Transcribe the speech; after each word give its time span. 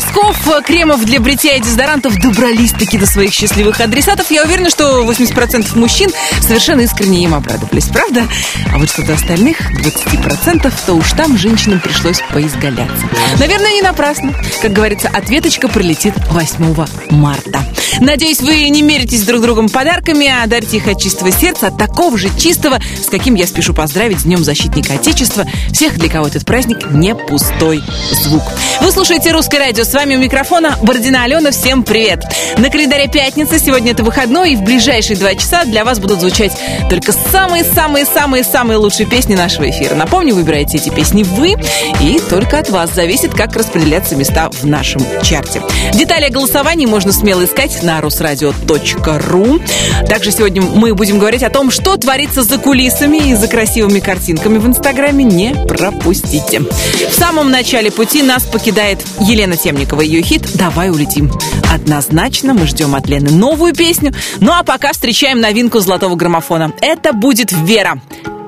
носков, 0.00 0.64
кремов 0.64 1.04
для 1.04 1.20
бритья 1.20 1.56
и 1.56 1.60
дезодорантов 1.60 2.16
добрались 2.16 2.72
таки 2.72 2.96
до 2.96 3.06
своих 3.06 3.34
счастливых 3.34 3.80
адресатов. 3.80 4.30
Я 4.30 4.44
уверена, 4.44 4.70
что 4.70 5.02
80% 5.04 5.76
мужчин 5.78 6.10
совершенно 6.40 6.80
искренне 6.80 7.24
им 7.24 7.34
обрадовались, 7.34 7.86
правда? 7.86 8.26
А 8.72 8.78
вот 8.78 8.88
что 8.88 9.02
до 9.04 9.14
остальных 9.14 9.58
20%, 9.82 10.72
то 10.86 10.94
уж 10.94 11.12
там 11.12 11.36
женщинам 11.36 11.80
пришлось 11.80 12.22
поизгаляться. 12.32 13.08
Наверное, 13.38 13.72
не 13.72 13.82
напрасно. 13.82 14.34
Как 14.62 14.72
говорится, 14.72 15.08
ответочка 15.08 15.68
прилетит 15.68 16.14
8 16.30 16.86
марта. 17.10 17.60
Надеюсь, 18.00 18.40
вы 18.40 18.68
не 18.70 18.82
меритесь 18.82 19.24
друг 19.24 19.42
другом 19.42 19.68
подарками, 19.68 20.28
а 20.28 20.46
дарите 20.46 20.78
их 20.78 20.88
от 20.88 21.00
чистого 21.00 21.30
сердца, 21.30 21.66
от 21.66 21.76
такого 21.76 22.16
же 22.16 22.30
чистого, 22.38 22.78
с 22.78 23.10
каким 23.10 23.34
я 23.34 23.46
спешу 23.46 23.74
поздравить 23.74 24.20
с 24.20 24.22
Днем 24.22 24.42
Защитника 24.44 24.94
Отечества 24.94 25.44
всех, 25.72 25.98
для 25.98 26.08
кого 26.08 26.28
этот 26.28 26.46
праздник 26.46 26.90
не 26.90 27.14
пустой 27.14 27.82
звук. 28.12 28.42
Вы 28.80 28.90
слушаете 28.92 29.32
«Русское 29.32 29.58
радио». 29.58 29.84
С 29.90 29.94
вами 29.94 30.14
у 30.14 30.20
микрофона 30.20 30.78
Бородина 30.82 31.24
Алена. 31.24 31.50
Всем 31.50 31.82
привет. 31.82 32.22
На 32.58 32.70
календаре 32.70 33.08
пятница. 33.08 33.58
Сегодня 33.58 33.90
это 33.90 34.04
выходной. 34.04 34.52
И 34.52 34.56
в 34.56 34.62
ближайшие 34.62 35.16
два 35.16 35.34
часа 35.34 35.64
для 35.64 35.84
вас 35.84 35.98
будут 35.98 36.20
звучать 36.20 36.52
только 36.88 37.10
самые-самые-самые-самые 37.10 38.76
лучшие 38.76 39.08
песни 39.08 39.34
нашего 39.34 39.68
эфира. 39.68 39.96
Напомню, 39.96 40.36
выбираете 40.36 40.76
эти 40.76 40.90
песни 40.90 41.24
вы. 41.24 41.56
И 42.00 42.20
только 42.30 42.60
от 42.60 42.70
вас 42.70 42.94
зависит, 42.94 43.34
как 43.34 43.56
распределяться 43.56 44.14
места 44.14 44.48
в 44.52 44.64
нашем 44.64 45.02
чарте. 45.24 45.60
Детали 45.92 46.26
о 46.26 46.30
голосовании 46.30 46.86
можно 46.86 47.10
смело 47.10 47.44
искать 47.44 47.82
на 47.82 48.00
русрадио.ру. 48.00 49.60
Также 50.08 50.30
сегодня 50.30 50.62
мы 50.62 50.94
будем 50.94 51.18
говорить 51.18 51.42
о 51.42 51.50
том, 51.50 51.72
что 51.72 51.96
творится 51.96 52.44
за 52.44 52.58
кулисами 52.58 53.16
и 53.16 53.34
за 53.34 53.48
красивыми 53.48 53.98
картинками 53.98 54.58
в 54.58 54.68
Инстаграме. 54.68 55.24
Не 55.24 55.52
пропустите. 55.66 56.60
В 56.60 57.12
самом 57.12 57.50
начале 57.50 57.90
пути 57.90 58.22
нас 58.22 58.44
покидает 58.44 59.00
Елена 59.18 59.56
Темникова. 59.56 59.79
Ее 60.02 60.22
хит 60.22 60.42
«Давай 60.54 60.90
улетим». 60.90 61.30
Однозначно 61.72 62.54
мы 62.54 62.66
ждем 62.66 62.94
от 62.94 63.08
Лены 63.08 63.30
новую 63.30 63.74
песню. 63.74 64.12
Ну 64.40 64.52
а 64.52 64.62
пока 64.62 64.92
встречаем 64.92 65.40
новинку 65.40 65.80
золотого 65.80 66.16
граммофона. 66.16 66.72
Это 66.80 67.12
будет 67.12 67.52
Вера. 67.52 68.00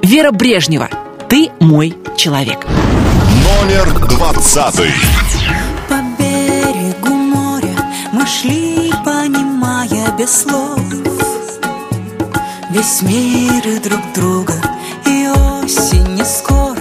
Вера 0.03 0.31
Брежнева. 0.31 0.89
Ты 1.29 1.51
мой 1.61 1.95
человек. 2.17 2.67
Номер 3.63 4.09
двадцатый. 4.09 4.91
По 5.89 5.95
берегу 6.19 7.15
моря 7.15 7.77
мы 8.13 8.27
шли, 8.27 8.93
понимая 9.05 10.13
без 10.19 10.43
слов 10.43 10.81
Весь 12.73 13.03
мир 13.03 13.69
и 13.69 13.79
друг 13.81 14.01
друга, 14.15 14.55
и 15.05 15.29
осень 15.29 16.15
не 16.15 16.25
скоро, 16.25 16.72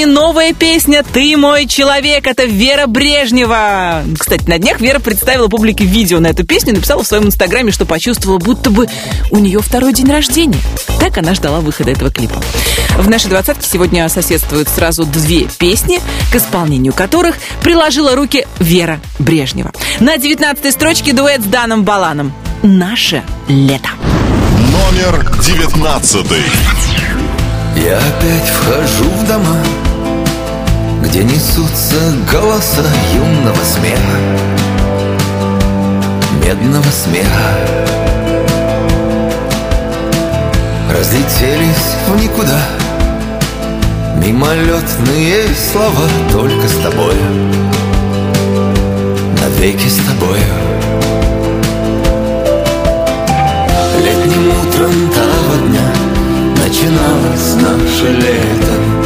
граммофоне 0.00 0.06
новая 0.06 0.52
песня 0.52 1.02
«Ты 1.02 1.36
мой 1.36 1.66
человек». 1.66 2.26
Это 2.26 2.44
Вера 2.44 2.86
Брежнева. 2.86 4.02
Кстати, 4.18 4.48
на 4.48 4.58
днях 4.58 4.80
Вера 4.80 4.98
представила 4.98 5.48
публике 5.48 5.84
видео 5.84 6.20
на 6.20 6.28
эту 6.28 6.44
песню 6.44 6.72
и 6.72 6.76
написала 6.76 7.02
в 7.02 7.06
своем 7.06 7.26
инстаграме, 7.26 7.72
что 7.72 7.84
почувствовала, 7.84 8.38
будто 8.38 8.70
бы 8.70 8.86
у 9.30 9.38
нее 9.38 9.60
второй 9.60 9.92
день 9.92 10.10
рождения. 10.10 10.58
Так 10.98 11.18
она 11.18 11.34
ждала 11.34 11.60
выхода 11.60 11.90
этого 11.90 12.10
клипа. 12.10 12.40
В 12.98 13.08
нашей 13.08 13.28
двадцатке 13.28 13.66
сегодня 13.70 14.08
соседствуют 14.08 14.68
сразу 14.68 15.04
две 15.04 15.44
песни, 15.58 16.00
к 16.32 16.36
исполнению 16.36 16.92
которых 16.92 17.36
приложила 17.62 18.14
руки 18.14 18.46
Вера 18.58 19.00
Брежнева. 19.18 19.72
На 20.00 20.16
девятнадцатой 20.16 20.72
строчке 20.72 21.12
дуэт 21.12 21.42
с 21.42 21.46
Даном 21.46 21.84
Баланом. 21.84 22.32
«Наше 22.62 23.22
лето». 23.48 23.88
Номер 24.72 25.26
девятнадцатый. 25.42 26.42
Я 27.76 27.98
опять 27.98 28.48
вхожу 28.48 29.04
в 29.04 29.26
дома, 29.28 29.56
где 31.02 31.24
несутся 31.24 31.96
голоса 32.30 32.84
юного 33.14 33.62
смеха, 33.64 34.18
медного 36.44 36.90
смеха. 36.90 37.90
Разлетелись 41.00 41.96
в 42.08 42.20
никуда 42.20 42.60
Мимолетные 44.16 45.44
слова 45.72 46.06
только 46.32 46.68
с 46.68 46.74
тобою 46.82 47.16
Навеки 49.40 49.86
с 49.88 49.96
тобою 49.96 50.42
Летним 54.04 54.50
утром 54.50 55.10
того 55.10 55.68
дня 55.68 55.92
Начиналось 56.62 57.54
наше 57.54 58.12
лето 58.12 58.99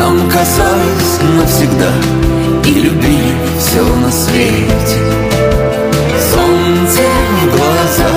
нам 0.00 0.16
казалось 0.30 1.20
навсегда 1.36 1.92
И 2.64 2.72
любили 2.72 3.34
все 3.58 3.84
на 3.84 4.10
свете. 4.10 4.96
Солнце 6.32 7.02
в 7.42 7.50
глаза 7.50 8.08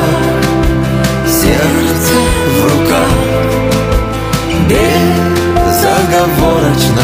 Сердце 1.27 2.13
в 2.55 2.63
руках. 2.63 3.13
Безоговорочно 4.69 7.03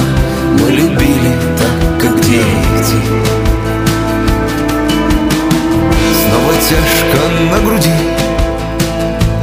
Мы 0.62 0.68
любили 0.72 1.34
так, 1.58 1.78
как 2.02 2.16
дети. 2.22 3.00
Снова 6.22 6.54
тяжко 6.70 7.22
на 7.52 7.58
груди. 7.68 7.98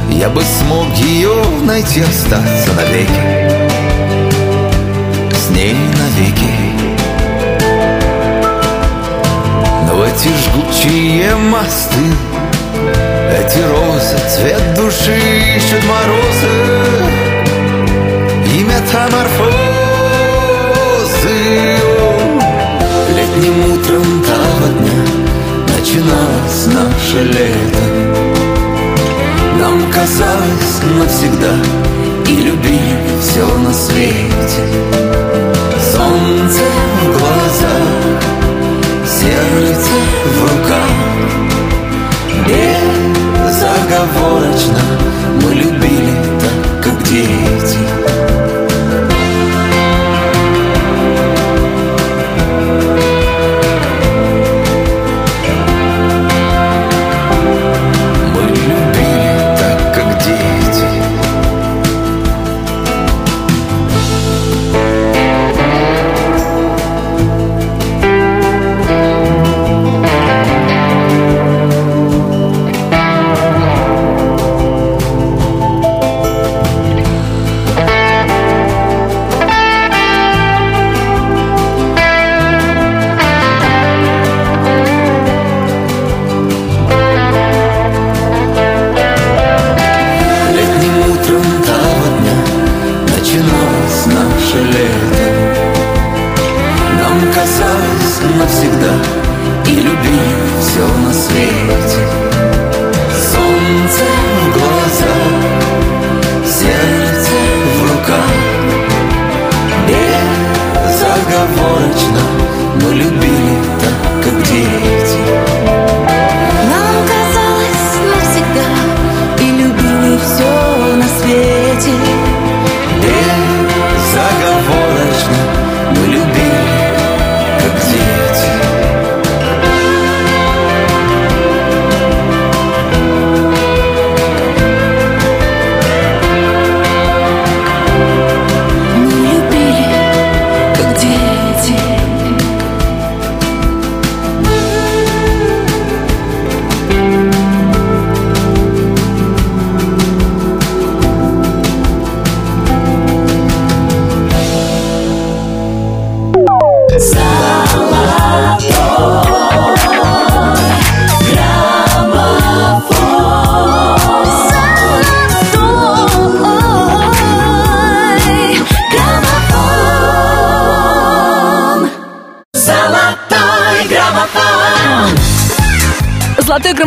Я 0.09 0.29
бы 0.29 0.41
смог 0.41 0.89
ее 0.95 1.35
найти, 1.63 2.01
остаться 2.01 2.71
навеки 2.75 3.66
навеки 6.17 6.53
Но 9.85 10.05
эти 10.05 10.29
жгучие 10.29 11.35
мосты 11.35 12.05
Эти 13.31 13.59
розы, 13.59 14.17
цвет 14.29 14.73
души 14.75 15.17
ищут 15.57 15.83
морозы. 15.85 16.53
И 18.45 18.63
метаморфозы 18.63 19.57
Летним 23.15 23.73
утром 23.73 24.23
того 24.23 24.67
дня 24.79 25.01
Начиналось 25.77 26.65
наше 26.67 27.23
лето. 27.23 27.85
Нам 29.59 29.91
казалось 29.91 30.81
навсегда 30.97 31.53
И 32.27 32.35
любили 32.35 32.97
все 33.21 33.45
на 33.57 33.73
свете. 33.73 34.63
Солнце 35.93 36.63
в 37.01 37.05
глазах 37.17 38.21
Сердце 39.05 39.91
в 40.25 40.41
руках. 40.43 40.95
Безоговорочно 43.37 44.81
Мы 45.41 45.49
любили 45.53 46.15
так, 46.39 46.83
как 46.83 46.97
дети 47.03 47.96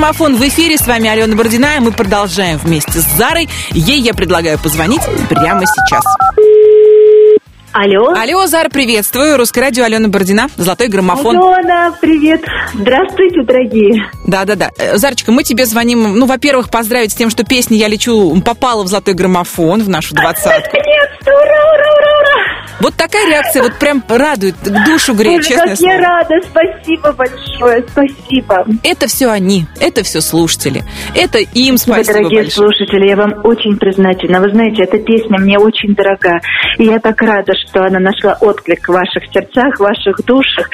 граммофон 0.00 0.36
в 0.36 0.48
эфире. 0.48 0.78
С 0.78 0.86
вами 0.86 1.10
Алена 1.10 1.36
Бородина, 1.36 1.76
и 1.76 1.80
мы 1.80 1.92
продолжаем 1.92 2.56
вместе 2.56 3.00
с 3.00 3.04
Зарой. 3.18 3.50
Ей 3.72 4.00
я 4.00 4.14
предлагаю 4.14 4.58
позвонить 4.58 5.02
прямо 5.28 5.66
сейчас. 5.66 6.02
Алло. 7.72 8.14
Алло, 8.14 8.46
Зара, 8.46 8.70
приветствую. 8.70 9.36
Русское 9.36 9.60
радио 9.60 9.84
Алена 9.84 10.08
Бородина. 10.08 10.48
Золотой 10.56 10.88
граммофон. 10.88 11.36
Алена, 11.36 11.94
привет. 12.00 12.40
Здравствуйте, 12.72 13.42
дорогие. 13.42 14.10
Да-да-да. 14.26 14.70
Э, 14.78 14.96
Зарочка, 14.96 15.32
мы 15.32 15.44
тебе 15.44 15.66
звоним, 15.66 16.18
ну, 16.18 16.24
во-первых, 16.24 16.70
поздравить 16.70 17.12
с 17.12 17.14
тем, 17.14 17.28
что 17.28 17.44
песня 17.44 17.76
«Я 17.76 17.88
лечу» 17.88 18.40
попала 18.40 18.82
в 18.82 18.86
золотой 18.88 19.12
граммофон, 19.12 19.82
в 19.82 19.88
нашу 19.90 20.14
двадцатку. 20.14 20.78
Ура, 20.78 21.36
ура, 21.36 21.74
ура. 21.74 21.89
Вот 22.80 22.94
такая 22.94 23.28
реакция 23.28 23.62
вот 23.62 23.78
прям 23.78 24.02
радует, 24.08 24.54
душу 24.86 25.14
греет, 25.14 25.38
Боже, 25.38 25.48
честное 25.48 25.76
как 25.76 25.80
я 25.80 25.98
слово. 25.98 25.98
рада. 26.00 26.34
Спасибо 26.50 27.12
большое. 27.12 27.84
Спасибо. 27.90 28.66
Это 28.82 29.06
все 29.06 29.30
они, 29.30 29.66
это 29.80 30.02
все 30.02 30.20
слушатели. 30.20 30.82
Это 31.14 31.38
им 31.38 31.74
Вы, 31.74 31.78
спасибо 31.78 32.18
дорогие 32.18 32.42
большое. 32.42 32.50
слушатели, 32.68 33.08
я 33.08 33.16
вам 33.16 33.34
очень 33.44 33.76
признательна. 33.76 34.40
Вы 34.40 34.50
знаете, 34.50 34.84
эта 34.84 34.98
песня 34.98 35.38
мне 35.38 35.58
очень 35.58 35.94
дорога. 35.94 36.40
И 36.78 36.84
я 36.84 36.98
так 36.98 37.20
рада, 37.20 37.52
что 37.68 37.84
она 37.84 37.98
нашла 37.98 38.36
отклик 38.40 38.88
в 38.88 38.92
ваших 38.92 39.24
сердцах, 39.32 39.76
в 39.76 39.80
ваших 39.80 40.24
душах. 40.24 40.68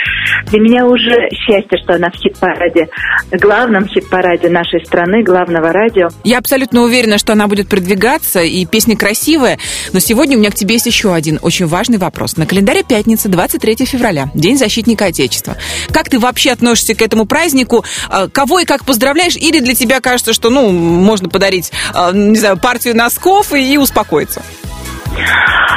Для 0.46 0.60
меня 0.60 0.86
уже 0.86 1.28
счастье, 1.32 1.78
что 1.82 1.94
она 1.94 2.10
в 2.10 2.14
хит-параде, 2.16 2.88
главном 3.32 3.88
хит-параде 3.88 4.48
нашей 4.48 4.84
страны, 4.84 5.22
главного 5.22 5.72
радио. 5.72 6.08
Я 6.24 6.38
абсолютно 6.38 6.82
уверена, 6.82 7.18
что 7.18 7.32
она 7.32 7.48
будет 7.48 7.68
продвигаться, 7.68 8.40
и 8.40 8.64
песня 8.64 8.96
красивая. 8.96 9.58
Но 9.92 9.98
сегодня 9.98 10.36
у 10.36 10.40
меня 10.40 10.50
к 10.50 10.54
тебе 10.54 10.74
есть 10.74 10.86
еще 10.86 11.12
один 11.12 11.38
очень 11.42 11.66
важный 11.66 11.95
вопрос. 11.98 12.36
На 12.36 12.46
календаре 12.46 12.82
пятница, 12.82 13.28
23 13.28 13.84
февраля, 13.86 14.30
День 14.34 14.58
защитника 14.58 15.06
Отечества. 15.06 15.56
Как 15.92 16.08
ты 16.08 16.18
вообще 16.18 16.52
относишься 16.52 16.94
к 16.94 17.02
этому 17.02 17.26
празднику? 17.26 17.84
Э, 18.10 18.28
Кого 18.32 18.60
и 18.60 18.64
как 18.64 18.84
поздравляешь? 18.84 19.36
Или 19.36 19.60
для 19.60 19.74
тебя 19.74 20.00
кажется, 20.00 20.32
что, 20.32 20.50
ну, 20.50 20.70
можно 20.70 21.28
подарить, 21.28 21.72
э, 21.94 22.10
не 22.14 22.38
знаю, 22.38 22.58
партию 22.58 22.96
носков 22.96 23.52
и 23.52 23.78
успокоиться? 23.78 24.42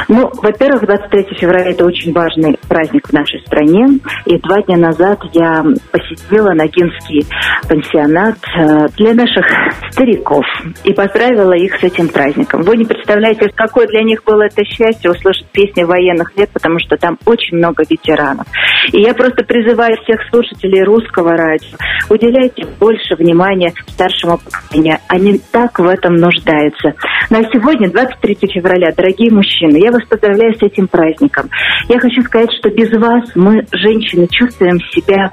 Ну, 0.08 0.30
во-первых, 0.42 0.86
23 0.86 1.36
февраля 1.38 1.70
это 1.70 1.84
очень 1.84 2.12
важный 2.12 2.58
праздник 2.68 3.08
в 3.08 3.12
нашей 3.12 3.40
стране. 3.40 3.98
И 4.26 4.38
два 4.38 4.62
дня 4.62 4.76
назад 4.76 5.20
я 5.32 5.64
посетила 5.90 6.52
Ногинский 6.52 7.26
пансионат 7.68 8.36
э, 8.56 8.88
для 8.96 9.14
наших 9.14 9.46
стариков 9.90 10.44
и 10.84 10.92
поздравила 10.92 11.52
их 11.52 11.78
с 11.78 11.82
этим 11.82 12.08
праздником. 12.08 12.62
Вы 12.62 12.76
не 12.76 12.84
представляете, 12.84 13.50
какое 13.54 13.86
для 13.86 14.02
них 14.02 14.24
было 14.24 14.42
это 14.42 14.64
счастье 14.64 15.10
услышать 15.10 15.46
песни 15.52 15.82
военных 15.82 16.36
лет, 16.36 16.50
потому 16.50 16.78
что 16.78 16.96
там 16.96 17.18
очень 17.26 17.58
много 17.58 17.84
ветеранов. 17.88 18.46
И 18.92 19.00
я 19.00 19.14
просто 19.14 19.44
призываю 19.44 19.96
всех 20.02 20.20
слушателей 20.30 20.82
русского 20.82 21.36
радио, 21.36 21.76
уделяйте 22.08 22.66
больше 22.78 23.14
внимания 23.16 23.72
старшему 23.88 24.38
поколению. 24.38 24.98
Они 25.08 25.40
так 25.52 25.78
в 25.78 25.86
этом 25.86 26.16
нуждаются. 26.16 26.94
Ну 27.30 27.40
а 27.40 27.44
сегодня, 27.52 27.90
23 27.90 28.36
февраля, 28.52 28.92
дорогие 28.96 29.30
мужчины, 29.32 29.76
я 29.76 29.89
Я 29.90 29.96
вас 29.96 30.06
поздравляю 30.06 30.54
с 30.54 30.62
этим 30.62 30.86
праздником. 30.86 31.50
Я 31.88 31.98
хочу 31.98 32.22
сказать, 32.22 32.50
что 32.52 32.70
без 32.70 32.92
вас 32.92 33.24
мы, 33.34 33.66
женщины, 33.72 34.28
чувствуем 34.30 34.78
себя 34.92 35.32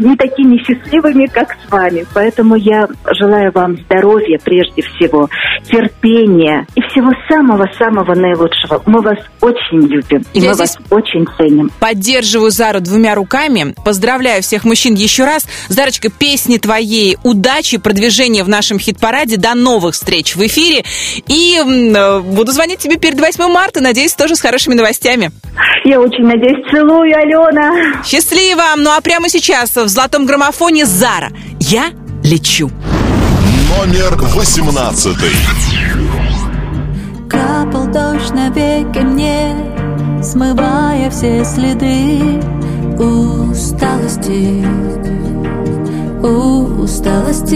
не 0.00 0.16
такими 0.16 0.58
счастливыми, 0.58 1.26
как 1.26 1.56
с 1.64 1.70
вами. 1.70 2.04
Поэтому 2.12 2.56
я 2.56 2.88
желаю 3.12 3.52
вам 3.52 3.76
здоровья 3.76 4.38
прежде 4.42 4.82
всего, 4.82 5.28
терпения 5.70 6.66
и 6.74 6.80
всего 6.82 7.12
самого-самого 7.28 8.14
наилучшего. 8.14 8.82
Мы 8.86 9.00
вас 9.00 9.18
очень 9.40 9.86
любим, 9.86 10.24
и 10.32 10.40
Я 10.40 10.50
мы 10.50 10.56
вас 10.56 10.76
очень 10.90 11.26
ценим. 11.36 11.70
Поддерживаю 11.78 12.50
Зару 12.50 12.80
двумя 12.80 13.14
руками. 13.14 13.74
Поздравляю 13.84 14.42
всех 14.42 14.64
мужчин 14.64 14.94
еще 14.94 15.24
раз. 15.24 15.46
Зарочка, 15.68 16.10
песни 16.10 16.58
твоей, 16.58 17.16
удачи, 17.22 17.78
продвижения 17.78 18.42
в 18.42 18.48
нашем 18.48 18.78
хит-параде. 18.78 19.36
До 19.36 19.54
новых 19.54 19.94
встреч 19.94 20.34
в 20.34 20.44
эфире. 20.44 20.84
И 21.28 21.58
э, 21.58 22.20
буду 22.20 22.52
звонить 22.52 22.80
тебе 22.80 22.96
перед 22.96 23.20
8 23.20 23.43
марта. 23.48 23.80
Надеюсь, 23.80 24.14
тоже 24.14 24.36
с 24.36 24.40
хорошими 24.40 24.74
новостями. 24.74 25.30
Я 25.84 26.00
очень 26.00 26.24
надеюсь. 26.24 26.64
Целую, 26.70 27.16
Алена. 27.16 28.02
Счастливо! 28.04 28.62
Ну 28.76 28.90
а 28.90 29.00
прямо 29.00 29.28
сейчас 29.28 29.76
в 29.76 29.88
золотом 29.88 30.26
граммофоне 30.26 30.86
Зара. 30.86 31.30
Я 31.60 31.90
лечу. 32.22 32.70
Номер 33.76 34.16
восемнадцатый. 34.34 35.32
Капал 37.28 37.86
дождь 37.88 38.32
на 38.32 38.48
веки 38.50 39.00
мне, 39.00 39.54
смывая 40.22 41.10
все 41.10 41.44
следы 41.44 42.40
усталости, 42.98 44.64
усталости. 46.22 47.54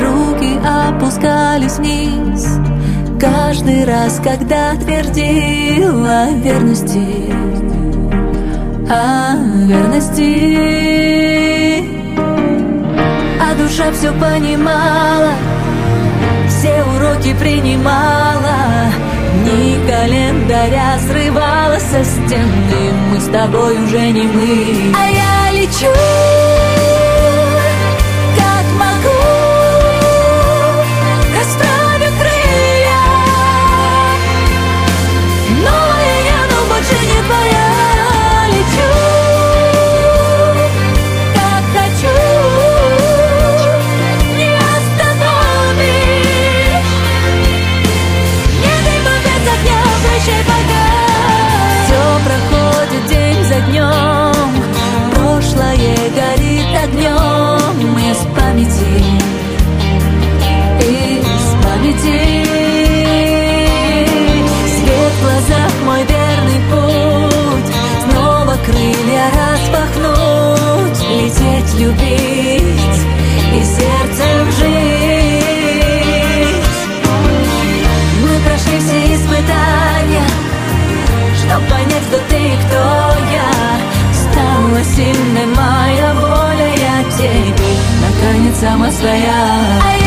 Руки 0.00 0.58
опускались 0.64 1.76
вниз, 1.76 2.23
каждый 3.24 3.84
раз, 3.84 4.20
когда 4.22 4.74
твердила 4.74 6.30
верности, 6.32 7.32
о 8.90 9.36
верности. 9.66 10.74
А 13.40 13.54
душа 13.56 13.90
все 13.92 14.12
понимала, 14.12 15.32
все 16.48 16.84
уроки 16.96 17.34
принимала. 17.40 18.92
Дни 19.42 19.78
календаря 19.88 20.98
срывала 21.08 21.78
со 21.78 22.04
стены 22.04 22.92
Мы 23.10 23.20
с 23.20 23.26
тобой 23.26 23.82
уже 23.84 24.10
не 24.10 24.22
мы. 24.22 24.94
А 24.94 25.06
я 25.08 25.52
лечу, 25.60 25.92
Памяти 61.94 62.44
Свет 64.66 65.14
верный 66.08 66.60
путь. 66.70 67.70
Снова 68.10 68.54
крылья 68.64 69.26
распахнуть. 69.30 71.00
Лететь, 71.10 71.74
любить 71.78 73.00
И 73.52 73.64
сердцем 73.64 74.52
жить. 74.58 75.44
Мы 78.22 78.38
прошли 78.44 78.78
все 78.80 79.14
испытания, 79.14 80.28
чтоб 81.38 81.62
понять, 81.68 82.06
кто 82.08 82.18
ты 82.28 82.42
кто 82.66 82.82
я. 83.32 83.50
Стала 84.12 84.82
сильной 84.84 85.46
моя 85.46 86.14
воля, 86.14 86.68
я 86.76 87.04
теперь 87.10 87.78
наконец 88.00 88.58
сама 88.58 88.90
своя. 88.90 90.03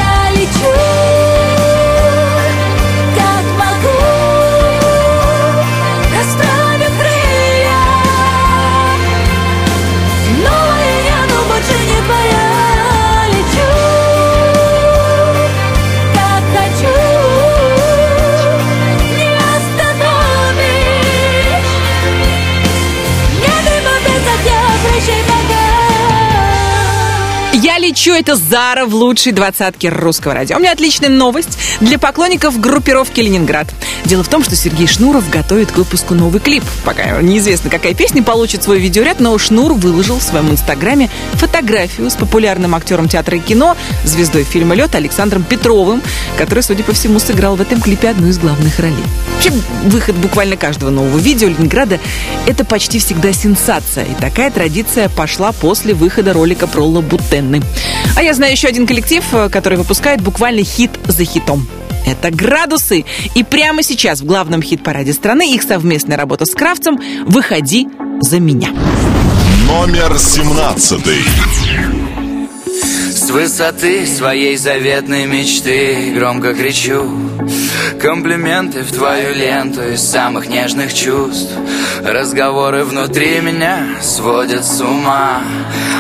Лечу, 28.08 28.14
это 28.18 28.36
Зара 28.38 28.86
в 28.86 28.96
лучшей 28.96 29.34
двадцатке 29.34 29.90
русского 29.90 30.34
радио. 30.34 30.56
У 30.56 30.60
меня 30.60 30.72
отличная 30.72 31.10
новость 31.10 31.58
для 31.82 32.00
поклонников 32.00 32.58
группировки 32.58 33.20
«Ленинград». 33.20 33.68
Дело 34.06 34.24
в 34.24 34.30
том, 34.30 34.46
что 34.46 34.56
Сергей 34.56 34.88
Шнуров 34.88 35.30
готовит 35.30 35.74
к 35.74 35.78
выпуску 35.78 36.14
новый 36.14 36.40
клип. 36.40 36.64
Пока 36.86 37.22
неизвестно, 37.22 37.70
какая 37.70 37.94
песня 37.94 38.24
получит 38.24 38.64
свой 38.64 38.80
видеоряд, 38.80 39.20
но 39.20 39.38
Шнур 39.38 39.74
выложил 39.74 40.20
в 40.20 40.24
своем 40.24 40.50
инстаграме 40.52 41.10
фотографию 41.34 42.10
с 42.10 42.14
популярным 42.14 42.76
актером 42.76 43.10
театра 43.10 43.36
и 43.38 43.42
кино, 43.42 43.76
звездой 44.06 44.46
фильма 44.46 44.74
«Лед» 44.74 44.96
Александром 44.96 45.44
Петровым, 45.44 46.02
который, 46.38 46.64
судя 46.64 46.86
по 46.86 46.94
всему, 46.94 47.20
сыграл 47.20 47.58
в 47.58 47.62
этом 47.62 47.82
клипе 47.82 48.10
одну 48.10 48.28
из 48.28 48.38
главных 48.38 48.80
ролей. 48.80 49.04
Вообще, 49.34 49.52
выход 49.84 50.16
буквально 50.16 50.56
каждого 50.56 50.92
нового 50.92 51.18
видео 51.18 51.50
Ленинграда– 51.50 52.00
это 52.48 52.64
почти 52.64 53.00
всегда 53.00 53.34
сенсация. 53.34 54.06
И 54.06 54.14
такая 54.22 54.50
традиция 54.50 55.10
пошла 55.10 55.52
после 55.52 55.94
выхода 55.94 56.32
ролика 56.32 56.68
про 56.68 56.86
Лабутенны. 56.86 57.62
А 58.16 58.24
я 58.24 58.34
знаю 58.34 58.52
еще 58.52 58.68
один 58.68 58.88
коллектив, 58.88 59.24
э, 59.32 59.50
который 59.50 59.78
выпускает 59.78 60.22
буквально 60.22 60.64
хит 60.64 60.92
за 61.06 61.24
хитом. 61.24 61.68
Это 62.06 62.32
«Градусы». 62.32 63.06
И 63.36 63.44
прямо 63.44 63.84
сейчас 63.84 64.22
в 64.22 64.26
главном 64.26 64.62
хит-параде 64.62 65.14
страны 65.14 65.54
их 65.54 65.62
совместная 65.64 66.18
работа 66.18 66.46
с 66.46 66.52
Кравцем 66.52 67.00
«Выходи 67.26 67.88
за 68.22 68.40
меня». 68.40 68.70
Номер 69.68 70.18
семнадцатый. 70.18 71.24
С 73.28 73.30
высоты 73.30 74.08
своей 74.08 74.56
заветной 74.56 75.26
мечты 75.26 76.14
Громко 76.16 76.54
кричу. 76.54 77.04
Комплименты 78.02 78.84
в 78.84 78.92
твою 78.94 79.36
ленту 79.36 79.84
Из 79.84 80.02
самых 80.02 80.48
нежных 80.48 80.94
чувств. 80.94 81.52
Разговоры 82.06 82.86
внутри 82.86 83.42
меня 83.42 83.86
Сводят 84.02 84.64
с 84.64 84.80
ума. 84.80 85.42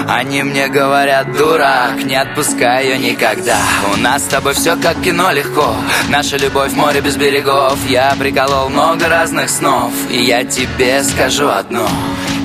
Они 0.07 0.41
мне 0.41 0.69
говорят, 0.69 1.35
дурак 1.35 2.01
Не 2.05 2.15
отпускай 2.15 2.85
ее 2.85 2.97
никогда. 2.97 3.59
У 3.93 3.99
нас 3.99 4.23
с 4.23 4.27
тобой 4.27 4.53
все 4.53 4.77
как 4.77 5.01
кино 5.01 5.29
легко. 5.33 5.75
Наша 6.07 6.37
любовь 6.37 6.71
море 6.75 7.01
без 7.01 7.17
берегов. 7.17 7.77
Я 7.89 8.15
приколол 8.17 8.69
много 8.69 9.09
разных 9.09 9.49
снов. 9.49 9.91
И 10.09 10.23
я 10.23 10.45
тебе 10.45 11.03
скажу 11.03 11.49
одно. 11.49 11.89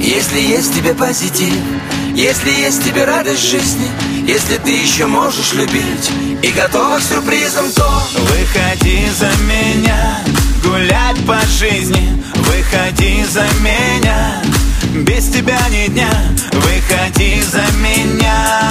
Если 0.00 0.40
есть 0.40 0.74
тебе 0.74 0.92
позитив 0.92 1.54
если 2.14 2.50
есть 2.50 2.84
тебе 2.84 3.06
радость 3.06 3.48
жизни, 3.48 3.88
если 4.26 4.56
ты 4.58 4.70
еще 4.70 5.06
можешь 5.06 5.52
любить 5.52 6.10
и 6.42 6.50
готова 6.52 6.98
к 6.98 7.02
сюрпризам, 7.02 7.70
то 7.72 8.02
Выходи 8.14 9.08
за 9.10 9.30
меня, 9.44 10.18
гулять 10.64 11.26
по 11.26 11.40
жизни. 11.46 12.22
Выходи 12.34 13.24
за 13.24 13.44
меня, 13.60 14.42
без 15.04 15.28
тебя 15.28 15.58
ни 15.70 15.88
дня. 15.88 16.10
Выходи 16.52 17.42
за 17.42 17.64
меня 17.78 18.70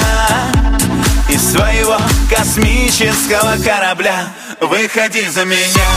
из 1.29 1.51
своего 1.51 1.97
космического 2.29 3.55
корабля. 3.63 4.27
Выходи 4.59 5.27
за 5.27 5.45
меня. 5.45 5.87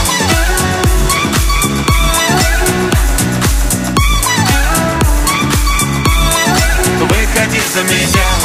Выходи 6.99 7.61
за 7.73 7.83
меня 7.83 8.44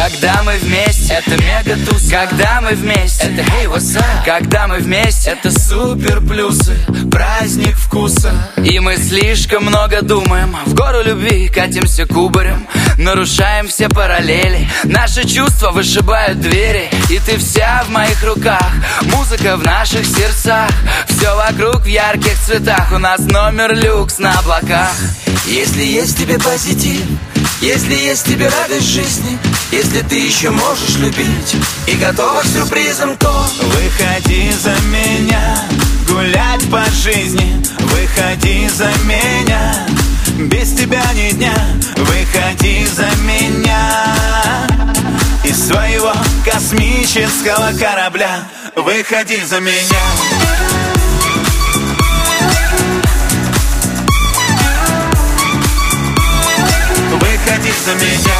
когда 0.00 0.44
мы 0.44 0.52
вместе, 0.58 1.14
это 1.14 1.36
мега 1.42 1.76
туз. 1.84 2.08
Когда 2.08 2.60
мы 2.60 2.70
вместе, 2.74 3.26
это 3.26 3.42
hey, 3.42 3.66
what's 3.66 3.96
up? 3.96 4.24
Когда 4.24 4.68
мы 4.68 4.78
вместе, 4.78 5.30
это 5.30 5.50
супер 5.50 6.20
плюсы, 6.20 6.78
праздник 7.10 7.76
вкуса. 7.76 8.32
И 8.64 8.78
мы 8.78 8.96
слишком 8.96 9.64
много 9.64 10.02
думаем, 10.02 10.56
в 10.66 10.74
гору 10.74 11.02
любви 11.02 11.48
катимся 11.48 12.06
кубарем, 12.06 12.68
нарушаем 12.96 13.66
все 13.66 13.88
параллели. 13.88 14.68
Наши 14.84 15.26
чувства 15.26 15.72
вышибают 15.72 16.40
двери, 16.40 16.88
и 17.10 17.18
ты 17.18 17.36
вся 17.36 17.82
в 17.84 17.90
моих 17.90 18.22
руках. 18.22 18.70
Музыка 19.02 19.56
в 19.56 19.64
наших 19.64 20.06
сердцах, 20.06 20.70
все 21.08 21.34
вокруг 21.34 21.82
в 21.82 21.86
ярких 21.86 22.38
цветах. 22.46 22.92
У 22.92 22.98
нас 22.98 23.18
номер 23.20 23.74
люкс 23.74 24.18
на 24.18 24.38
облаках. 24.38 24.92
Если 25.46 25.82
есть 25.82 26.18
тебе 26.18 26.38
позитив, 26.38 27.02
если 27.60 27.94
есть 27.94 28.26
тебе 28.26 28.48
радость 28.48 28.88
жизни, 28.88 29.38
если 29.72 30.02
ты 30.02 30.16
еще 30.16 30.50
можешь 30.50 30.96
любить 30.96 31.56
и 31.86 31.94
готова 31.96 32.40
к 32.40 32.46
сюрпризам, 32.46 33.16
то 33.16 33.28
Выходи 33.60 34.52
за 34.52 34.74
меня, 34.90 35.64
гулять 36.08 36.70
по 36.70 36.84
жизни. 36.90 37.60
Выходи 37.78 38.68
за 38.68 38.90
меня, 39.04 39.86
без 40.38 40.72
тебя 40.72 41.02
ни 41.14 41.32
дня. 41.32 41.54
Выходи 41.96 42.86
за 42.86 43.08
меня. 43.22 44.04
Из 45.42 45.68
своего 45.68 46.12
космического 46.44 47.72
корабля. 47.78 48.44
Выходи 48.76 49.42
за 49.44 49.60
меня 49.60 51.07
Выходи 57.20 57.72
за 57.84 57.94
меня 57.94 58.38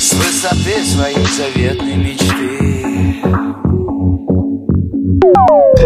с 0.00 0.12
высоты 0.14 0.84
своей 0.84 1.26
заветной 1.26 1.96
мечты. 1.96 2.58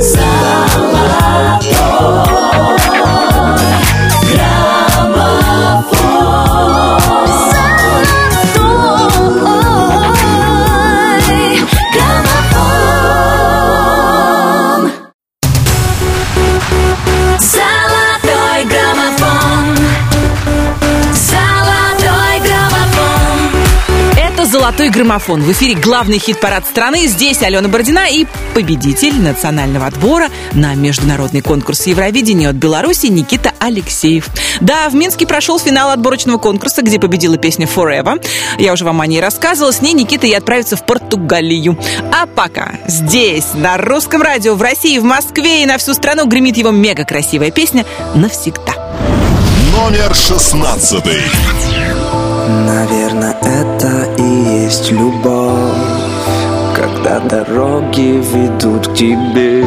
Золотой 0.01 1.62
«Золотой 24.83 25.01
граммофон». 25.01 25.43
В 25.43 25.53
эфире 25.53 25.77
главный 25.77 26.19
хит-парад 26.19 26.67
страны. 26.67 27.07
Здесь 27.07 27.41
Алена 27.43 27.69
Бородина 27.69 28.09
и 28.11 28.27
победитель 28.53 29.15
национального 29.21 29.87
отбора 29.87 30.29
на 30.55 30.75
международный 30.75 31.41
конкурс 31.41 31.87
Евровидения 31.87 32.49
от 32.49 32.57
Беларуси 32.57 33.07
Никита 33.07 33.53
Алексеев. 33.61 34.27
Да, 34.61 34.89
в 34.89 34.95
Минске 34.97 35.25
прошел 35.25 35.61
финал 35.61 35.91
отборочного 35.91 36.39
конкурса, 36.39 36.83
где 36.83 36.99
победила 36.99 37.37
песня 37.37 37.69
«Forever». 37.73 38.21
Я 38.59 38.73
уже 38.73 38.85
вам 38.85 39.01
о 39.01 39.07
ней 39.07 39.21
рассказывала. 39.21 39.71
С 39.71 39.83
ней 39.83 39.93
Никита 39.93 40.27
и 40.27 40.33
отправится 40.33 40.75
в 40.75 40.85
Португалию. 40.85 41.79
А 42.11 42.27
пока 42.27 42.73
здесь, 42.89 43.55
на 43.55 43.77
русском 43.77 44.21
радио, 44.21 44.57
в 44.57 44.63
России, 44.63 44.99
в 44.99 45.05
Москве 45.05 45.63
и 45.63 45.67
на 45.67 45.79
всю 45.79 45.95
страну 45.95 46.27
гремит 46.27 46.57
его 46.57 46.73
мега 46.73 47.05
красивая 47.05 47.53
песня 47.53 47.87
«Навсегда». 48.17 48.75
Номер 49.77 50.13
шестнадцатый. 50.13 51.23
Наверное, 52.49 53.37
это 53.43 54.07
и 54.19 54.63
есть 54.63 54.91
любовь. 54.91 56.13
Когда 56.75 57.21
дороги 57.21 58.23
ведут 58.35 58.89
к 58.89 58.95
тебе 58.95 59.65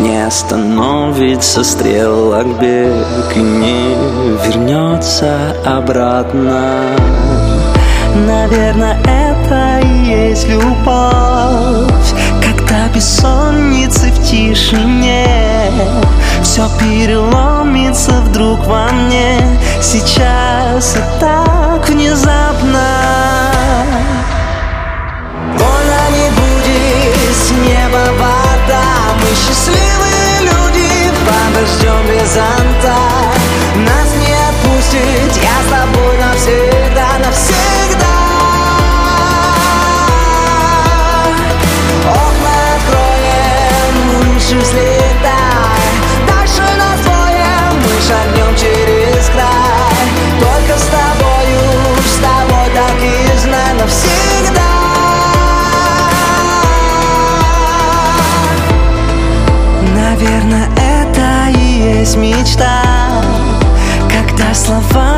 Не 0.00 0.26
остановится 0.26 1.64
стрелок 1.64 2.46
бег 2.60 3.36
И 3.36 3.40
не 3.40 3.94
вернется 4.46 5.36
обратно. 5.64 6.82
Наверное, 8.14 8.98
это 9.04 9.80
и 9.86 10.28
есть 10.28 10.48
любовь 10.48 12.14
бессонницы 13.00 14.12
в 14.12 14.22
тишине. 14.22 15.72
Все 16.42 16.68
переломится 16.78 18.10
вдруг 18.20 18.66
во 18.66 18.88
мне. 18.92 19.40
Сейчас 19.80 20.96
и 20.96 21.18
так 21.18 21.88
внезапно. 21.88 22.84
Больно 25.56 26.02
не 26.12 26.28
будет 26.40 27.36
с 27.36 27.50
неба 27.52 28.04
вода 28.18 28.84
Мы 29.22 29.34
счастливые 29.34 30.40
люди 30.42 31.10
под 31.24 31.54
дождем 31.54 32.06
без 32.06 32.34
зонта. 32.34 32.96
Нас 33.76 34.08
не 34.20 34.34
отпустит, 34.50 35.42
я 35.42 35.56
с 35.62 35.70
тобой 35.70 36.18
навсегда, 36.18 37.08
навсегда 37.24 37.69
лучше 44.50 44.64
взлетай 44.64 45.80
Дальше 46.26 46.62
нас 46.78 47.00
двое, 47.02 47.46
мы 47.74 48.00
шагнем 48.00 48.56
через 48.56 49.26
край. 49.28 50.08
Только 50.40 50.78
с 50.78 50.86
тобою, 50.86 51.60
с 52.04 52.16
тобой 52.16 52.66
так 52.74 52.96
и 53.02 53.38
знай 53.38 53.74
навсегда 53.74 54.60
Наверное, 59.94 60.68
это 60.76 61.58
и 61.58 62.00
есть 62.00 62.16
мечта. 62.16 62.82
Когда 64.08 64.54
слова 64.54 65.09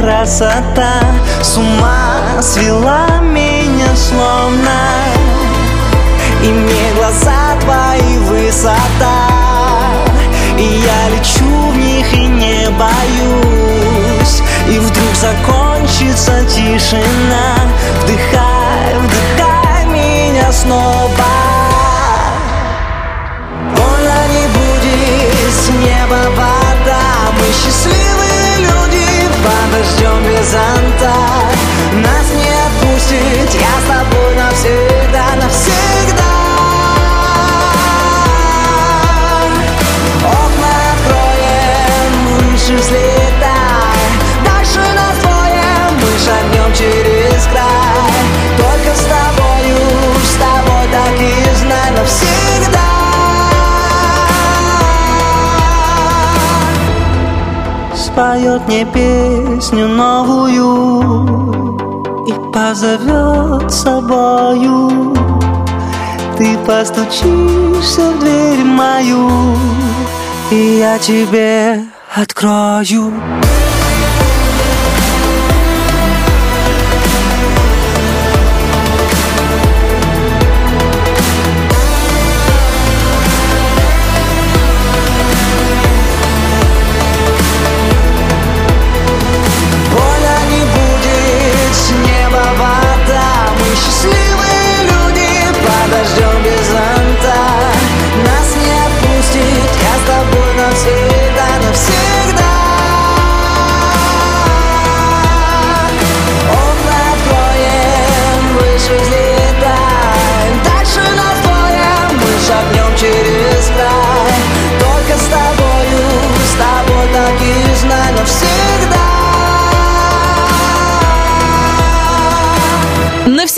красота 0.00 1.00
С 1.42 1.56
ума 1.56 2.40
свела 2.40 3.20
меня 3.20 3.94
словно 3.94 4.80
И 6.42 6.48
мне 6.48 6.92
глаза 6.96 7.56
твои 7.60 8.16
высота. 8.18 9.28
И 10.56 10.62
я 10.62 11.08
лечу 11.10 11.44
в 11.44 11.76
них 11.76 12.12
и 12.14 12.26
не 12.26 12.70
боюсь. 12.70 14.42
И 14.68 14.78
вдруг 14.78 15.14
закончится 15.14 16.44
тишина. 16.46 17.56
Вдыхай, 18.02 18.94
вдыхай 19.00 19.84
меня 19.86 20.50
снова. 20.50 21.10
Больно 23.76 24.20
не 24.34 24.46
будет 24.48 25.52
с 25.52 25.68
неба 25.68 26.30
вода. 26.36 27.00
Мы 27.38 27.46
под 27.52 28.19
дождем 29.70 30.22
без 30.24 30.50
зонта. 30.50 31.14
Нас 31.92 32.30
не 32.34 32.50
отпустит, 32.66 33.60
я 33.60 33.80
с 33.80 33.88
тобой 33.88 34.34
навсегда 34.36 34.89
Споет 58.50 58.66
мне 58.66 58.84
песню 58.84 59.86
новую 59.86 61.12
И 62.26 62.32
позовет 62.52 63.70
собою. 63.70 65.14
Ты 66.36 66.58
постучишься 66.66 68.10
в 68.10 68.18
дверь 68.18 68.64
мою 68.64 69.56
И 70.50 70.78
я 70.80 70.98
тебе 70.98 71.84
открою. 72.12 73.12
Больно 73.12 73.59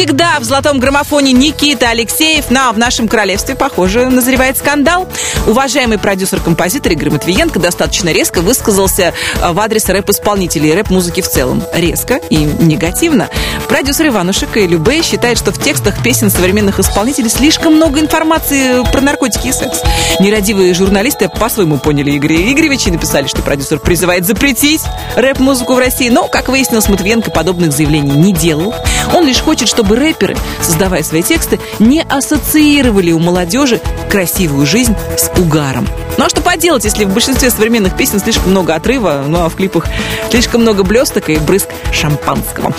Навсегда 0.02 0.40
в 0.40 0.44
золотом 0.44 0.80
граммофоне 0.80 1.32
Никита 1.32 1.90
Алексеев. 1.90 2.46
Ну, 2.50 2.58
а 2.58 2.72
в 2.72 2.78
нашем 2.78 3.06
королевстве, 3.06 3.54
похоже, 3.54 4.08
назревает 4.08 4.58
скандал. 4.58 5.08
Уважаемый 5.46 5.96
продюсер-композитор 5.96 6.90
Игорь 6.90 7.10
Матвиенко 7.10 7.60
достаточно 7.60 8.08
резко 8.08 8.40
высказался 8.40 9.14
э, 9.40 9.52
в 9.52 9.60
адрес 9.60 9.88
рэп-исполнителей 9.88 10.74
рэп-музыки 10.74 11.20
в 11.20 11.28
целом. 11.28 11.62
Резко 11.72 12.16
и 12.16 12.36
негативно. 12.38 13.28
Продюсер 13.68 14.08
Иванушек 14.08 14.56
и 14.56 14.66
Любе 14.66 15.02
считает, 15.02 15.38
что 15.38 15.52
в 15.52 15.62
текстах 15.62 16.02
песен 16.02 16.30
современных 16.30 16.80
исполнителей 16.80 17.30
слишком 17.30 17.76
много 17.76 18.00
информации 18.00 18.82
про 18.90 19.00
наркотики 19.02 19.46
и 19.46 19.52
секс. 19.52 19.82
Нерадивые 20.18 20.74
журналисты 20.74 21.28
по-своему 21.28 21.78
поняли 21.78 22.16
Игоря 22.16 22.50
Игоревича 22.50 22.88
и 22.88 22.92
написали, 22.92 23.28
что 23.28 23.40
продюсер 23.42 23.78
призывает 23.78 24.26
запретить 24.26 24.82
рэп-музыку 25.14 25.74
в 25.74 25.78
России. 25.78 26.08
Но, 26.08 26.26
как 26.26 26.48
выяснилось, 26.48 26.88
Матвиенко 26.88 27.30
подобных 27.30 27.70
заявлений 27.70 28.16
не 28.16 28.32
делал. 28.32 28.74
Он 29.14 29.24
лишь 29.24 29.40
хочет, 29.40 29.68
чтобы 29.68 29.91
рэперы, 29.94 30.36
создавая 30.60 31.02
свои 31.02 31.22
тексты, 31.22 31.60
не 31.78 32.02
ассоциировали 32.02 33.12
у 33.12 33.18
молодежи 33.18 33.80
красивую 34.10 34.66
жизнь 34.66 34.94
с 35.16 35.30
угаром. 35.38 35.88
Ну 36.18 36.24
а 36.24 36.28
что 36.28 36.42
поделать, 36.42 36.84
если 36.84 37.04
в 37.04 37.12
большинстве 37.12 37.50
современных 37.50 37.96
песен 37.96 38.20
слишком 38.20 38.50
много 38.50 38.74
отрыва, 38.74 39.24
ну 39.26 39.44
а 39.44 39.48
в 39.48 39.56
клипах 39.56 39.86
слишком 40.30 40.62
много 40.62 40.82
блесток 40.82 41.30
и 41.30 41.38
брызг 41.38 41.68
шампанского. 41.92 42.72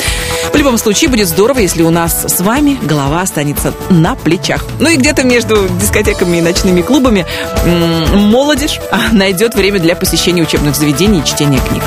В 0.52 0.56
любом 0.56 0.78
случае, 0.78 1.10
будет 1.10 1.28
здорово, 1.28 1.60
если 1.60 1.82
у 1.82 1.90
нас 1.90 2.26
с 2.26 2.40
вами 2.42 2.78
голова 2.82 3.22
останется 3.22 3.74
на 3.90 4.16
плечах. 4.16 4.64
Ну 4.80 4.90
и 4.90 4.98
где-то 4.98 5.24
между 5.24 5.68
дискотеками 5.82 6.38
и 6.38 6.42
ночными 6.42 6.82
клубами 6.82 7.26
м, 7.66 8.30
молодежь 8.30 8.80
а, 8.92 9.12
найдет 9.12 9.56
время 9.56 9.80
для 9.80 9.96
посещения 9.96 10.44
учебных 10.44 10.76
заведений 10.76 11.20
и 11.20 11.26
чтения 11.26 11.60
книг. 11.68 11.84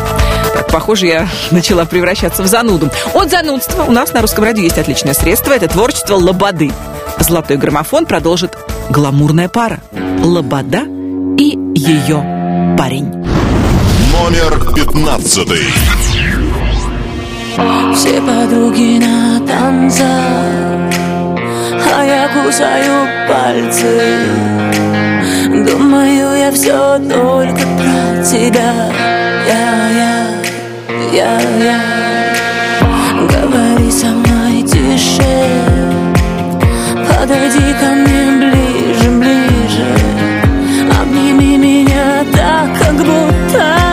Так, 0.56 0.68
похоже, 0.68 1.06
я 1.06 1.28
начала 1.50 1.84
превращаться 1.84 2.42
в 2.42 2.46
зануду. 2.46 2.88
От 3.12 3.30
занудства 3.30 3.82
у 3.82 3.90
нас 3.90 4.14
на 4.14 4.22
русском 4.22 4.42
радио 4.42 4.62
есть 4.62 4.78
отличное 4.78 5.12
средство. 5.12 5.52
Это 5.52 5.68
творчество 5.68 6.14
Лободы. 6.14 6.72
Золотой 7.18 7.58
граммофон 7.58 8.06
продолжит 8.06 8.56
гламурная 8.88 9.50
пара. 9.50 9.80
Лобода 10.24 10.84
и 11.36 11.58
ее 11.74 12.74
парень. 12.78 13.12
Номер 14.12 14.74
пятнадцатый. 14.74 15.66
Все 17.94 18.20
подруги 18.20 18.98
на 18.98 19.46
танцах 19.46 20.06
А 21.94 22.04
я 22.04 22.28
кусаю 22.28 23.08
пальцы 23.28 24.18
Думаю, 25.66 26.38
я 26.38 26.52
все 26.52 26.98
только 26.98 27.66
про 27.78 28.22
тебя 28.22 28.90
Я, 29.48 29.88
я, 29.90 30.15
я, 31.16 31.40
я 31.64 31.80
Говори 33.30 33.90
со 33.90 34.06
мной 34.06 34.62
тише. 34.62 35.46
Подойди 37.08 37.74
ко 37.80 37.88
мне 37.94 38.22
ближе, 38.38 39.10
ближе. 39.10 39.86
Обними 41.00 41.56
меня 41.56 42.24
так, 42.32 42.68
как 42.78 42.96
будто 42.96 43.85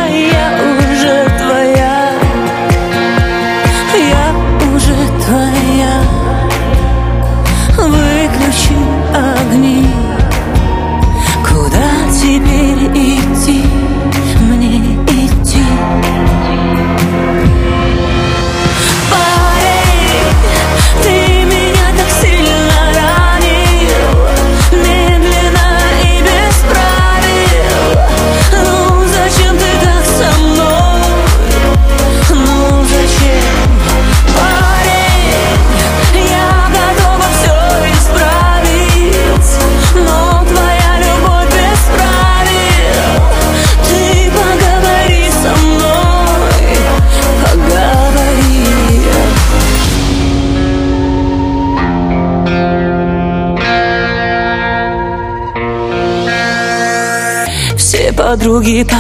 подруги 58.33 58.83
по 58.83 58.95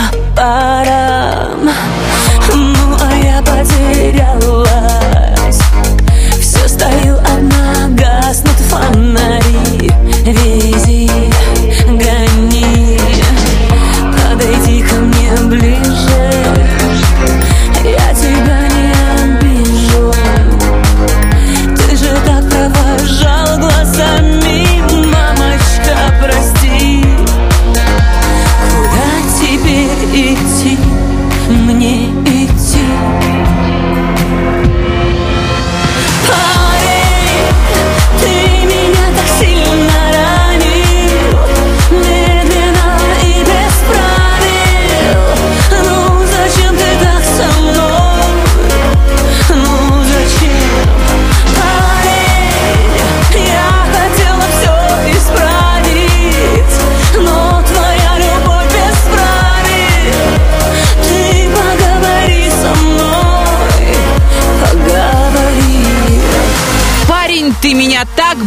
Ну, 2.53 2.97
а 3.01 3.15
я 3.15 3.41
потерялась 3.41 5.02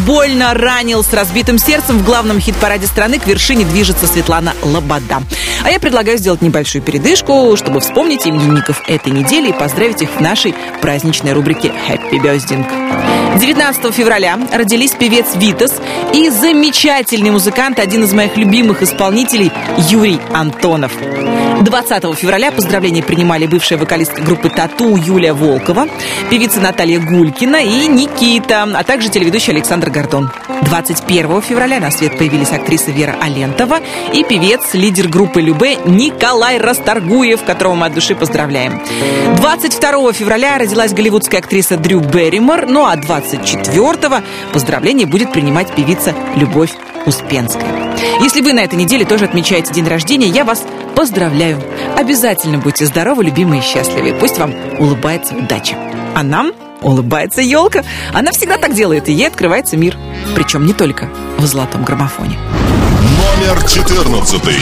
больно 0.07 0.55
ранил 0.55 1.03
с 1.03 1.13
разбитым 1.13 1.59
сердцем 1.59 1.99
в 1.99 2.05
главном 2.05 2.41
хит-параде 2.41 2.87
страны 2.87 3.19
к 3.19 3.27
вершине 3.27 3.65
движется 3.65 4.07
Светлана 4.07 4.55
Лобода. 4.63 5.23
А 5.65 5.71
я 5.71 5.81
предлагаю 5.81 6.17
сделать 6.17 6.43
небольшую 6.43 6.81
передышку, 6.83 7.57
чтобы 7.57 7.81
вспомнить 7.81 8.27
именинников 8.27 8.83
этой 8.87 9.11
недели 9.11 9.49
и 9.51 9.53
поздравить 9.53 10.03
их 10.03 10.11
в 10.11 10.21
нашей 10.21 10.55
праздничной 10.81 11.33
рубрике 11.33 11.73
Happy 11.89 12.21
Birthday. 12.23 13.39
19 13.39 13.93
февраля 13.93 14.39
родились 14.53 14.93
певец 14.93 15.27
Витас 15.35 15.75
и 16.15 16.31
замечательный 16.31 17.31
музыкант, 17.31 17.81
один 17.81 18.05
из 18.05 18.13
моих 18.13 18.37
любимых 18.37 18.83
исполнителей 18.83 19.51
Юрий 19.91 20.21
Антонов. 20.33 20.93
20 21.63 22.15
февраля 22.15 22.53
поздравления 22.53 23.03
принимали 23.03 23.47
бывшая 23.47 23.77
вокалистка 23.77 24.23
группы 24.23 24.51
Тату 24.51 24.97
Юлия 24.97 25.33
Волкова, 25.33 25.89
певица 26.31 26.61
Наталья 26.61 27.01
Гулькина 27.01 27.57
и 27.57 27.87
Никита, 27.87 28.65
а 28.65 28.85
также 28.85 29.09
телеведущий 29.09 29.53
Александр 29.53 29.91
Гордон. 29.91 30.31
21 30.63 31.43
февраля 31.43 31.81
на 31.81 31.91
свет 31.91 32.19
появились 32.19 32.53
актриса 32.53 32.91
Вера 32.91 33.17
Алентова 33.21 33.81
и 34.13 34.23
певец, 34.25 34.75
лидер 34.75 35.09
группы 35.09 35.41
Любе 35.41 35.77
Николай 35.85 36.59
Расторгуев, 36.59 37.45
которого 37.45 37.75
мы 37.75 37.87
от 37.87 37.95
души 37.95 38.15
поздравляем. 38.15 38.83
22 39.37 40.13
февраля 40.13 40.59
родилась 40.59 40.93
голливудская 40.93 41.41
актриса 41.41 41.77
Дрю 41.77 42.01
Берримор, 42.01 42.67
ну 42.67 42.85
а 42.85 42.97
24 42.97 44.23
поздравление 44.53 45.07
будет 45.07 45.33
принимать 45.33 45.75
певица 45.75 46.15
Любовь 46.37 46.73
Успенская. 47.07 47.86
Если 48.21 48.41
вы 48.41 48.53
на 48.53 48.61
этой 48.61 48.77
неделе 48.77 49.05
тоже 49.05 49.25
отмечаете 49.25 49.73
день 49.73 49.87
рождения, 49.87 50.29
я 50.29 50.45
вас 50.45 50.65
поздравляю. 50.95 51.63
Обязательно 51.97 52.59
будьте 52.59 52.87
здоровы, 52.87 53.25
любимые 53.25 53.63
и 53.63 53.65
счастливы. 53.65 54.15
Пусть 54.19 54.39
вам 54.39 54.55
улыбается 54.79 55.35
удача. 55.35 55.77
А 56.15 56.23
нам 56.23 56.53
Улыбается 56.83 57.41
елка. 57.41 57.83
Она 58.13 58.33
всегда 58.33 58.59
так 58.59 58.75
делает, 58.75 59.09
и 59.09 59.13
ей 59.13 59.29
открывается 59.29 59.77
мир. 59.77 59.97
Причем 60.35 60.67
не 60.67 60.73
только 60.73 61.09
в 61.39 61.47
золотом 61.47 61.85
граммофоне. 61.85 62.39
Номер 62.39 63.67
четырнадцатый. 63.67 64.57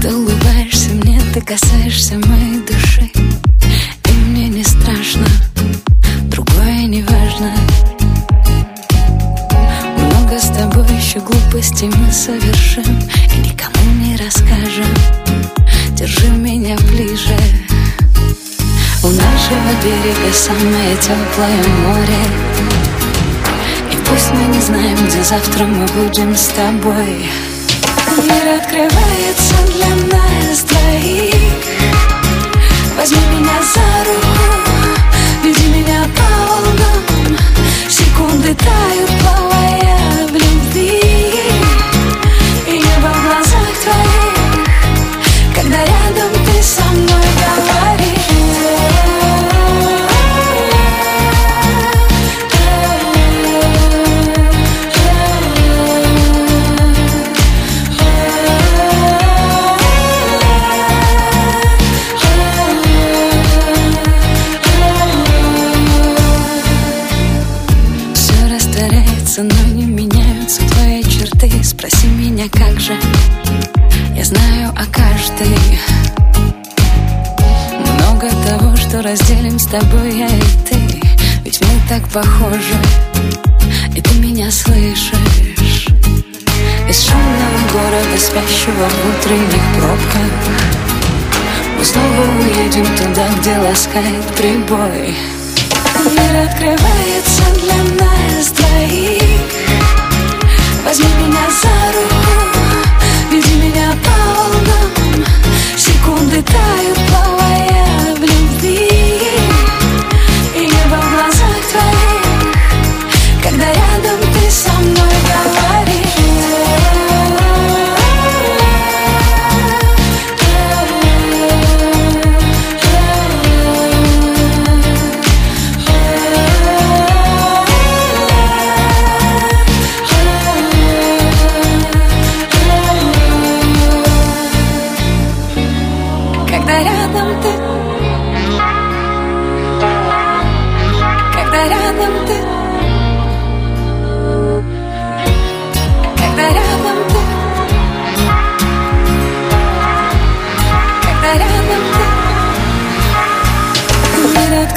Ты 0.00 0.14
улыбаешься 0.14 0.90
мне, 0.90 1.20
ты 1.32 1.40
касаешься 1.42 2.14
моей 2.14 2.60
души 2.66 3.10
совершим 12.12 12.84
И 13.34 13.38
никому 13.38 13.90
не 14.00 14.16
расскажем. 14.16 14.86
Держи 15.92 16.28
меня 16.28 16.76
ближе. 16.90 17.36
У 19.02 19.08
нашего 19.08 19.72
берега 19.82 20.32
самое 20.32 20.96
теплое 20.96 21.64
море. 21.86 22.24
И 23.90 23.96
пусть 24.06 24.30
мы 24.32 24.54
не 24.54 24.60
знаем, 24.60 24.96
где 25.06 25.22
завтра 25.24 25.64
мы 25.64 25.86
будем 25.86 26.36
с 26.36 26.48
тобой. 26.48 27.30
Мир 28.18 28.56
открывается 28.60 29.54
для 29.74 29.88
нас 30.14 30.62
двоих 30.64 31.34
Возьми 32.94 33.20
меня 33.30 33.58
за 33.74 34.10
руку, 34.10 34.60
веди 35.42 35.66
меня 35.68 36.04
по 36.14 36.52
волнам. 36.52 37.38
Секунды 37.88 38.54
тают, 38.54 39.10
плавая 39.22 40.01
тобой 79.72 80.18
я 80.18 80.26
и 80.26 80.42
ты. 80.68 81.00
Ведь 81.44 81.58
мы 81.62 81.68
так 81.88 82.06
похожи. 82.10 82.76
И 83.96 84.02
ты 84.02 84.18
меня 84.18 84.50
слышишь. 84.50 85.86
Из 86.86 87.06
шумного 87.06 87.58
города, 87.72 88.18
спящего 88.18 88.86
в 88.86 89.18
утренних 89.18 89.62
пробках. 89.78 90.32
Мы 91.78 91.84
снова 91.86 92.22
уедем 92.38 92.84
туда, 92.98 93.26
где 93.40 93.56
ласкает 93.56 94.26
прибой. 94.36 95.16
Мир 96.04 96.36
открывается 96.44 97.42
для 97.62 98.04
нас 98.04 98.50
двоих. 98.50 99.22
Возьми 100.84 101.08
меня 101.18 101.46
за 101.62 101.76
руку, 101.96 102.20
веди 103.30 103.54
меня 103.54 103.94
по 104.04 104.16
волнам. 104.36 105.24
Секунды 105.78 106.42
тают, 106.42 107.11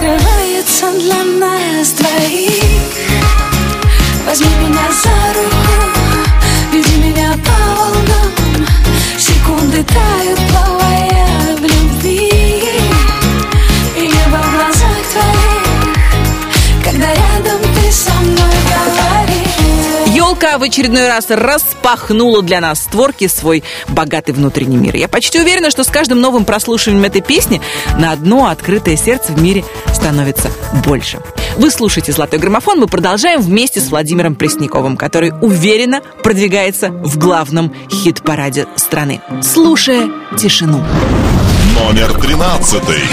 открывается 0.06 0.92
для 1.00 1.24
нас 1.40 1.92
двоих. 1.94 2.64
Возьми 4.26 4.48
меня 4.62 4.92
за 4.92 5.40
руку 5.40 5.58
Веди 6.72 6.98
меня 6.98 7.34
по 7.44 7.76
волнам. 7.76 8.68
Секунды 9.18 9.84
тают, 9.84 10.40
в 20.58 20.64
очередной 20.64 21.08
раз 21.08 21.26
распахнула 21.30 22.42
для 22.42 22.62
нас 22.62 22.80
створки 22.80 23.28
свой 23.28 23.64
богатый 23.88 24.32
внутренний 24.32 24.78
мир. 24.78 24.96
Я 24.96 25.08
почти 25.08 25.40
уверена, 25.40 25.70
что 25.70 25.84
с 25.84 25.88
каждым 25.88 26.22
новым 26.22 26.46
прослушиванием 26.46 27.04
этой 27.06 27.22
песни 27.22 27.62
на 27.98 28.12
одно 28.12 28.48
открытое 28.48 28.98
сердце 28.98 29.34
в 29.34 29.42
мире 29.42 29.64
становится 29.94 30.50
больше. 30.86 31.20
Вы 31.58 31.72
слушаете 31.72 32.12
«Золотой 32.12 32.40
граммофон». 32.40 32.80
Мы 32.80 32.88
продолжаем 32.88 33.42
вместе 33.42 33.80
с 33.80 33.90
Владимиром 33.90 34.36
Пресняковым, 34.36 34.98
который 34.98 35.32
уверенно 35.42 36.02
продвигается 36.24 36.90
в 36.90 37.18
главном 37.18 37.74
хит-параде 37.90 38.68
страны. 38.76 39.22
Слушая 39.42 40.10
тишину. 40.38 40.84
Номер 41.80 42.14
тринадцатый. 42.20 43.04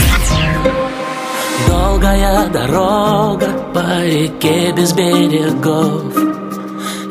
Долгая 1.69 2.49
дорога 2.49 3.47
по 3.73 4.05
реке 4.05 4.73
без 4.73 4.93
берегов 4.93 6.32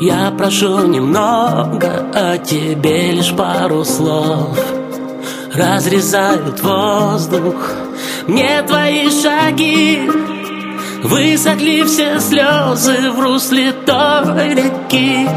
Я 0.02 0.32
прошу 0.32 0.88
немного, 0.88 2.08
а 2.14 2.38
тебе 2.40 3.12
лишь 3.12 3.32
пару 3.36 3.86
слов. 3.86 4.58
Разрезают 5.54 6.60
воздух 6.64 7.56
мне 8.28 8.64
твои 8.64 9.10
шаги. 9.10 10.10
Высохли 11.04 11.84
все 11.84 12.20
слезы 12.20 13.12
в 13.12 13.20
русле 13.20 13.74
той 13.74 14.56
реки. 14.56 15.28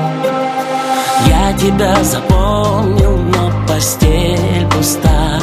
Я 1.26 1.52
тебя 1.58 2.02
запомнил, 2.02 3.18
но 3.18 3.52
постель 3.68 4.66
пуста. 4.74 5.40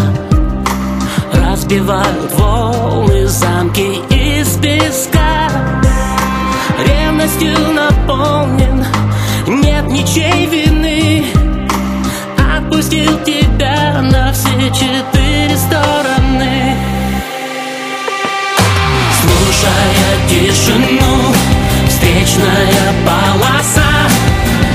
Разбивают 1.33 2.33
волны 2.33 3.27
замки 3.27 4.01
из 4.09 4.57
песка. 4.57 5.47
Ревностью 6.87 7.55
наполнен, 7.73 8.85
нет 9.51 9.87
ничей 9.87 10.45
вины. 10.45 11.25
Отпустил 12.55 13.19
тебя 13.23 14.01
на 14.01 14.31
все 14.31 14.49
четыре 14.69 15.55
стороны. 15.57 16.75
Слушая 19.19 20.13
тишину, 20.29 21.33
встречная 21.87 22.93
полоса. 23.05 23.91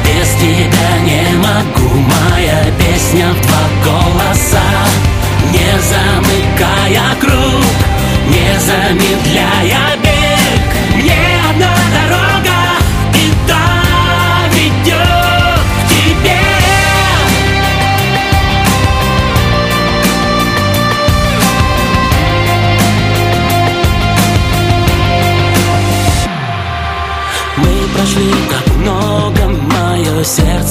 Без 0.05 0.29
тебя 0.35 0.99
не 1.05 1.37
могу, 1.39 1.95
моя 1.95 2.65
песня 2.79 3.33
в 3.33 3.41
два 3.41 3.65
голоса. 3.85 4.63
Не 5.53 5.81
замыкая 5.81 7.15
круг, 7.21 7.65
не 8.29 8.59
замедляя 8.61 9.96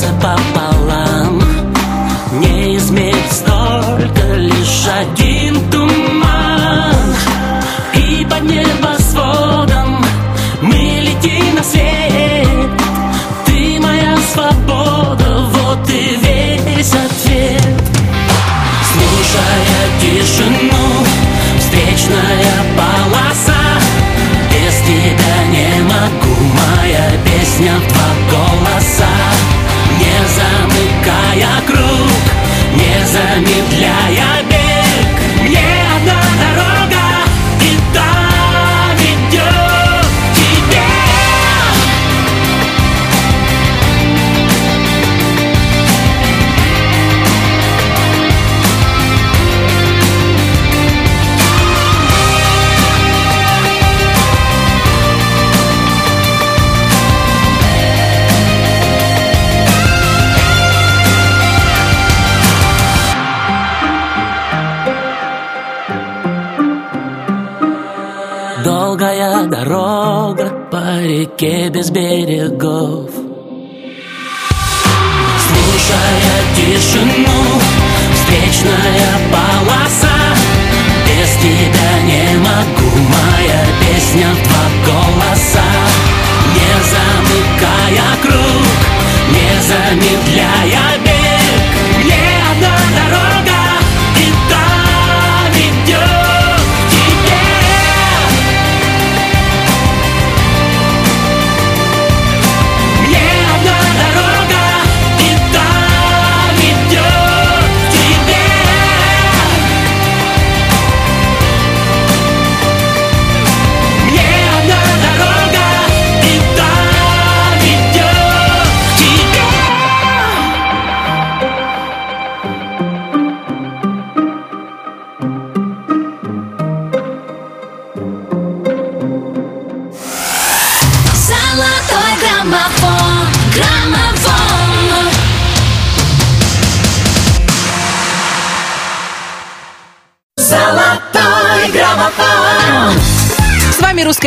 сердце 0.05 0.13
пополам. 0.21 1.41
Не 2.39 2.77
измерить 2.77 3.31
столько, 3.31 4.35
лишь 4.35 4.87
один 4.87 5.24
реке 71.75 71.79
без 71.79 71.91
берегов 71.91 72.94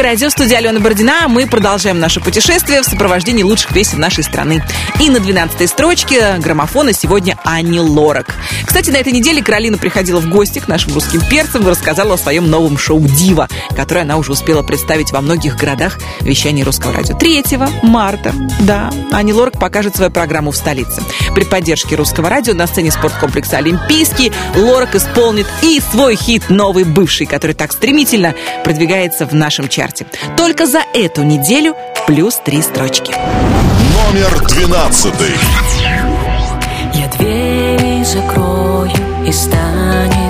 вами 0.08 0.14
Русское 0.14 0.24
радио, 0.24 0.30
студия 0.30 0.58
Алена 0.58 0.80
Бородина. 0.80 1.28
Мы 1.28 1.46
продолжаем 1.46 2.00
наше 2.00 2.20
путешествие 2.20 2.80
в 2.80 2.84
сопровождении 2.86 3.42
лучших 3.42 3.74
песен 3.74 4.00
нашей 4.00 4.24
страны. 4.24 4.62
И 5.00 5.10
на 5.10 5.18
12-й 5.18 5.68
строчке 5.68 6.36
граммофона 6.38 6.92
сегодня 6.92 7.38
Ани 7.44 7.80
Лорак. 7.80 8.34
Кстати, 8.68 8.90
на 8.90 8.98
этой 8.98 9.12
неделе 9.14 9.42
Каролина 9.42 9.78
приходила 9.78 10.20
в 10.20 10.28
гости 10.28 10.58
к 10.58 10.68
нашим 10.68 10.92
русским 10.92 11.22
перцам 11.22 11.62
и 11.62 11.70
рассказала 11.70 12.14
о 12.14 12.18
своем 12.18 12.50
новом 12.50 12.76
шоу 12.76 13.00
«Дива», 13.00 13.48
которое 13.74 14.02
она 14.02 14.18
уже 14.18 14.32
успела 14.32 14.62
представить 14.62 15.10
во 15.10 15.22
многих 15.22 15.56
городах 15.56 15.98
вещания 16.20 16.66
Русского 16.66 16.92
радио. 16.92 17.16
3 17.16 17.44
марта, 17.82 18.34
да, 18.60 18.90
Ани 19.10 19.32
Лорак 19.32 19.58
покажет 19.58 19.96
свою 19.96 20.10
программу 20.10 20.50
в 20.50 20.56
столице. 20.56 21.02
При 21.34 21.44
поддержке 21.44 21.96
Русского 21.96 22.28
радио 22.28 22.52
на 22.52 22.66
сцене 22.66 22.90
спорткомплекса 22.90 23.56
«Олимпийский» 23.56 24.32
Лорак 24.54 24.94
исполнит 24.94 25.46
и 25.62 25.80
свой 25.80 26.14
хит 26.14 26.50
«Новый 26.50 26.84
бывший», 26.84 27.26
который 27.26 27.54
так 27.54 27.72
стремительно 27.72 28.34
продвигается 28.64 29.24
в 29.24 29.32
нашем 29.32 29.68
чарте. 29.68 30.06
Только 30.36 30.66
за 30.66 30.82
эту 30.92 31.22
неделю 31.22 31.74
плюс 32.06 32.38
три 32.44 32.60
строчки. 32.60 33.14
Номер 34.12 34.46
двенадцатый. 34.46 35.34
Я 36.94 37.08
двери 37.16 38.04
закрою 38.04 38.47
и 39.28 39.32
станет 39.32 40.27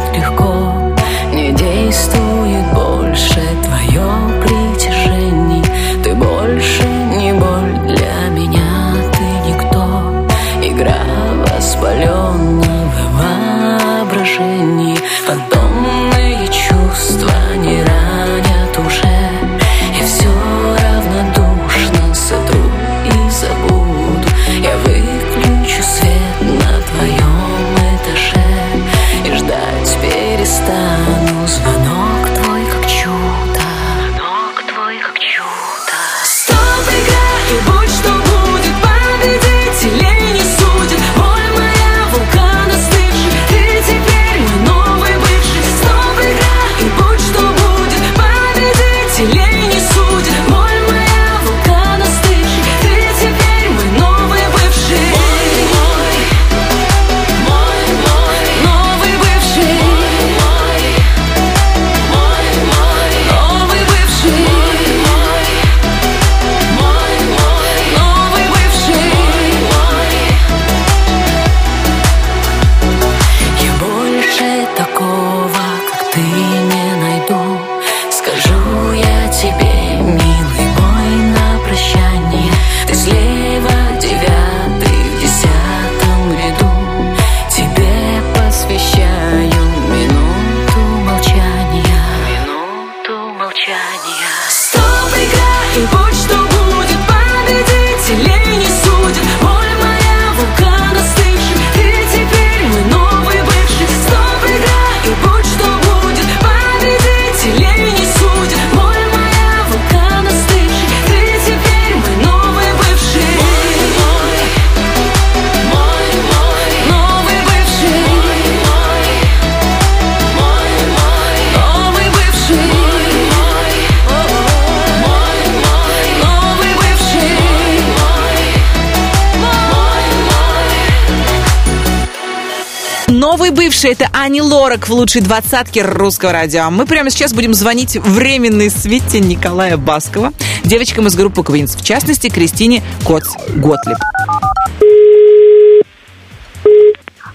Бывший 133.69 133.91
это 133.91 134.09
Ани 134.15 134.41
Лорак 134.41 134.89
в 134.89 134.93
лучшей 134.95 135.21
двадцатке 135.21 135.83
русского 135.83 136.33
радио. 136.33 136.71
Мы 136.71 136.87
прямо 136.87 137.11
сейчас 137.11 137.35
будем 137.35 137.53
звонить 137.53 137.97
временной 137.97 138.71
свите 138.71 139.21
Николая 139.21 139.77
Баскова, 139.77 140.33
девочкам 140.65 141.07
из 141.07 141.15
группы 141.15 141.45
Квинс, 141.45 141.77
в 141.77 141.85
частности, 141.85 142.31
Кристине 142.31 142.83
Коц 143.05 143.29
Готлиб. 143.57 143.99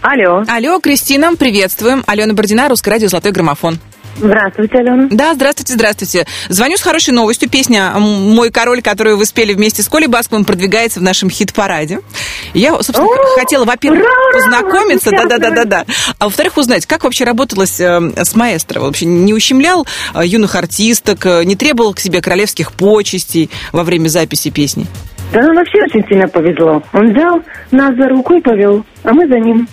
Алло. 0.01 0.43
Алло, 0.47 0.79
Кристина, 0.79 1.36
приветствуем. 1.36 2.03
Алена 2.07 2.34
Бородина, 2.34 2.67
Русское 2.67 2.89
радио 2.89 3.09
«Золотой 3.09 3.31
граммофон». 3.31 3.77
Здравствуйте, 4.18 4.78
Алена. 4.78 5.07
Да, 5.11 5.34
здравствуйте, 5.34 5.74
здравствуйте. 5.74 6.26
Звоню 6.49 6.78
с 6.78 6.82
хорошей 6.82 7.14
новостью. 7.14 7.49
Песня 7.49 7.93
«Мой 7.97 8.51
король», 8.51 8.82
которую 8.82 9.18
вы 9.18 9.26
спели 9.26 9.53
вместе 9.53 9.82
с 9.82 9.89
Колей 9.89 10.07
Басковым, 10.07 10.45
продвигается 10.45 10.99
в 10.99 11.03
нашем 11.03 11.30
хит-параде. 11.30 11.99
Я, 12.53 12.72
собственно, 12.82 13.07
О, 13.07 13.39
хотела, 13.39 13.66
во-первых, 13.66 14.03
ура, 14.03 14.34
познакомиться, 14.34 15.11
да-да-да-да-да, 15.11 15.86
а 16.20 16.26
во-вторых, 16.26 16.57
узнать, 16.57 16.86
как 16.86 17.03
вообще 17.03 17.24
работалось 17.24 17.80
э, 17.80 18.11
с 18.16 18.36
маэстро. 18.36 18.80
Вообще 18.82 19.05
не 19.05 19.34
ущемлял 19.34 19.86
э, 20.14 20.22
юных 20.26 20.55
артисток, 20.55 21.26
э, 21.26 21.43
не 21.43 21.55
требовал 21.55 21.93
к 21.93 21.99
себе 21.99 22.22
королевских 22.22 22.74
почестей 22.74 23.49
во 23.72 23.84
время 23.84 24.07
записи 24.07 24.49
песни? 24.51 24.86
Да 25.32 25.41
нам 25.41 25.55
вообще 25.55 25.82
очень 25.82 26.07
сильно 26.07 26.28
повезло. 26.28 26.84
Он 26.93 27.11
взял 27.11 27.41
нас 27.72 27.95
за 27.95 28.07
руку 28.07 28.36
и 28.36 28.41
повел. 28.41 28.86
А 29.04 29.12
мы 29.12 29.28
за 29.28 29.38
ним. 29.38 29.68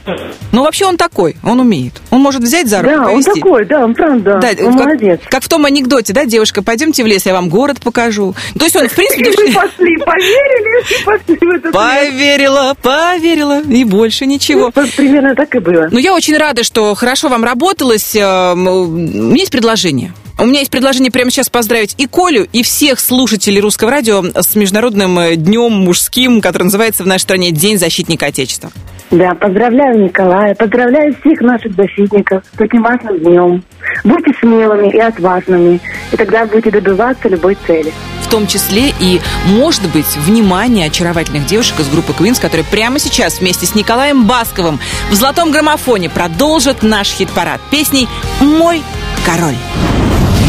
Ну, 0.51 0.65
вообще 0.65 0.87
он 0.87 0.97
такой, 0.97 1.37
он 1.45 1.61
умеет. 1.61 2.01
Он 2.11 2.21
может 2.21 2.43
взять 2.43 2.67
за 2.67 2.83
руку 2.83 2.95
Да, 2.95 3.01
он 3.09 3.23
повести. 3.23 3.41
такой, 3.41 3.65
да, 3.65 3.85
он 3.85 3.95
правда. 3.95 4.41
Да, 4.43 4.49
он 4.65 4.77
как, 4.77 4.85
молодец. 4.87 5.21
как 5.29 5.45
в 5.45 5.49
том 5.49 5.65
анекдоте, 5.67 6.13
да, 6.13 6.25
девушка, 6.25 6.63
пойдемте 6.63 7.05
в 7.05 7.07
лес, 7.07 7.27
я 7.27 7.33
вам 7.35 7.49
город 7.49 7.79
покажу. 7.81 8.35
То 8.59 8.65
есть 8.65 8.75
он, 8.75 8.89
в 8.89 8.93
принципе, 8.95 9.23
И 9.23 9.25
вы 9.27 9.37
девушка- 9.37 9.61
пошли, 9.69 9.97
поверили, 9.99 11.01
и 11.01 11.05
пошли 11.05 11.37
в 11.41 11.51
этот 11.55 11.73
поверила, 11.73 12.75
поверила, 12.83 13.61
и 13.63 13.85
больше 13.85 14.27
ничего. 14.27 14.73
Вот 14.75 14.91
Примерно 14.97 15.35
так 15.37 15.55
и 15.55 15.59
было. 15.61 15.89
Ну, 15.91 15.99
я 15.99 16.13
очень 16.15 16.37
рада, 16.37 16.65
что 16.65 16.95
хорошо 16.97 17.29
вам 17.29 17.45
работалось. 17.45 18.15
Эм, 18.17 18.67
У 18.67 18.87
меня 18.87 19.37
есть 19.41 19.53
предложение. 19.53 20.13
У 20.39 20.47
меня 20.47 20.61
есть 20.61 20.71
предложение 20.71 21.13
прямо 21.13 21.31
сейчас 21.31 21.51
поздравить 21.51 21.95
и 21.99 22.07
Колю, 22.07 22.47
и 22.53 22.63
всех 22.63 22.99
слушателей 22.99 23.61
русского 23.61 23.91
радио 23.91 24.25
с 24.35 24.55
Международным 24.57 25.19
днем 25.37 25.71
мужским, 25.73 26.41
который 26.41 26.65
называется 26.65 27.05
в 27.05 27.07
нашей 27.07 27.23
стране 27.23 27.51
День 27.53 27.79
защитника 27.79 28.27
Отечества. 28.27 28.73
Да, 29.11 29.35
поздравляю 29.35 30.05
Николая, 30.05 30.55
поздравляю 30.55 31.15
всех 31.21 31.41
наших 31.41 31.75
защитников 31.75 32.45
с 32.53 32.57
таким 32.57 32.83
важным 32.83 33.19
днем. 33.19 33.65
Будьте 34.05 34.33
смелыми 34.39 34.89
и 34.89 34.99
отважными, 34.99 35.81
и 36.13 36.17
тогда 36.17 36.47
будете 36.47 36.71
добиваться 36.71 37.29
любой 37.29 37.57
цели. 37.67 37.93
В 38.23 38.29
том 38.31 38.47
числе 38.47 38.93
и, 39.01 39.21
может 39.47 39.83
быть, 39.91 40.17
внимание 40.19 40.87
очаровательных 40.87 41.47
девушек 41.47 41.81
из 41.81 41.89
группы 41.89 42.13
Queens, 42.13 42.41
которые 42.41 42.65
прямо 42.65 43.01
сейчас 43.01 43.41
вместе 43.41 43.67
с 43.67 43.75
Николаем 43.75 44.29
Басковым 44.29 44.79
в 45.11 45.15
золотом 45.15 45.51
граммофоне 45.51 46.09
продолжат 46.09 46.85
наш 46.85 47.09
хит-парад 47.09 47.61
песней 47.73 48.09
«Мой 48.41 48.81
король». 49.27 49.57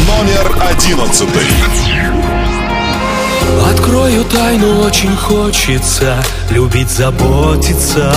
Номер 0.07 0.55
одиннадцатый. 0.69 2.20
Открою 3.69 4.23
тайну, 4.25 4.81
очень 4.81 5.15
хочется 5.15 6.15
Любить, 6.49 6.89
заботиться. 6.89 8.13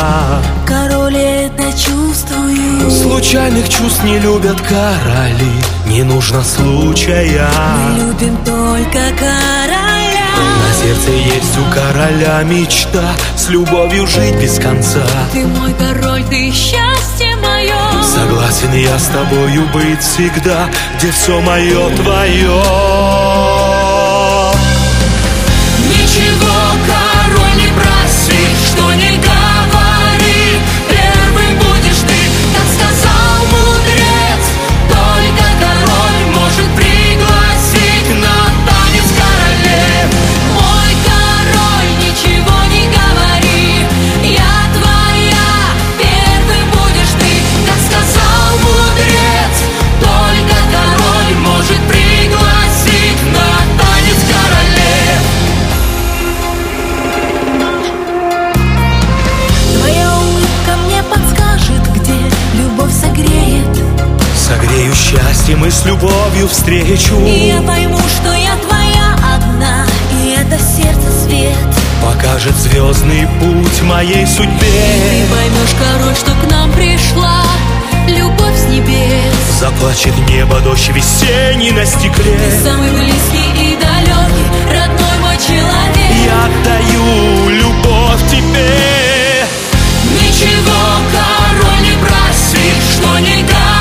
Король 0.67 1.17
это 1.17 1.65
чувствую. 1.73 2.91
Случайных 2.91 3.69
чувств 3.69 4.03
не 4.05 4.19
любят 4.19 4.61
короли 4.61 5.53
Не 5.87 6.03
нужно 6.03 6.43
случая. 6.43 7.49
Любим 7.97 8.37
только 8.45 8.99
короля. 9.19 10.15
На 10.37 10.73
сердце 10.75 11.11
есть 11.11 11.59
у 11.59 11.75
короля 11.75 12.43
мечта 12.43 13.05
С 13.37 13.49
любовью 13.49 14.07
жить 14.07 14.37
без 14.37 14.59
конца. 14.59 15.07
Ты 15.33 15.47
мой 15.47 15.73
король, 15.75 16.25
ты 16.25 16.51
счастье 16.51 17.37
мое 17.37 18.03
Согласен 18.03 18.73
я 18.75 18.99
с 18.99 19.07
тобою 19.07 19.67
быть 19.73 20.01
всегда 20.01 20.69
Где 20.99 21.11
все 21.13 21.41
мое 21.41 21.95
твое 21.97 23.24
любовью 66.05 66.49
встречу. 66.49 67.19
И 67.27 67.49
я 67.49 67.63
пойму, 67.63 67.99
что 67.99 68.33
я 68.33 68.57
твоя 68.57 69.17
одна 69.37 69.87
И 70.13 70.37
это 70.39 70.59
сердце 70.59 71.11
свет. 71.25 71.57
Покажет 72.03 72.55
звездный 72.57 73.27
путь 73.41 73.83
моей 73.83 74.27
Ты 74.27 74.33
судьбе 74.33 75.27
поймешь, 75.31 75.75
король, 75.79 76.15
что 76.15 76.33
к 76.33 76.51
нам 76.51 76.71
пришла 76.73 77.43
Любовь 78.07 78.57
с 78.57 78.65
небес. 78.67 79.35
Заплачет 79.59 80.15
небо 80.29 80.61
дождь 80.61 80.89
весенний 80.89 81.71
на 81.71 81.87
стекле. 81.87 82.37
Ты 82.37 82.69
самый 82.69 82.91
близкий 82.91 83.73
и 83.73 83.77
далекий 83.77 84.47
Родной 84.69 85.19
мой 85.23 85.37
человек. 85.39 86.13
Я 86.27 86.45
отдаю 86.45 87.49
любовь 87.49 88.31
тебе. 88.31 89.47
Ничего, 90.21 90.83
король, 91.13 91.83
не 91.83 91.97
проси, 91.97 92.73
что 92.93 93.19
не 93.21 93.43
говори 93.43 93.74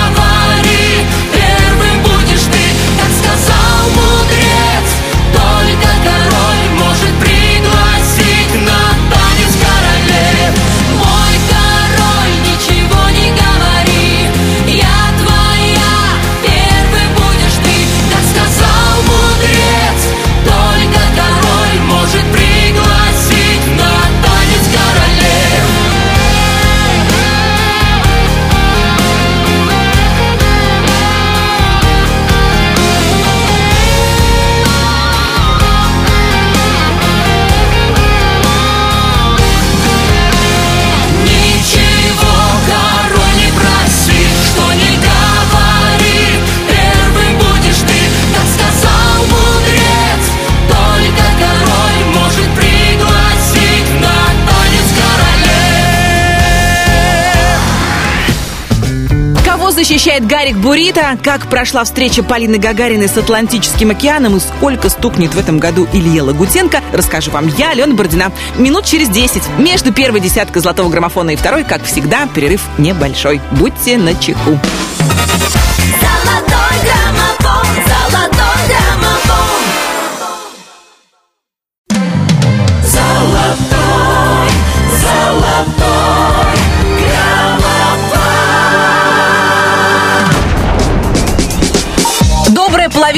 защищает 59.83 60.25
Гарик 60.25 60.55
Бурита? 60.55 61.17
Как 61.21 61.49
прошла 61.49 61.83
встреча 61.83 62.23
Полины 62.23 62.57
Гагариной 62.57 63.09
с 63.09 63.17
Атлантическим 63.17 63.91
океаном? 63.91 64.37
И 64.37 64.39
сколько 64.39 64.87
стукнет 64.87 65.35
в 65.35 65.37
этом 65.37 65.59
году 65.59 65.85
Илье 65.91 66.21
Лагутенко? 66.21 66.81
Расскажу 66.93 67.31
вам 67.31 67.49
я, 67.57 67.71
Алена 67.71 67.93
Бородина. 67.93 68.31
Минут 68.57 68.85
через 68.85 69.09
10. 69.09 69.41
Между 69.59 69.91
первой 69.91 70.21
десяткой 70.21 70.61
золотого 70.61 70.89
граммофона 70.89 71.31
и 71.31 71.35
второй, 71.35 71.65
как 71.65 71.83
всегда, 71.83 72.27
перерыв 72.33 72.61
небольшой. 72.77 73.41
Будьте 73.51 73.97
начеку. 73.97 74.57
Золотой 74.92 74.92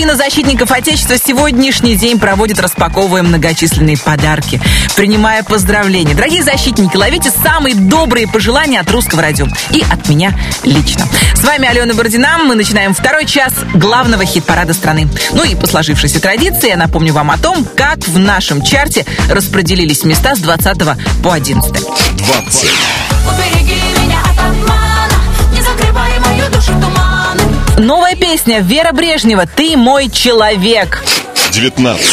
Половина 0.05 0.23
защитников 0.23 0.71
Отечества 0.71 1.17
сегодняшний 1.17 1.95
день 1.95 2.19
проводит, 2.19 2.59
распаковывая 2.59 3.23
многочисленные 3.23 3.97
подарки, 3.97 4.61
принимая 4.95 5.41
поздравления. 5.41 6.13
Дорогие 6.13 6.43
защитники, 6.43 6.95
ловите 6.95 7.31
самые 7.31 7.73
добрые 7.73 8.27
пожелания 8.27 8.79
от 8.79 8.91
русского 8.91 9.23
радио 9.23 9.47
и 9.71 9.83
от 9.91 10.07
меня 10.07 10.37
лично. 10.61 11.07
С 11.33 11.43
вами 11.43 11.67
Алена 11.67 11.95
Бородина. 11.95 12.37
Мы 12.37 12.53
начинаем 12.53 12.93
второй 12.93 13.25
час 13.25 13.51
главного 13.73 14.25
хит-парада 14.25 14.75
страны. 14.75 15.07
Ну 15.31 15.43
и 15.43 15.55
по 15.55 15.65
сложившейся 15.65 16.21
традиции 16.21 16.69
я 16.69 16.77
напомню 16.77 17.11
вам 17.11 17.31
о 17.31 17.39
том, 17.39 17.65
как 17.75 17.97
в 18.07 18.19
нашем 18.19 18.61
чарте 18.61 19.07
распределились 19.27 20.03
места 20.03 20.35
с 20.35 20.39
20 20.39 20.77
по 21.23 21.33
11. 21.33 21.71
20. 21.71 22.69
Убереги 23.27 23.84
Новая 27.77 28.15
песня 28.15 28.61
Вера 28.61 28.93
Брежнева 28.93 29.45
«Ты 29.45 29.75
мой 29.75 30.09
человек». 30.09 31.03
19. 31.51 32.05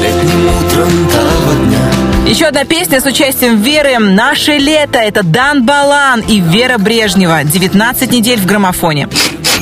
Летним 0.00 0.48
утром 0.48 1.08
того 1.08 1.52
дня 1.64 2.28
Еще 2.30 2.46
одна 2.46 2.64
песня 2.64 3.00
с 3.00 3.04
участием 3.04 3.62
Веры 3.62 3.98
«Наше 4.00 4.58
лето». 4.58 4.98
Это 4.98 5.22
Дан 5.22 5.64
Балан 5.64 6.20
и 6.22 6.40
Вера 6.40 6.78
Брежнева. 6.78 7.44
19 7.44 8.10
недель 8.10 8.40
в 8.40 8.46
граммофоне. 8.46 9.08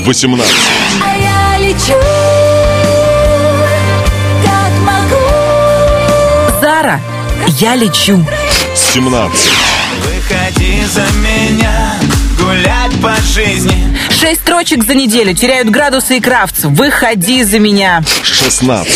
18. 0.07 0.55
А 1.05 1.17
я 1.17 1.69
лечу, 1.69 1.93
как 4.43 4.73
могу 4.81 5.21
Зара, 6.63 6.99
я 7.59 7.77
лечу. 7.77 8.25
17. 8.75 9.51
Выходи 10.03 10.83
за 10.87 11.03
меня 11.19 11.90
по 13.01 13.15
жизни 13.23 13.97
Шесть 14.11 14.43
строчек 14.43 14.85
за 14.85 14.95
неделю. 14.95 15.35
Теряют 15.35 15.71
градусы 15.71 16.19
и 16.19 16.21
крафтс. 16.21 16.65
Выходи 16.65 17.43
за 17.43 17.59
меня. 17.59 18.03
16. 18.23 18.87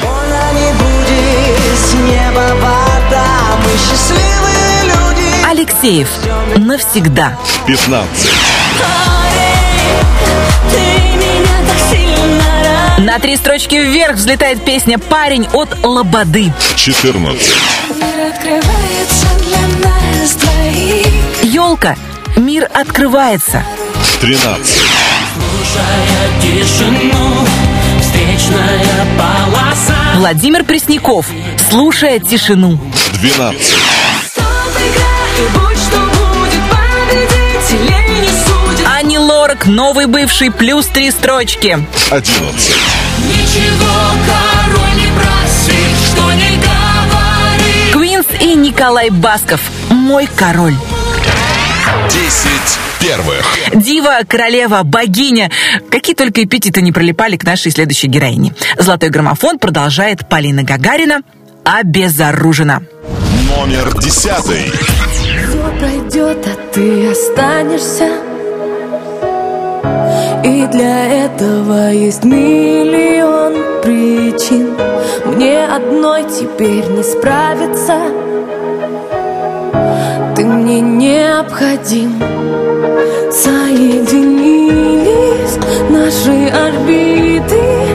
Больно 0.00 0.52
не 0.54 0.72
будет 0.72 1.78
с 1.78 1.92
неба 1.94 2.54
вода 2.54 3.26
Мы 3.62 3.70
счастливые 3.78 4.84
люди 4.84 5.26
Алексеев. 5.50 6.08
Навсегда. 6.56 7.38
15. 7.66 8.30
На 12.98 13.18
три 13.18 13.36
строчки 13.36 13.74
вверх 13.74 14.16
взлетает 14.16 14.64
песня 14.64 14.98
«Парень» 14.98 15.48
от 15.52 15.76
Лободы. 15.82 16.52
14. 16.76 17.42
Елка. 21.42 21.96
Мир 22.36 22.68
открывается. 22.72 23.62
13. 24.20 24.66
тишину 26.40 27.46
Встречная 28.00 29.06
полоса 29.18 29.96
Владимир 30.16 30.64
Пресняков. 30.64 31.26
Слушая 31.70 32.18
тишину. 32.18 32.78
12. 33.20 33.74
Ани 38.98 39.18
Лорак. 39.18 39.66
Новый 39.66 40.06
бывший. 40.06 40.50
Плюс 40.50 40.86
три 40.86 41.10
строчки. 41.10 41.78
11. 42.10 42.72
Ничего 43.28 43.92
король 44.26 44.94
не 44.96 45.06
просит, 45.12 45.96
что 46.10 46.32
не 46.32 46.56
говори 46.56 47.92
Квинс 47.92 48.26
и 48.40 48.54
Николай 48.54 49.10
Басков. 49.10 49.60
Мой 49.90 50.28
король. 50.34 50.76
10 52.10 52.50
первых. 53.00 53.44
Дива, 53.74 54.20
королева, 54.26 54.82
богиня. 54.84 55.50
Какие 55.90 56.14
только 56.14 56.44
эпитеты 56.44 56.82
не 56.82 56.92
прилипали 56.92 57.36
к 57.36 57.44
нашей 57.44 57.72
следующей 57.72 58.08
героине. 58.08 58.54
Золотой 58.78 59.08
граммофон 59.10 59.58
продолжает 59.58 60.28
Полина 60.28 60.62
Гагарина. 60.62 61.22
Обезоружена. 61.64 62.82
Номер 63.48 63.98
10. 63.98 64.32
Все 64.32 65.78
пройдет, 65.78 66.46
а 66.46 66.72
ты 66.72 67.10
останешься 67.10 68.08
И 70.44 70.66
для 70.72 71.26
этого 71.26 71.90
есть 71.92 72.24
миллион 72.24 73.54
причин 73.82 74.76
Мне 75.26 75.64
одной 75.64 76.24
теперь 76.24 76.86
не 76.86 77.02
справиться 77.02 77.98
мне 80.80 80.80
необходим 80.80 82.18
Соединились 83.30 84.68
наши 85.90 86.48
орбиты 86.48 87.91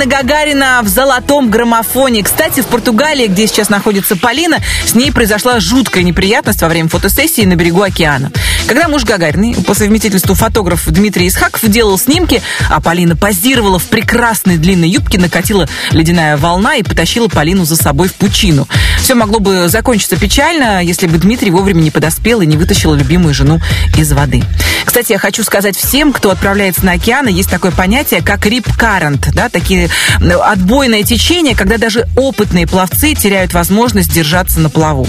Полина 0.00 0.16
Гагарина 0.16 0.80
в 0.82 0.88
золотом 0.88 1.50
граммофоне. 1.50 2.22
Кстати, 2.22 2.60
в 2.60 2.66
Португалии, 2.68 3.26
где 3.26 3.46
сейчас 3.46 3.68
находится 3.68 4.16
Полина, 4.16 4.58
с 4.86 4.94
ней 4.94 5.12
произошла 5.12 5.60
жуткая 5.60 6.04
неприятность 6.04 6.62
во 6.62 6.68
время 6.68 6.88
фотосессии 6.88 7.42
на 7.42 7.54
берегу 7.54 7.82
океана. 7.82 8.32
Когда 8.66 8.88
муж 8.88 9.04
Гагариной, 9.04 9.54
по 9.66 9.74
совместительству 9.74 10.34
фотограф 10.34 10.86
Дмитрий 10.86 11.26
Исхаков, 11.28 11.68
делал 11.68 11.98
снимки, 11.98 12.40
а 12.68 12.80
Полина 12.80 13.16
позировала 13.16 13.78
в 13.78 13.84
прекрасной 13.86 14.58
длинной 14.58 14.88
юбке, 14.88 15.18
накатила 15.18 15.68
ледяная 15.90 16.36
волна 16.36 16.76
и 16.76 16.82
потащила 16.82 17.28
Полину 17.28 17.64
за 17.64 17.76
собой 17.76 18.08
в 18.08 18.14
пучину. 18.14 18.68
Все 19.00 19.14
могло 19.14 19.40
бы 19.40 19.68
закончиться 19.68 20.16
печально, 20.16 20.82
если 20.84 21.06
бы 21.06 21.18
Дмитрий 21.18 21.50
вовремя 21.50 21.80
не 21.80 21.90
подоспел 21.90 22.40
и 22.42 22.46
не 22.46 22.56
вытащил 22.56 22.94
любимую 22.94 23.34
жену 23.34 23.60
из 23.96 24.12
воды. 24.12 24.42
Кстати, 24.84 25.12
я 25.12 25.18
хочу 25.18 25.42
сказать 25.42 25.76
всем, 25.76 26.12
кто 26.12 26.30
отправляется 26.30 26.84
на 26.84 26.92
океаны, 26.92 27.28
есть 27.28 27.50
такое 27.50 27.72
понятие, 27.72 28.22
как 28.22 28.46
рип 28.46 28.66
current, 28.68 29.30
да, 29.32 29.48
такие 29.48 29.88
отбойное 30.20 31.02
течение, 31.02 31.56
когда 31.56 31.76
даже 31.76 32.06
опытные 32.16 32.66
пловцы 32.66 33.14
теряют 33.14 33.52
возможность 33.52 34.12
держаться 34.12 34.60
на 34.60 34.70
плаву. 34.70 35.06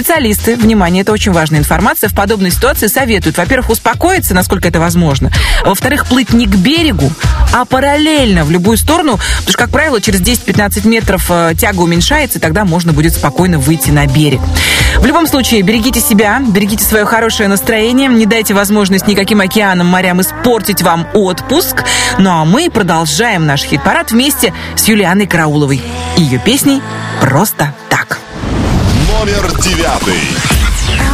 Специалисты, 0.00 0.56
внимание, 0.56 1.02
это 1.02 1.12
очень 1.12 1.30
важная 1.30 1.58
информация, 1.58 2.08
в 2.08 2.14
подобной 2.14 2.50
ситуации 2.50 2.86
советуют, 2.86 3.36
во-первых, 3.36 3.68
успокоиться, 3.68 4.32
насколько 4.34 4.66
это 4.66 4.80
возможно, 4.80 5.30
во-вторых, 5.62 6.06
плыть 6.06 6.32
не 6.32 6.46
к 6.46 6.56
берегу, 6.56 7.12
а 7.52 7.66
параллельно 7.66 8.44
в 8.44 8.50
любую 8.50 8.78
сторону, 8.78 9.18
потому 9.18 9.50
что, 9.50 9.58
как 9.58 9.68
правило, 9.68 10.00
через 10.00 10.22
10-15 10.22 10.88
метров 10.88 11.26
э, 11.28 11.52
тяга 11.54 11.80
уменьшается, 11.80 12.38
и 12.38 12.40
тогда 12.40 12.64
можно 12.64 12.94
будет 12.94 13.12
спокойно 13.12 13.58
выйти 13.58 13.90
на 13.90 14.06
берег. 14.06 14.40
В 14.96 15.04
любом 15.04 15.26
случае, 15.26 15.60
берегите 15.60 16.00
себя, 16.00 16.40
берегите 16.48 16.82
свое 16.82 17.04
хорошее 17.04 17.50
настроение, 17.50 18.08
не 18.08 18.24
дайте 18.24 18.54
возможность 18.54 19.06
никаким 19.06 19.42
океанам, 19.42 19.86
морям 19.86 20.22
испортить 20.22 20.80
вам 20.80 21.08
отпуск. 21.12 21.84
Ну 22.18 22.30
а 22.30 22.46
мы 22.46 22.70
продолжаем 22.70 23.44
наш 23.44 23.64
хит-парад 23.64 24.12
вместе 24.12 24.54
с 24.76 24.88
Юлианой 24.88 25.26
Карауловой 25.26 25.82
и 26.16 26.22
ее 26.22 26.38
песней 26.38 26.80
«Просто 27.20 27.74
так». 27.89 27.89
Номер 29.20 29.52
девятый. 29.58 30.18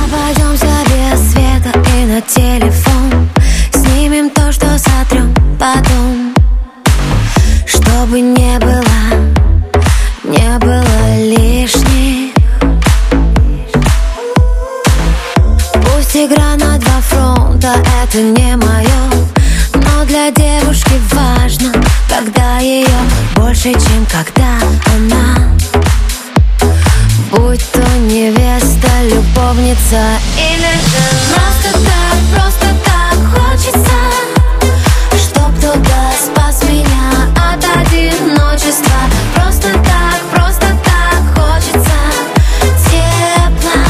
Обойдемся 0.04 0.66
без 0.86 1.32
света 1.32 1.76
и 1.96 2.04
на 2.04 2.20
телефон. 2.20 3.28
Снимем 3.72 4.30
то, 4.30 4.52
что 4.52 4.78
сотрем 4.78 5.34
потом. 5.58 6.32
Чтобы 7.66 8.20
не 8.20 8.60
было, 8.60 8.84
не 10.22 10.58
было 10.60 11.16
лишних. 11.16 12.32
Пусть 15.72 16.16
игра 16.16 16.54
на 16.54 16.78
два 16.78 17.00
фронта 17.00 17.74
это 18.04 18.18
не 18.22 18.56
мое 18.56 19.26
Но 19.74 20.04
для 20.04 20.30
девушки 20.30 20.92
важно, 21.12 21.72
когда 22.08 22.60
ее 22.60 22.86
больше, 23.34 23.72
чем 23.72 24.06
когда 24.06 24.60
она. 24.94 25.56
Будь 27.32 27.65
невеста, 28.06 28.88
любовница 29.10 30.00
или 30.38 30.72
же 30.72 31.04
Просто 31.34 31.72
так, 31.84 32.18
просто 32.34 32.66
так 32.84 33.18
хочется 33.34 33.98
Чтоб 35.18 35.52
кто-то 35.58 35.96
спас 36.16 36.62
меня 36.68 37.10
от 37.34 37.64
одиночества. 37.64 38.98
Просто 39.34 39.72
так, 39.72 40.20
просто 40.32 40.66
так 40.84 41.22
хочется 41.34 41.98
Тепла 42.84 43.82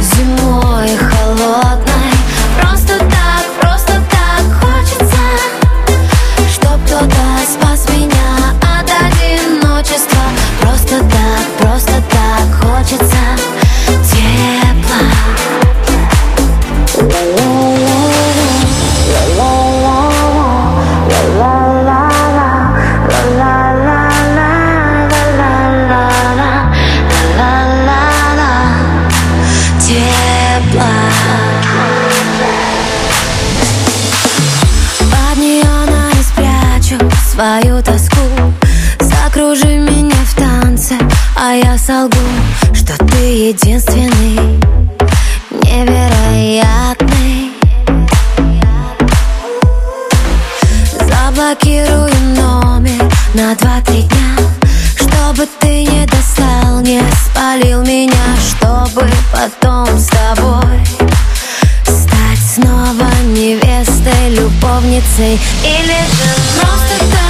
зимой 0.00 0.96
холодной. 0.96 2.12
Просто 2.60 2.98
так, 2.98 3.44
просто 3.60 3.92
так 4.10 4.44
хочется 4.60 5.24
Чтоб 6.52 6.78
кто-то 6.84 7.24
спас 7.50 7.88
меня 7.88 8.52
от 8.60 8.90
одиночества. 8.90 10.22
Просто 10.60 10.98
так, 10.98 11.46
просто 11.58 11.92
так 12.10 12.11
меня 57.82 58.36
Чтобы 58.38 59.08
потом 59.32 59.98
с 59.98 60.06
тобой 60.06 60.84
Стать 61.84 62.38
снова 62.54 63.08
невестой, 63.24 64.30
любовницей 64.30 65.40
Или 65.64 65.98
же 66.06 67.21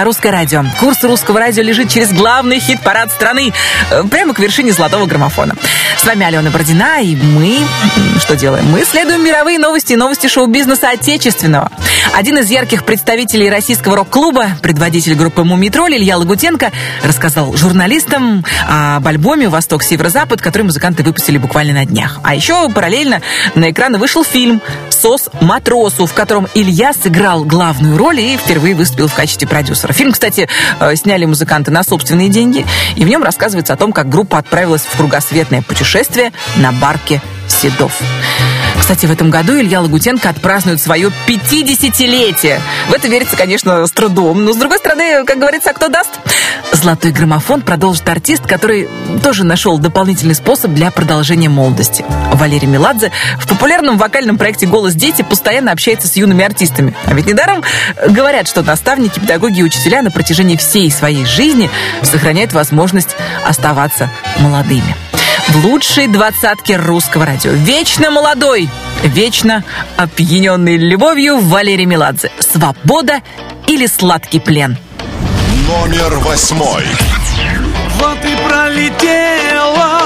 на 0.00 0.04
русское 0.04 0.30
радио. 0.30 0.64
Курс 0.78 1.04
русского 1.04 1.40
радио 1.40 1.62
лежит 1.62 1.90
через 1.90 2.10
главный 2.10 2.58
хит-парад 2.58 3.12
страны, 3.12 3.52
э, 3.90 4.02
прямо 4.10 4.32
к 4.32 4.38
вершине 4.38 4.72
золотого 4.72 5.04
граммофона. 5.04 5.56
С 5.98 6.06
вами 6.06 6.24
Алена 6.24 6.48
Бородина, 6.48 7.02
и 7.02 7.14
мы 7.16 7.58
что 8.18 8.34
делаем? 8.34 8.64
Мы 8.70 8.82
исследуем 8.82 9.22
мировые 9.22 9.58
новости 9.58 9.92
и 9.92 9.96
новости 9.96 10.26
шоу-бизнеса 10.26 10.88
отечественного. 10.88 11.70
Один 12.14 12.38
из 12.38 12.50
ярких 12.50 12.84
представителей 12.84 13.50
российского 13.50 13.96
рок-клуба, 13.96 14.52
предводитель 14.62 15.14
группы 15.14 15.44
«Мумитроль» 15.44 15.94
Илья 15.96 16.16
Лагутенко 16.16 16.72
рассказал 17.04 17.54
журналистам 17.54 18.42
об 18.66 19.06
альбоме 19.06 19.50
«Восток, 19.50 19.82
Северо-Запад», 19.82 20.40
который 20.40 20.62
музыканты 20.62 21.02
выпустили 21.02 21.36
буквально 21.36 21.74
на 21.74 21.84
днях. 21.84 22.20
А 22.24 22.34
еще 22.34 22.70
параллельно 22.70 23.20
на 23.54 23.70
экраны 23.70 23.98
вышел 23.98 24.24
фильм 24.24 24.62
«Сос 24.88 25.28
Матросу», 25.42 26.06
в 26.06 26.14
котором 26.14 26.48
Илья 26.54 26.94
сыграл 26.94 27.44
главную 27.44 27.98
роль 27.98 28.20
и 28.20 28.38
впервые 28.38 28.74
выступил 28.74 29.06
в 29.06 29.14
качестве 29.14 29.46
продюсера. 29.46 29.89
Фильм, 29.92 30.12
кстати, 30.12 30.48
э, 30.80 30.96
сняли 30.96 31.24
музыканты 31.24 31.70
на 31.70 31.82
собственные 31.82 32.28
деньги, 32.28 32.64
и 32.96 33.04
в 33.04 33.08
нем 33.08 33.22
рассказывается 33.22 33.72
о 33.72 33.76
том, 33.76 33.92
как 33.92 34.08
группа 34.08 34.38
отправилась 34.38 34.82
в 34.82 34.96
кругосветное 34.96 35.62
путешествие 35.62 36.32
на 36.56 36.72
барке 36.72 37.20
Седов. 37.50 37.92
Кстати, 38.78 39.06
в 39.06 39.12
этом 39.12 39.30
году 39.30 39.58
Илья 39.60 39.80
Лагутенко 39.80 40.28
отпразднует 40.30 40.80
свое 40.80 41.12
50-летие. 41.26 42.60
В 42.88 42.94
это 42.94 43.08
верится, 43.08 43.36
конечно, 43.36 43.86
с 43.86 43.90
трудом. 43.92 44.44
Но, 44.44 44.52
с 44.52 44.56
другой 44.56 44.78
стороны, 44.78 45.24
как 45.24 45.38
говорится, 45.38 45.70
а 45.70 45.72
кто 45.74 45.88
даст? 45.88 46.10
Золотой 46.72 47.12
граммофон 47.12 47.62
продолжит 47.62 48.08
артист, 48.08 48.46
который 48.46 48.88
тоже 49.22 49.44
нашел 49.44 49.78
дополнительный 49.78 50.34
способ 50.34 50.72
для 50.72 50.90
продолжения 50.90 51.48
молодости. 51.48 52.04
Валерий 52.32 52.66
Меладзе 52.66 53.12
в 53.38 53.46
популярном 53.46 53.98
вокальном 53.98 54.38
проекте 54.38 54.66
«Голос 54.66 54.94
дети» 54.94 55.22
постоянно 55.22 55.72
общается 55.72 56.08
с 56.08 56.16
юными 56.16 56.44
артистами. 56.44 56.94
А 57.04 57.14
ведь 57.14 57.26
недаром 57.26 57.62
говорят, 58.08 58.48
что 58.48 58.62
наставники, 58.62 59.20
педагоги 59.20 59.60
и 59.60 59.62
учителя 59.62 60.02
на 60.02 60.10
протяжении 60.10 60.56
всей 60.56 60.90
своей 60.90 61.26
жизни 61.26 61.70
сохраняют 62.02 62.52
возможность 62.54 63.16
оставаться 63.46 64.10
молодыми 64.38 64.96
в 65.48 65.66
лучшей 65.66 66.06
двадцатке 66.06 66.76
русского 66.76 67.26
радио. 67.26 67.50
Вечно 67.52 68.10
молодой, 68.10 68.68
вечно 69.02 69.64
опьяненный 69.96 70.76
любовью 70.76 71.38
Валерий 71.38 71.84
Меладзе. 71.84 72.30
Свобода 72.38 73.20
или 73.66 73.86
сладкий 73.86 74.40
плен? 74.40 74.76
Номер 75.66 76.16
восьмой. 76.18 76.84
Вот 77.98 78.18
и 78.24 78.36
пролетело 78.48 80.00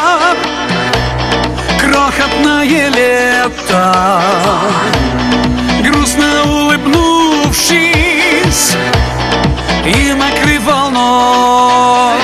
крохотное 1.80 2.88
лето 2.88 3.94
Грустно 5.82 6.44
улыбнувшись 6.44 7.84
и 9.84 10.12
накрыв 10.14 10.62
волной 10.64 12.20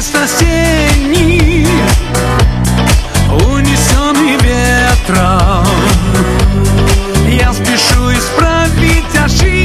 Осенний, 0.00 1.66
унесенный 3.28 4.36
ветром. 4.36 5.66
Я 7.28 7.52
спешу 7.52 8.10
исправить 8.10 9.14
ошибки, 9.22 9.59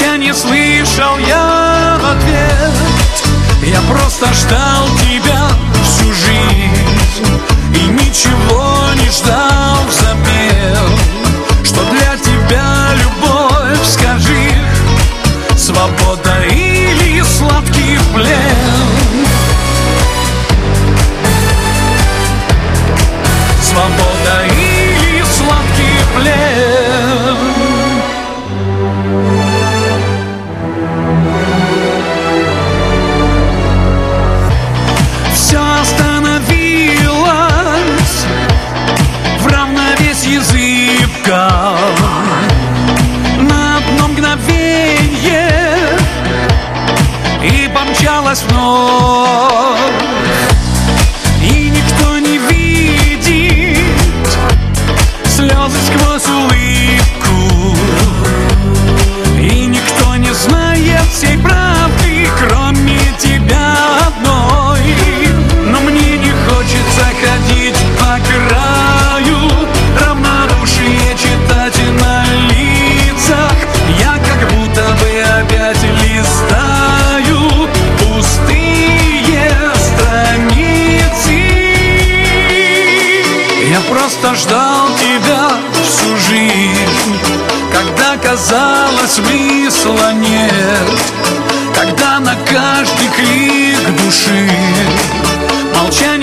Молчание 0.00 0.32
слышал 0.32 1.18
я 1.18 1.96
ответ. 1.96 2.72
Я 3.62 3.82
просто 3.82 4.32
ждал 4.32 4.86
тебя 4.96 5.49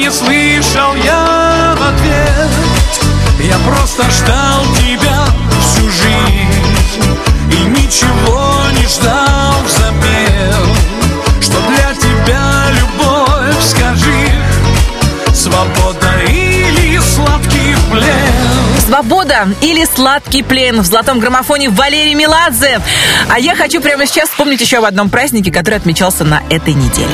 Молчание 0.07 0.11
слышал 0.11 0.95
я 0.95 1.75
в 1.77 1.81
ответ. 1.81 2.47
Я 3.39 3.57
просто 3.59 4.03
ждал 4.09 4.63
тебя 4.75 5.25
всю 5.61 5.89
жизнь 5.89 7.17
И 7.51 7.63
ничего 7.65 8.63
не 8.79 8.87
ждал 8.87 9.53
взамен. 9.65 10.75
Что 11.41 11.61
для 11.67 11.93
тебя 11.93 12.67
любовь, 12.79 13.63
скажи 13.63 14.31
Свобода 15.33 16.23
или 16.27 16.99
сладкий 16.99 17.75
плен? 17.91 18.77
Свобода 18.87 19.47
или 19.61 19.85
сладкий 19.85 20.41
плен? 20.41 20.81
В 20.81 20.85
золотом 20.85 21.19
граммофоне 21.19 21.69
Валерий 21.69 22.15
Меладзе. 22.15 22.81
А 23.29 23.39
я 23.39 23.55
хочу 23.55 23.81
прямо 23.81 24.05
сейчас 24.05 24.26
вспомнить 24.38 24.61
еще 24.61 24.77
об 24.77 24.85
одном 24.85 25.09
празднике, 25.09 25.51
который 25.51 25.79
отмечался 25.79 26.23
на 26.23 26.43
этой 26.51 26.75
неделе. 26.75 27.09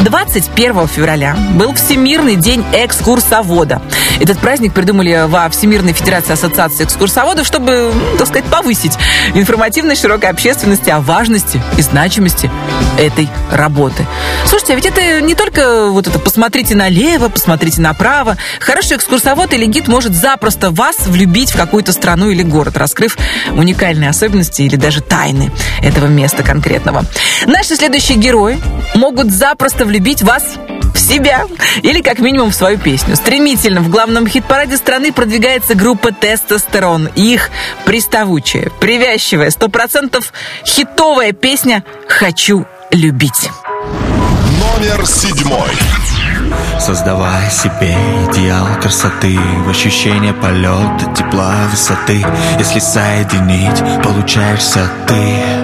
21 0.00 0.88
февраля 0.88 1.36
был 1.54 1.72
Всемирный 1.74 2.34
день 2.34 2.64
экскурсовода. 2.72 3.80
Этот 4.20 4.38
праздник 4.38 4.72
придумали 4.72 5.24
во 5.26 5.48
Всемирной 5.48 5.92
Федерации 5.92 6.32
Ассоциации 6.32 6.84
экскурсоводов, 6.84 7.46
чтобы, 7.46 7.92
так 8.18 8.26
сказать, 8.26 8.44
повысить 8.46 8.96
информативность 9.34 10.00
широкой 10.00 10.30
общественности 10.30 10.90
о 10.90 11.00
важности 11.00 11.62
и 11.76 11.82
значимости 11.82 12.50
этой 12.98 13.28
работы. 13.50 14.06
Слушайте, 14.46 14.72
а 14.72 14.76
ведь 14.76 14.86
это 14.86 15.20
не 15.20 15.34
только 15.34 15.88
вот 15.90 16.06
это 16.06 16.18
«посмотрите 16.18 16.74
налево», 16.74 17.28
«посмотрите 17.28 17.80
направо». 17.80 18.36
Хороший 18.60 18.96
экскурсовод 18.96 19.52
или 19.52 19.66
гид 19.66 19.88
может 19.88 20.14
запросто 20.14 20.70
вас 20.70 21.06
влюбить 21.06 21.52
в 21.52 21.56
какую-то 21.56 21.92
страну 21.92 22.30
или 22.30 22.42
город, 22.42 22.76
раскрыв 22.76 23.16
уникальные 23.52 24.10
особенности 24.10 24.62
или 24.62 24.76
даже 24.76 25.00
тайны 25.00 25.50
этого 25.82 26.06
места 26.06 26.42
конкретного. 26.42 27.04
Наши 27.46 27.76
следующие 27.76 28.18
герои 28.18 28.58
могут 28.94 29.30
запросто 29.30 29.84
влюбить 29.84 30.22
вас 30.22 30.44
в 30.94 30.98
себя 31.00 31.44
или 31.82 32.00
как 32.00 32.20
минимум 32.20 32.50
в 32.50 32.54
свою 32.54 32.78
песню. 32.78 33.16
Стремительно 33.16 33.82
в 33.82 33.90
главном 33.90 34.26
хит-параде 34.26 34.76
страны 34.76 35.12
продвигается 35.12 35.74
группа 35.74 36.12
«Тестостерон». 36.12 37.08
Их 37.16 37.50
приставучая, 37.84 38.70
привязчивая, 38.80 39.50
сто 39.50 39.68
процентов 39.68 40.32
хитовая 40.64 41.32
песня 41.32 41.84
«Хочу 42.08 42.64
любить». 42.90 43.50
Номер 44.60 45.06
седьмой. 45.06 45.70
Создавай 46.78 47.50
себе 47.50 47.96
идеал 48.28 48.66
красоты 48.80 49.38
В 49.64 49.70
ощущение 49.70 50.34
полета, 50.34 51.12
тепла, 51.16 51.68
высоты 51.70 52.24
Если 52.58 52.80
соединить, 52.80 54.02
получаешься 54.02 54.90
ты 55.06 55.63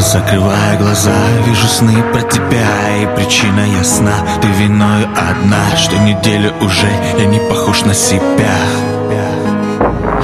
Закрывая 0.00 0.78
глаза, 0.78 1.14
вижу 1.46 1.66
сны 1.68 2.02
про 2.12 2.22
тебя 2.22 3.02
И 3.02 3.06
причина 3.16 3.60
ясна, 3.78 4.14
ты 4.40 4.48
виною 4.48 5.06
одна 5.14 5.76
Что 5.76 5.98
неделю 5.98 6.54
уже 6.62 6.90
я 7.18 7.26
не 7.26 7.38
похож 7.38 7.82
на 7.82 7.92
себя. 7.92 8.56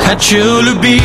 Хочу 0.06 0.60
любить 0.62 1.02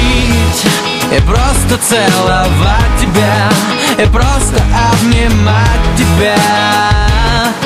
и 1.11 1.22
просто 1.22 1.78
целовать 1.89 2.99
тебя 3.01 3.49
И 3.97 4.07
просто 4.07 4.63
обнимать 4.93 5.82
тебя. 5.97 6.38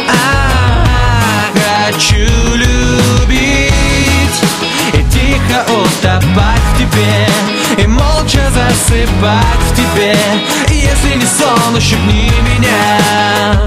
А, 0.09 0.33
Хочу 1.91 2.55
любить 2.55 3.39
И 4.93 5.03
тихо 5.11 5.65
утопать 5.69 6.61
в 6.73 6.77
тебе 6.79 7.83
И 7.83 7.85
молча 7.85 8.49
засыпать 8.49 9.61
в 9.71 9.75
тебе 9.75 10.17
Если 10.85 11.15
не 11.15 11.25
сон, 11.25 11.75
ущипни 11.75 12.31
меня. 12.57 13.65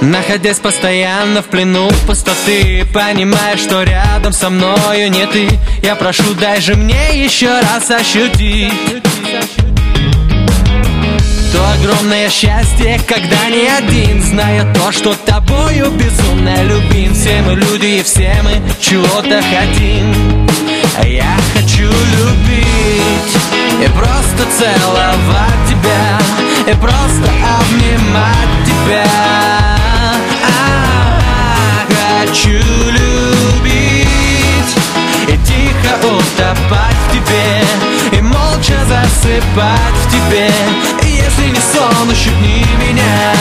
Находясь 0.00 0.58
постоянно 0.58 1.42
в 1.42 1.46
плену 1.46 1.90
пустоты 2.06 2.86
Понимая, 2.94 3.56
что 3.56 3.82
рядом 3.82 4.32
со 4.32 4.48
мною 4.48 5.10
не 5.10 5.26
ты. 5.26 5.48
Я 5.82 5.96
прошу, 5.96 6.34
дай 6.34 6.60
же 6.60 6.76
мне 6.76 7.24
еще 7.24 7.48
раз 7.48 7.90
ощутить 7.90 8.72
То 11.52 11.70
огромное 11.74 12.28
счастье, 12.28 13.00
когда 13.06 13.48
не 13.48 13.66
один. 13.66 14.22
Зная 14.22 14.72
то, 14.72 14.92
что 14.92 15.14
тобою 15.14 15.90
безумно 15.90 16.62
любим. 16.62 17.14
Все 17.14 17.42
мы 17.42 17.54
люди 17.54 17.98
и 17.98 18.02
все 18.02 18.36
мы 18.42 18.62
чего-то 18.80 19.42
хотим 19.42 20.48
я 21.04 21.36
хочу 21.54 21.84
любить 21.84 23.36
И 23.82 23.88
просто 23.96 24.46
целовать 24.58 25.68
тебя 25.68 26.18
И 26.66 26.74
просто 26.74 27.30
обнимать 27.60 28.66
тебя. 28.66 29.04
Хочу 32.20 32.60
любить 32.90 33.76
И 35.28 35.36
тихо 35.46 35.96
утопать 36.06 36.96
в 37.06 37.12
тебе 37.12 37.64
И 38.12 38.20
молча 38.20 38.78
засыпать 38.86 39.96
в 40.04 40.10
тебе 40.10 40.50
И 41.02 41.16
если 41.16 41.48
не 41.50 41.60
сон, 41.60 42.10
ущипни 42.10 42.66
меня 42.78 43.34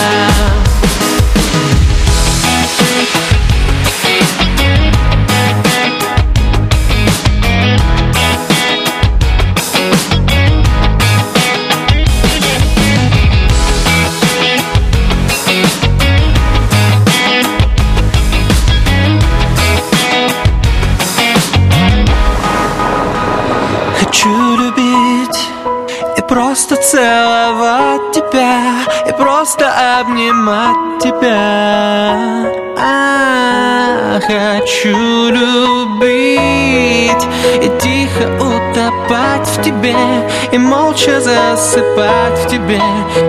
просто 26.27 26.75
целовать 26.75 28.11
тебя 28.13 28.61
И 29.07 29.11
просто 29.13 29.99
обнимать 29.99 31.01
тебя. 31.01 32.51
А, 32.79 34.19
Хочу 34.19 35.29
любить 35.29 36.07
и 37.61 37.71
тихо 37.79 38.27
утопать 38.35 39.47
в 39.47 39.61
тебе 39.61 39.95
И 40.51 40.57
молча 40.57 41.21
засыпать 41.21 42.39
в 42.39 42.47
тебе 42.49 42.81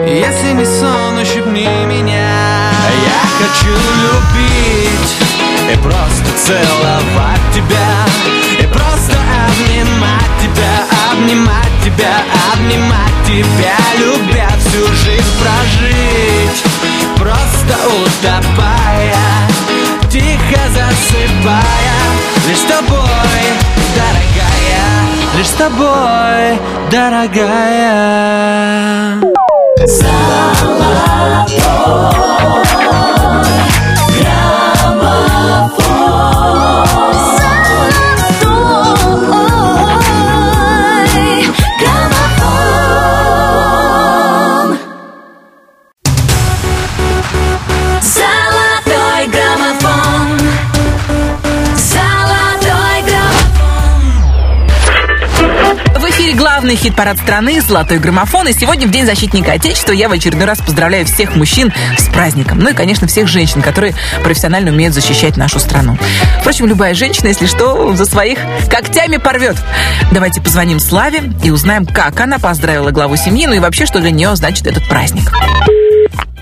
Если 0.07 0.53
не 0.53 0.65
сон, 0.65 1.19
ущипни 1.23 1.69
меня. 1.87 2.73
Я 3.05 3.21
хочу 3.39 3.75
любить 4.03 5.17
и 5.73 5.77
просто 5.83 6.47
целовать 6.47 7.55
тебя 7.55 8.07
И 8.61 8.67
просто 8.67 9.13
обнимать 9.47 10.33
тебя, 10.43 10.98
обнимать 11.19 11.73
тебя, 11.85 12.15
обнимать 12.55 13.19
тебя 13.27 13.77
Любя 13.99 14.49
всю 14.59 14.87
жизнь 14.95 15.33
прожить. 15.41 16.65
Просто 17.17 17.75
утопая, 17.89 19.17
тихо 20.11 20.61
засыпая. 20.69 21.99
Лишь 22.49 22.59
с 22.59 22.63
тобой, 22.63 23.45
дорогая, 23.97 24.87
лишь 25.37 25.47
с 25.47 25.53
тобой, 25.53 26.59
дорогая. 26.91 27.99
Золотой 29.87 30.89
граммофон 34.21 35.78
главный 56.59 56.75
хит-парад 56.75 57.19
страны 57.19 57.61
«Золотой 57.61 58.01
граммофон». 58.01 58.49
И 58.49 58.53
сегодня, 58.53 58.89
в 58.89 58.91
День 58.91 59.07
защитника 59.07 59.53
Отечества, 59.53 59.93
я 59.93 60.09
в 60.09 60.13
очередной 60.13 60.45
раз 60.45 60.59
поздравляю 60.59 61.07
всех 61.07 61.37
мужчин 61.37 61.73
с 61.97 62.09
праздником. 62.09 62.59
Ну 62.59 62.71
и, 62.71 62.75
конечно, 62.75 63.07
всех 63.07 63.29
женщин, 63.29 63.63
которые 63.63 63.95
профессионально 64.25 64.73
умеют 64.73 64.93
защищать 64.93 65.37
нашу 65.37 65.61
страну. 65.61 65.97
Впрочем, 66.41 66.67
любая 66.67 66.95
женщина, 66.95 67.29
если 67.29 67.47
что, 67.47 67.95
за 67.95 68.05
своих 68.07 68.41
когтями 68.69 69.19
порвет. 69.19 69.55
Давайте 70.11 70.41
позвоним 70.41 70.81
Славе 70.81 71.33
и 71.45 71.51
узнаем, 71.53 71.87
как 71.87 72.19
она 72.19 72.41
поздравила 72.41 72.91
главу 72.91 73.15
семьи, 73.15 73.47
ну 73.47 73.53
и 73.53 73.61
вообще, 73.61 73.87
что 73.87 74.01
для 74.01 74.11
нее 74.11 74.35
значит 74.35 74.67
этот 74.67 74.89
праздник. 74.89 75.31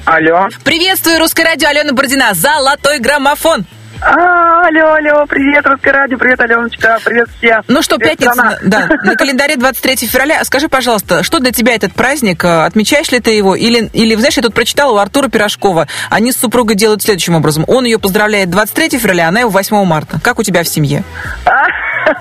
Алло. 0.06 0.48
Приветствую, 0.64 1.18
Русское 1.18 1.44
радио, 1.44 1.68
Алена 1.68 1.92
Бородина, 1.92 2.32
«Золотой 2.32 3.00
граммофон». 3.00 3.66
А, 4.02 4.66
алло, 4.68 4.92
алло, 4.94 5.26
привет, 5.26 5.66
Русское 5.66 5.90
радио, 5.92 6.18
привет, 6.18 6.38
Аленочка, 6.40 6.98
привет 7.04 7.28
все. 7.38 7.60
Ну 7.66 7.82
что, 7.82 7.96
Привет, 7.96 8.18
пятница, 8.18 8.32
страна. 8.34 8.58
да, 8.62 8.88
на 9.04 9.14
календаре 9.14 9.56
23 9.56 10.06
февраля. 10.06 10.44
Скажи, 10.44 10.68
пожалуйста, 10.68 11.22
что 11.22 11.38
для 11.38 11.50
тебя 11.50 11.74
этот 11.74 11.94
праздник? 11.94 12.44
Э, 12.44 12.64
Отмечаешь 12.66 13.10
ли 13.10 13.20
ты 13.20 13.30
его? 13.30 13.54
Или, 13.56 13.88
или 13.92 14.14
знаешь, 14.14 14.36
я 14.36 14.42
тут 14.42 14.54
прочитала 14.54 14.92
у 14.92 14.96
Артура 14.98 15.28
Пирожкова, 15.28 15.88
они 16.10 16.30
с 16.30 16.36
супругой 16.36 16.76
делают 16.76 17.02
следующим 17.02 17.34
образом. 17.36 17.64
Он 17.68 17.84
ее 17.86 17.98
поздравляет 17.98 18.50
23 18.50 18.98
февраля, 18.98 19.28
она 19.28 19.40
его 19.40 19.50
8 19.50 19.84
марта. 19.84 20.20
Как 20.22 20.38
у 20.38 20.42
тебя 20.42 20.62
в 20.62 20.68
семье? 20.68 21.02
А, 21.46 21.64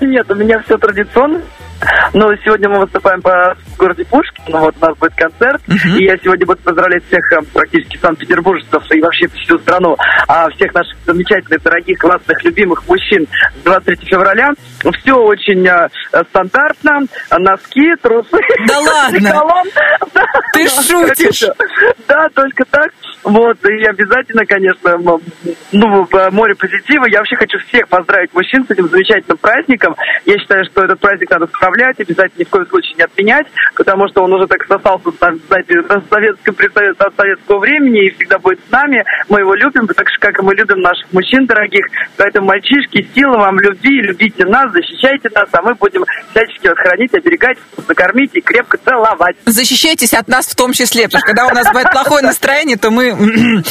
Нет, 0.00 0.30
у 0.30 0.34
меня 0.34 0.60
все 0.64 0.78
традиционно. 0.78 1.42
Но 2.14 2.34
сегодня 2.44 2.68
мы 2.68 2.80
выступаем 2.80 3.20
по 3.22 3.56
в 3.76 3.78
городе 3.78 4.04
Пушкин, 4.06 4.42
вот 4.46 4.74
у 4.80 4.84
нас 4.84 4.96
будет 4.96 5.14
концерт, 5.14 5.60
и 5.68 6.04
я 6.04 6.16
сегодня 6.16 6.46
буду 6.46 6.60
поздравлять 6.62 7.04
всех 7.06 7.32
э, 7.32 7.42
практически 7.52 7.98
санкт-петербуржцев 7.98 8.82
и 8.90 9.00
вообще 9.02 9.28
всю 9.28 9.58
страну, 9.58 9.96
а 10.26 10.48
всех 10.50 10.72
наших 10.72 10.96
замечательных, 11.04 11.62
дорогих, 11.62 11.98
классных, 11.98 12.42
любимых 12.42 12.88
мужчин 12.88 13.26
с 13.60 13.64
23 13.64 14.08
февраля. 14.08 14.52
Все 15.00 15.12
очень 15.12 15.66
э, 15.66 15.88
стандартно, 16.30 17.00
носки, 17.38 17.94
трусы. 18.00 18.38
Да 18.66 18.78
ладно? 18.80 19.18
одеколон. 19.18 19.66
Да, 20.14 20.24
Ты 20.54 20.68
шутишь? 20.82 21.44
Да, 22.08 22.28
только 22.34 22.64
так. 22.70 22.90
Вот, 23.24 23.58
и 23.64 23.84
обязательно, 23.84 24.46
конечно, 24.46 24.98
ну, 25.72 26.08
море 26.30 26.54
позитива. 26.54 27.06
Я 27.06 27.18
вообще 27.18 27.36
хочу 27.36 27.58
всех 27.66 27.88
поздравить 27.88 28.32
мужчин 28.32 28.64
с 28.64 28.70
этим 28.70 28.88
замечательным 28.88 29.36
праздником. 29.38 29.96
Я 30.24 30.38
считаю, 30.38 30.64
что 30.66 30.84
этот 30.84 31.00
праздник 31.00 31.28
надо 31.30 31.48
справлять, 31.66 31.98
обязательно 31.98 32.38
ни 32.40 32.44
в 32.44 32.50
коем 32.50 32.66
случае 32.68 32.94
не 32.96 33.02
отменять, 33.04 33.46
потому 33.74 34.08
что 34.08 34.22
он 34.22 34.32
уже 34.32 34.46
так 34.46 34.64
сосался, 34.66 35.10
знаете, 35.48 35.74
на 35.88 36.00
советском, 36.08 36.54
предсовет- 36.54 36.96
от 36.98 37.14
советского 37.16 37.58
времени 37.58 38.06
и 38.06 38.10
всегда 38.14 38.38
будет 38.38 38.60
с 38.66 38.70
нами. 38.70 39.04
Мы 39.28 39.40
его 39.40 39.54
любим, 39.54 39.86
так 39.88 40.08
же, 40.08 40.16
как 40.20 40.38
и 40.38 40.42
мы 40.42 40.54
любим 40.54 40.80
наших 40.80 41.12
мужчин 41.12 41.46
дорогих. 41.46 41.84
Поэтому, 42.16 42.46
мальчишки, 42.46 43.08
силы 43.14 43.36
вам 43.36 43.58
любви, 43.58 44.00
любите 44.02 44.44
нас, 44.46 44.70
защищайте 44.72 45.28
нас, 45.34 45.48
а 45.52 45.62
мы 45.62 45.74
будем 45.74 46.04
всячески 46.30 46.68
вас 46.68 46.78
хранить, 46.78 47.14
оберегать, 47.14 47.58
накормить 47.88 48.30
и 48.34 48.40
крепко 48.40 48.78
целовать. 48.78 49.36
Защищайтесь 49.44 50.14
от 50.14 50.28
нас 50.28 50.46
в 50.46 50.54
том 50.54 50.72
числе, 50.72 51.04
потому 51.04 51.20
что 51.20 51.26
когда 51.26 51.46
у 51.46 51.54
нас 51.54 51.66
бывает 51.66 51.90
плохое 51.90 52.22
настроение, 52.22 52.76
то 52.76 52.90
мы... 52.90 53.10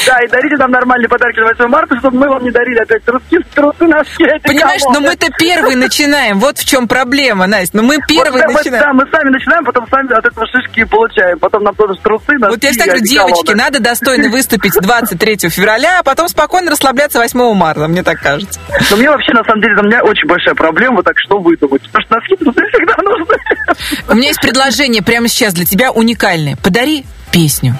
Да, 0.05 0.19
и 0.19 0.27
дарите 0.27 0.57
нам 0.57 0.71
нормальные 0.71 1.07
подарки 1.09 1.39
на 1.39 1.47
8 1.47 1.67
марта, 1.67 1.97
чтобы 1.99 2.17
мы 2.17 2.27
вам 2.27 2.43
не 2.43 2.51
дарили 2.51 2.79
опять 2.79 3.03
трусы, 3.03 3.39
трусы 3.53 3.85
носки. 3.87 4.25
Понимаешь, 4.43 4.81
но 4.93 4.99
мы-то 4.99 5.27
первые 5.37 5.77
начинаем. 5.77 6.39
Вот 6.39 6.57
в 6.57 6.67
чем 6.67 6.87
проблема, 6.87 7.47
Настя. 7.47 7.77
Мы 7.85 7.97
первые 8.07 8.45
Вот, 8.47 8.55
начинаем. 8.55 8.83
Да, 8.83 8.93
мы 8.93 9.03
сами 9.11 9.29
начинаем, 9.29 9.63
потом 9.63 9.87
сами 9.89 10.11
от 10.13 10.25
этого 10.25 10.45
шишки 10.47 10.83
получаем. 10.83 11.39
Потом 11.39 11.63
нам 11.63 11.75
тоже 11.75 11.93
трусы, 12.01 12.33
носки. 12.33 12.49
Вот 12.49 12.63
я 12.63 12.69
всегда 12.71 12.85
говорю, 12.85 13.03
девочки, 13.03 13.53
надо 13.53 13.79
достойно 13.79 14.29
выступить 14.29 14.73
23 14.73 15.49
февраля, 15.49 15.99
а 15.99 16.03
потом 16.03 16.27
спокойно 16.27 16.71
расслабляться 16.71 17.19
8 17.19 17.53
марта, 17.53 17.87
мне 17.87 18.03
так 18.03 18.19
кажется. 18.19 18.59
Но 18.89 18.97
мне 18.97 19.09
вообще, 19.09 19.33
на 19.33 19.43
самом 19.43 19.61
деле, 19.61 19.75
у 19.79 19.83
меня 19.83 20.03
очень 20.03 20.27
большая 20.27 20.55
проблема, 20.55 21.03
так 21.03 21.15
что 21.19 21.37
выдумать. 21.39 21.81
Потому 21.83 22.05
что 22.05 22.15
носки 22.15 22.35
трусы 22.35 22.61
всегда 22.73 22.95
нужны. 23.03 23.35
У 24.09 24.15
меня 24.15 24.27
есть 24.29 24.41
предложение 24.41 25.03
прямо 25.03 25.27
сейчас 25.27 25.53
для 25.53 25.65
тебя 25.65 25.91
уникальное. 25.91 26.55
Подари 26.57 27.05
песню. 27.31 27.75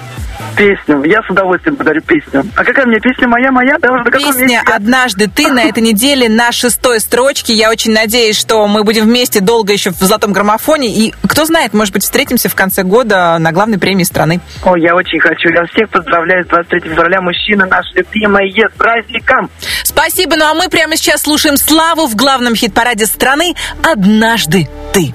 Песню. 0.56 1.02
Я 1.04 1.22
с 1.22 1.30
удовольствием 1.30 1.76
подарю 1.76 2.00
песню. 2.02 2.44
А 2.54 2.64
какая 2.64 2.86
меня 2.86 3.00
песня? 3.00 3.28
Моя, 3.28 3.50
моя? 3.52 3.76
Да, 3.78 3.92
уже 3.92 4.04
Песня 4.10 4.42
месте? 4.42 4.60
«Однажды 4.72 5.28
ты» 5.28 5.48
на 5.48 5.64
этой 5.64 5.82
неделе 5.82 6.28
на 6.28 6.52
шестой 6.52 7.00
строчке. 7.00 7.54
Я 7.54 7.70
очень 7.70 7.92
надеюсь, 7.92 8.38
что 8.38 8.66
мы 8.66 8.84
будем 8.84 9.04
вместе 9.04 9.40
долго 9.40 9.72
еще 9.72 9.90
в 9.90 9.98
«Золотом 9.98 10.32
граммофоне». 10.32 10.88
И 10.88 11.14
кто 11.28 11.44
знает, 11.44 11.74
может 11.74 11.92
быть, 11.92 12.02
встретимся 12.02 12.48
в 12.48 12.54
конце 12.54 12.82
года 12.82 13.36
на 13.38 13.52
главной 13.52 13.78
премии 13.78 14.04
страны. 14.04 14.40
Ой, 14.64 14.80
я 14.80 14.94
очень 14.94 15.20
хочу. 15.20 15.48
Я 15.50 15.64
всех 15.66 15.90
поздравляю 15.90 16.44
с 16.44 16.48
23 16.48 16.80
февраля. 16.80 17.20
Мужчины 17.20 17.66
наши 17.66 17.90
любимые. 17.94 18.52
С 18.56 18.78
праздником! 18.78 19.50
Спасибо. 19.82 20.36
Ну 20.36 20.44
а 20.44 20.54
мы 20.54 20.68
прямо 20.68 20.96
сейчас 20.96 21.22
слушаем 21.22 21.56
Славу 21.56 22.06
в 22.06 22.16
главном 22.16 22.54
хит-параде 22.54 23.06
страны 23.06 23.54
«Однажды 23.82 24.68
ты». 24.92 25.14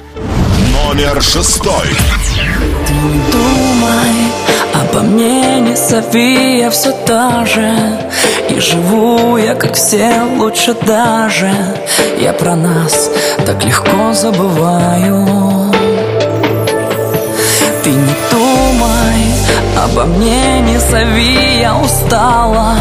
Номер 0.73 1.21
шестой. 1.21 1.87
Думай 3.31 4.20
обо 4.91 5.01
мне, 5.01 5.61
не 5.61 5.75
зови, 5.75 6.57
я 6.59 6.69
все 6.69 6.91
та 6.91 7.45
же. 7.45 7.71
И 8.49 8.59
живу 8.59 9.37
я, 9.37 9.55
как 9.55 9.73
все, 9.73 10.11
лучше 10.37 10.73
даже. 10.85 11.51
Я 12.19 12.33
про 12.33 12.55
нас 12.55 13.09
так 13.45 13.63
легко 13.63 14.13
забываю. 14.13 15.71
Ты 17.83 17.89
не 17.91 18.15
думай 18.31 19.23
обо 19.83 20.03
мне, 20.05 20.59
не 20.61 20.77
зови, 20.77 21.59
я 21.61 21.75
устала. 21.77 22.75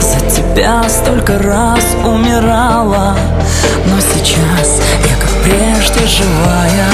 За 0.00 0.20
тебя 0.30 0.82
столько 0.88 1.38
раз 1.38 1.84
умирала. 2.04 3.16
Но 3.86 4.00
сейчас 4.00 4.80
я 5.08 5.16
как 5.16 5.30
прежде 5.42 6.06
живая 6.06 6.90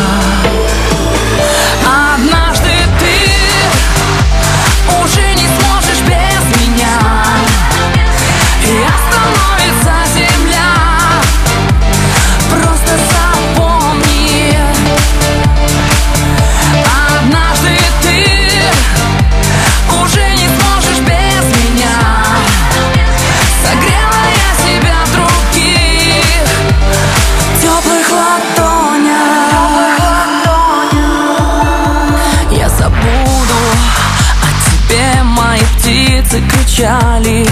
кричали 36.72 37.46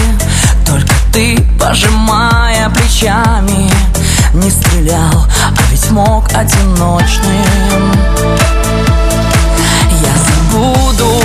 Только 0.65 0.93
ты, 1.11 1.37
пожимая 1.59 2.69
плечами 2.69 3.69
Не 4.33 4.49
стрелял, 4.49 5.27
а 5.45 5.61
ведь 5.69 5.91
мог 5.91 6.25
одиночным. 6.33 7.91
Я 10.01 10.13
забуду 10.25 11.21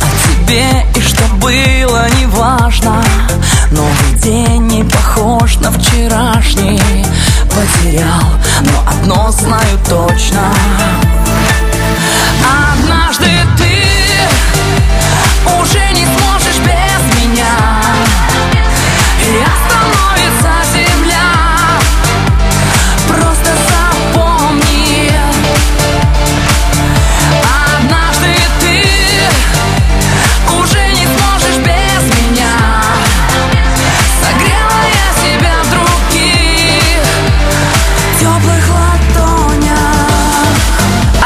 о 0.00 0.08
тебе 0.26 0.86
и 0.96 1.00
что 1.00 1.22
было 1.40 2.06
неважно 2.20 3.02
Новый 3.70 4.14
день 4.22 4.66
не 4.66 4.84
похож 4.84 5.56
на 5.56 5.70
вчерашний. 5.70 6.80
Потерял, 7.48 8.24
но 8.62 8.90
одно 8.90 9.30
знаю 9.30 9.78
точно. 9.88 10.40
Однажды 12.74 13.30
ты 13.58 13.69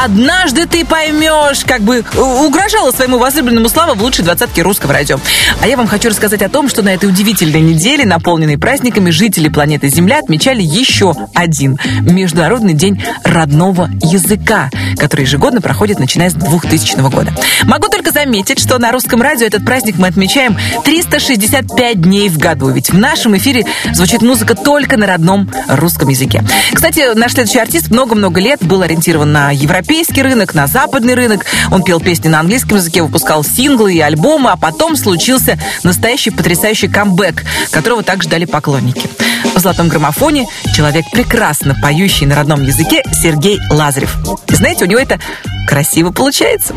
Однажды 0.05 0.67
ты 0.67 0.85
поймешь, 0.85 1.65
как 1.65 1.81
бы 1.81 2.05
э, 2.05 2.19
угрожала 2.19 2.91
своему 2.91 3.17
возлюбленному 3.17 3.67
Слава 3.69 3.95
в 3.95 4.03
лучшей 4.03 4.23
двадцатке 4.23 4.61
русского 4.61 4.93
радио. 4.93 5.19
А 5.59 5.67
я 5.67 5.75
вам 5.77 5.87
хочу 5.87 6.09
рассказать 6.09 6.43
о 6.43 6.49
том, 6.49 6.69
что 6.69 6.83
на 6.83 6.93
этой 6.93 7.09
удивительной 7.09 7.61
неделе, 7.61 8.05
наполненной 8.05 8.59
праздниками, 8.59 9.09
жители 9.09 9.49
планеты 9.49 9.87
Земля 9.87 10.19
отмечали 10.19 10.61
еще 10.61 11.15
один 11.33 11.79
Международный 12.01 12.73
день 12.73 13.03
родного 13.23 13.89
языка, 14.03 14.69
который 14.99 15.21
ежегодно 15.21 15.59
проходит, 15.59 15.97
начиная 15.97 16.29
с 16.29 16.35
2000 16.35 17.09
года. 17.09 17.33
Могу 17.63 17.87
только 17.87 18.11
заметить, 18.11 18.59
что 18.59 18.77
на 18.77 18.91
русском 18.91 19.23
радио 19.23 19.47
этот 19.47 19.65
праздник 19.65 19.95
мы 19.97 20.05
отмечаем 20.07 20.55
365 20.83 21.99
дней 21.99 22.29
в 22.29 22.37
году, 22.37 22.69
ведь 22.69 22.91
в 22.91 22.97
нашем 22.97 23.35
эфире 23.37 23.65
звучит 23.91 24.21
музыка 24.21 24.53
только 24.53 24.97
на 24.97 25.07
родном 25.07 25.49
русском 25.67 26.09
языке. 26.09 26.43
Кстати, 26.71 27.15
наш 27.15 27.31
следующий 27.33 27.57
артист 27.57 27.89
много-много 27.89 28.39
лет 28.39 28.63
был 28.63 28.83
ориентирован 28.83 29.31
на 29.31 29.49
европейский 29.49 29.94
европейский 29.95 30.23
рынок, 30.23 30.53
на 30.53 30.67
западный 30.67 31.13
рынок. 31.13 31.45
Он 31.71 31.81
пел 31.81 32.01
песни 32.01 32.27
на 32.27 32.41
английском 32.41 32.77
языке, 32.77 33.01
выпускал 33.01 33.45
синглы 33.45 33.93
и 33.93 33.99
альбомы, 34.01 34.51
а 34.51 34.57
потом 34.57 34.97
случился 34.97 35.57
настоящий 35.83 36.31
потрясающий 36.31 36.89
камбэк, 36.89 37.43
которого 37.71 38.03
также 38.03 38.27
ждали 38.27 38.43
поклонники. 38.45 39.09
В 39.55 39.59
«Золотом 39.59 39.87
граммофоне» 39.87 40.47
человек, 40.75 41.05
прекрасно 41.13 41.75
поющий 41.81 42.25
на 42.25 42.35
родном 42.35 42.61
языке 42.63 43.03
Сергей 43.13 43.57
Лазарев. 43.69 44.17
И 44.47 44.55
знаете, 44.55 44.83
у 44.83 44.87
него 44.87 44.99
это 44.99 45.17
красиво 45.65 46.11
получается. 46.11 46.73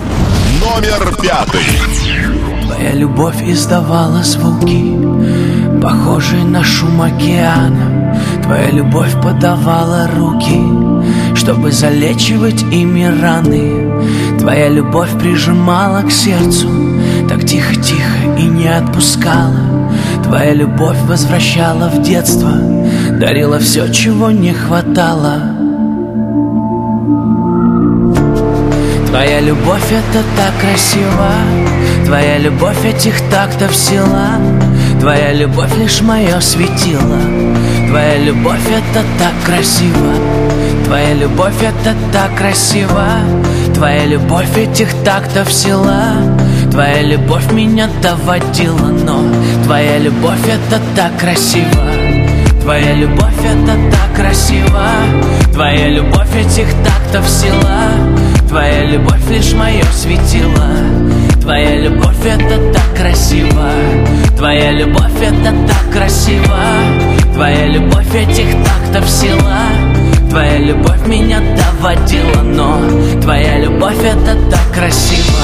Номер 0.60 1.16
пятый. 1.20 1.62
Твоя 2.62 2.92
любовь 2.92 3.42
издавала 3.42 4.22
звуки, 4.22 4.94
похожие 5.82 6.44
на 6.44 6.62
шум 6.62 7.02
океана. 7.02 8.14
Твоя 8.42 8.70
любовь 8.70 9.12
подавала 9.20 10.08
руки, 10.14 10.58
чтобы 11.38 11.70
залечивать 11.70 12.62
ими 12.72 13.04
раны. 13.04 14.38
Твоя 14.38 14.68
любовь 14.68 15.10
прижимала 15.18 16.02
к 16.02 16.10
сердцу, 16.10 16.68
так 17.28 17.44
тихо-тихо 17.46 18.36
и 18.38 18.42
не 18.42 18.68
отпускала. 18.68 19.88
Твоя 20.24 20.52
любовь 20.52 20.98
возвращала 21.06 21.88
в 21.88 22.02
детство, 22.02 22.50
дарила 23.20 23.58
все, 23.60 23.88
чего 23.88 24.30
не 24.30 24.52
хватало. 24.52 25.54
Твоя 29.06 29.40
любовь 29.40 29.90
это 29.90 30.22
так 30.36 30.52
красиво 30.60 31.32
Твоя 32.04 32.38
любовь 32.38 32.84
этих 32.84 33.14
тактов 33.30 33.74
сила 33.74 34.28
Твоя 35.00 35.32
любовь 35.32 35.74
лишь 35.76 36.02
мое 36.02 36.38
светило 36.40 37.18
Твоя 37.88 38.18
любовь 38.18 38.60
это 38.68 39.04
так 39.18 39.32
красиво 39.44 40.37
Твоя 40.88 41.12
любовь 41.12 41.62
это 41.62 41.94
так 42.14 42.34
красиво. 42.34 43.04
Твоя 43.74 44.06
любовь 44.06 44.56
этих 44.56 44.88
тактов 45.04 45.52
сила. 45.52 46.14
Твоя 46.70 47.02
любовь 47.02 47.52
меня 47.52 47.90
доводила, 48.00 48.88
но 49.04 49.22
Твоя 49.64 49.98
любовь 49.98 50.40
это 50.46 50.80
так 50.96 51.14
красиво. 51.18 51.92
Твоя 52.62 52.94
любовь 52.94 53.38
это 53.44 53.76
так 53.92 54.16
красиво. 54.16 54.86
Твоя 55.52 55.88
любовь 55.88 56.34
этих 56.34 56.68
тактов 56.82 57.28
сила. 57.28 57.90
Твоя 58.48 58.86
любовь 58.86 59.28
лишь 59.28 59.52
мое 59.52 59.84
светило. 59.92 60.70
Твоя 61.42 61.76
любовь 61.82 62.24
это 62.24 62.72
так 62.72 62.96
красиво. 62.96 63.72
Твоя 64.38 64.70
любовь 64.72 65.20
это 65.20 65.54
так 65.68 65.92
красиво. 65.92 66.58
Твоя 67.34 67.66
любовь 67.66 68.14
этих 68.14 68.56
тактов 68.64 69.06
сила 69.06 69.58
Твоя 70.30 70.58
любовь 70.58 71.06
меня 71.06 71.40
доводила, 71.40 72.42
но 72.42 72.78
Твоя 73.22 73.58
любовь 73.58 73.98
это 74.04 74.36
так 74.50 74.74
красиво. 74.74 75.38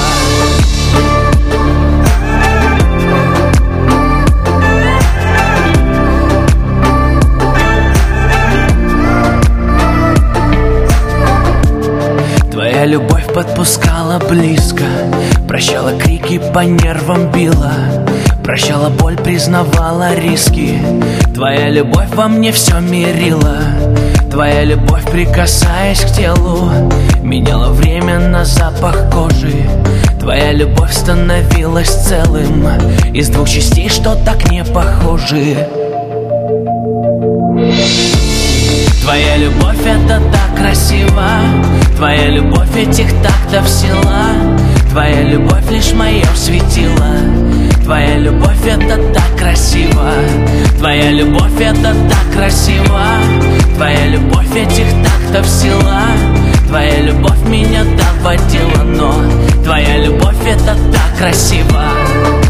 Твоя 12.51 12.85
любовь 12.85 13.25
подпускала 13.33 14.19
близко 14.29 14.83
Прощала 15.47 15.97
крики, 15.97 16.39
по 16.53 16.59
нервам 16.59 17.31
била 17.31 17.73
Прощала 18.43 18.89
боль, 18.89 19.17
признавала 19.17 20.13
риски. 20.13 20.79
Твоя 21.33 21.69
любовь 21.69 22.09
во 22.13 22.27
мне 22.27 22.51
все 22.51 22.79
мирила 22.79 23.57
Твоя 24.35 24.65
любовь, 24.65 25.09
прикасаясь 25.09 26.01
к 26.01 26.11
телу 26.11 26.69
Меняла 27.23 27.69
время 27.69 28.19
на 28.19 28.43
запах 28.43 29.09
кожи. 29.09 29.63
Твоя 30.19 30.51
любовь 30.51 30.91
становилась 30.91 31.87
целым 31.87 32.67
Из 33.13 33.29
двух 33.29 33.47
частей, 33.47 33.87
что 33.87 34.13
так 34.25 34.51
не 34.51 34.65
похожи. 34.65 35.69
Твоя 39.03 39.37
любовь 39.37 39.79
это 39.85 40.21
так 40.33 40.57
красиво. 40.57 41.29
Твоя 41.95 42.27
любовь 42.27 42.75
этих 42.75 43.13
тактов 43.23 43.69
сила 43.69 44.25
Твоя 44.95 45.23
любовь 45.23 45.69
лишь 45.71 45.91
мое 45.91 46.23
светило. 46.35 47.17
Твоя 47.83 48.17
любовь 48.17 48.65
это 48.65 48.95
так 49.13 49.37
красиво. 49.37 50.09
Твоя 50.77 51.11
любовь 51.11 51.59
это 51.59 51.93
так 52.09 52.33
красиво. 52.33 53.01
Твоя 53.75 54.07
любовь 54.07 54.55
этих 54.55 54.85
тактов 55.03 55.49
сила. 55.49 55.99
Твоя 56.69 57.01
любовь 57.01 57.43
меня 57.45 57.83
доводила, 57.83 58.83
но 58.85 59.13
Твоя 59.65 59.97
любовь 59.97 60.47
это 60.47 60.77
так 60.93 61.17
красиво 61.17 62.44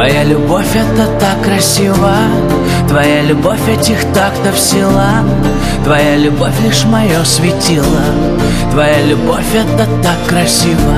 Твоя 0.00 0.24
любовь 0.24 0.74
это 0.74 1.06
так 1.20 1.42
красиво 1.42 2.14
Твоя 2.88 3.20
любовь 3.20 3.68
этих 3.68 4.02
тактов 4.14 4.58
сила 4.58 5.10
Твоя 5.84 6.16
любовь 6.16 6.58
лишь 6.64 6.84
мое 6.84 7.22
светило 7.24 8.00
Твоя 8.72 9.02
любовь 9.02 9.54
это 9.54 9.86
так 10.02 10.16
красиво 10.26 10.94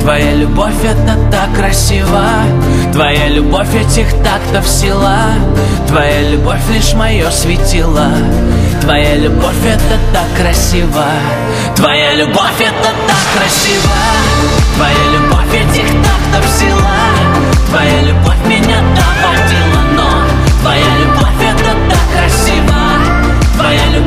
Твоя 0.00 0.34
любовь 0.34 0.82
это 0.82 1.16
так 1.30 1.54
красиво 1.54 2.24
Твоя 2.92 3.28
любовь 3.28 3.72
этих 3.72 4.08
тактов 4.24 4.66
сила 4.66 5.16
Твоя 5.86 6.30
любовь 6.30 6.68
лишь 6.72 6.92
мое 6.94 7.30
светило 7.30 8.08
Твоя 8.80 9.14
любовь 9.14 9.64
это 9.64 9.96
так 10.12 10.26
красиво 10.36 11.04
Твоя 11.76 12.14
любовь 12.14 12.58
это 12.58 12.90
так 13.06 13.38
красиво 13.38 13.94
Твоя 14.74 15.20
любовь 15.20 15.54
этих 15.54 15.88
тактов 16.02 16.50
сила 16.58 17.13
Твоя 17.74 18.02
любовь 18.02 18.38
меня 18.46 18.78
доводила, 18.94 19.82
но 19.96 20.08
Твоя 20.60 20.98
любовь 21.00 21.42
это 21.42 21.74
так 21.90 21.98
красиво. 22.16 22.76
Твоя 23.56 23.86
любовь 23.88 24.03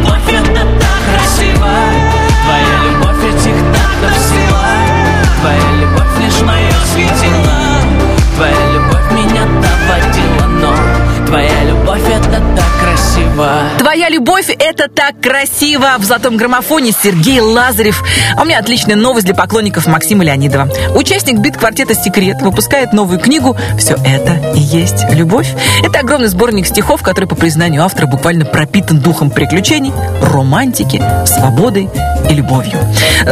Любовь— 14.10 14.49
это 14.60 14.88
так 14.88 15.20
красиво! 15.22 15.95
В 15.99 16.05
«Золотом 16.05 16.38
граммофоне» 16.38 16.91
Сергей 16.91 17.41
Лазарев. 17.41 18.01
А 18.38 18.43
у 18.43 18.45
меня 18.45 18.60
отличная 18.60 18.95
новость 18.95 19.26
для 19.26 19.36
поклонников 19.36 19.86
Максима 19.86 20.24
Леонидова. 20.24 20.70
Участник 20.95 21.39
бит-квартета 21.39 21.93
«Секрет» 21.93 22.41
выпускает 22.41 22.93
новую 22.93 23.20
книгу 23.20 23.58
«Все 23.78 23.95
это 24.05 24.53
и 24.55 24.60
есть 24.60 25.03
любовь». 25.12 25.49
Это 25.84 25.99
огромный 25.99 26.30
сборник 26.30 26.68
стихов, 26.68 27.01
который, 27.01 27.26
по 27.26 27.36
признанию 27.36 27.84
автора, 27.84 28.08
буквально 28.08 28.45
пропитан 28.45 28.99
духом 28.99 29.30
приключений, 29.30 29.91
романтики, 30.22 31.03
свободой 31.26 31.89
и 32.30 32.34
любовью. 32.34 32.80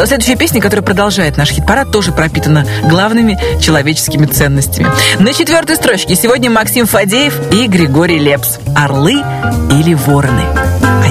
Следующая 0.05 0.35
песня, 0.35 0.61
которая 0.61 0.85
продолжает 0.85 1.37
наш 1.37 1.51
хит-парад, 1.51 1.91
тоже 1.91 2.11
пропитана 2.11 2.65
главными 2.83 3.39
человеческими 3.61 4.25
ценностями. 4.25 4.87
На 5.19 5.33
четвертой 5.33 5.77
строчке 5.77 6.15
сегодня 6.15 6.49
Максим 6.49 6.85
Фадеев 6.85 7.53
и 7.53 7.67
Григорий 7.67 8.19
Лепс. 8.19 8.59
«Орлы 8.75 9.23
или 9.71 9.93
вороны?» 9.93 10.43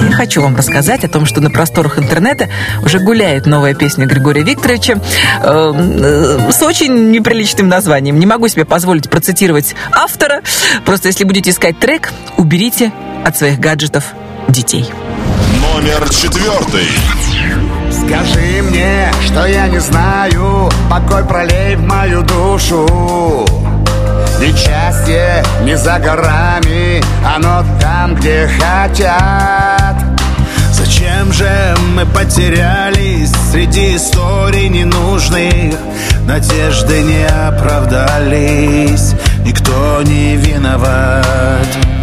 Я 0.05 0.11
хочу 0.11 0.41
вам 0.41 0.55
рассказать 0.55 1.03
о 1.03 1.07
том, 1.07 1.25
что 1.25 1.41
на 1.41 1.49
просторах 1.49 1.97
интернета 1.97 2.49
уже 2.83 2.99
гуляет 2.99 3.47
новая 3.47 3.73
песня 3.73 4.05
Григория 4.05 4.43
Викторовича 4.43 4.93
э, 4.93 5.73
э, 5.73 6.51
с 6.51 6.61
очень 6.61 7.11
неприличным 7.11 7.67
названием. 7.67 8.19
Не 8.19 8.25
могу 8.25 8.47
себе 8.47 8.65
позволить 8.65 9.09
процитировать 9.09 9.75
автора. 9.91 10.41
Просто 10.85 11.07
если 11.07 11.23
будете 11.23 11.49
искать 11.49 11.79
трек, 11.79 12.13
уберите 12.37 12.91
от 13.25 13.35
своих 13.35 13.59
гаджетов 13.59 14.13
детей. 14.47 14.85
Номер 15.61 16.07
четвертый. 16.09 16.87
Скажи 17.91 18.61
мне, 18.61 19.11
что 19.25 19.45
я 19.45 19.67
не 19.67 19.79
знаю 19.79 20.69
Покой 20.89 21.25
пролей 21.25 21.75
в 21.75 21.81
мою 21.81 22.21
душу 22.21 23.64
Ведь 24.39 24.57
счастье 24.57 25.43
не 25.63 25.77
за 25.77 25.99
горами 25.99 27.01
Оно 27.35 27.63
там, 27.79 28.15
где 28.15 28.47
хотят 28.47 29.95
Зачем 30.71 31.31
же 31.31 31.75
мы 31.95 32.05
потерялись 32.05 33.31
среди 33.51 33.95
историй 33.95 34.67
ненужных? 34.69 35.75
Надежды 36.27 37.01
не 37.01 37.25
оправдались, 37.25 39.13
никто 39.45 40.01
не 40.03 40.35
виноват 40.35 41.94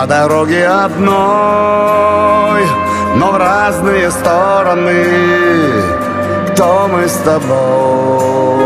По 0.00 0.06
дороге 0.06 0.66
одной, 0.66 2.64
но 3.16 3.32
в 3.32 3.36
разные 3.36 4.10
стороны 4.10 5.04
Кто 6.48 6.88
мы 6.88 7.06
с 7.06 7.16
тобой? 7.16 8.59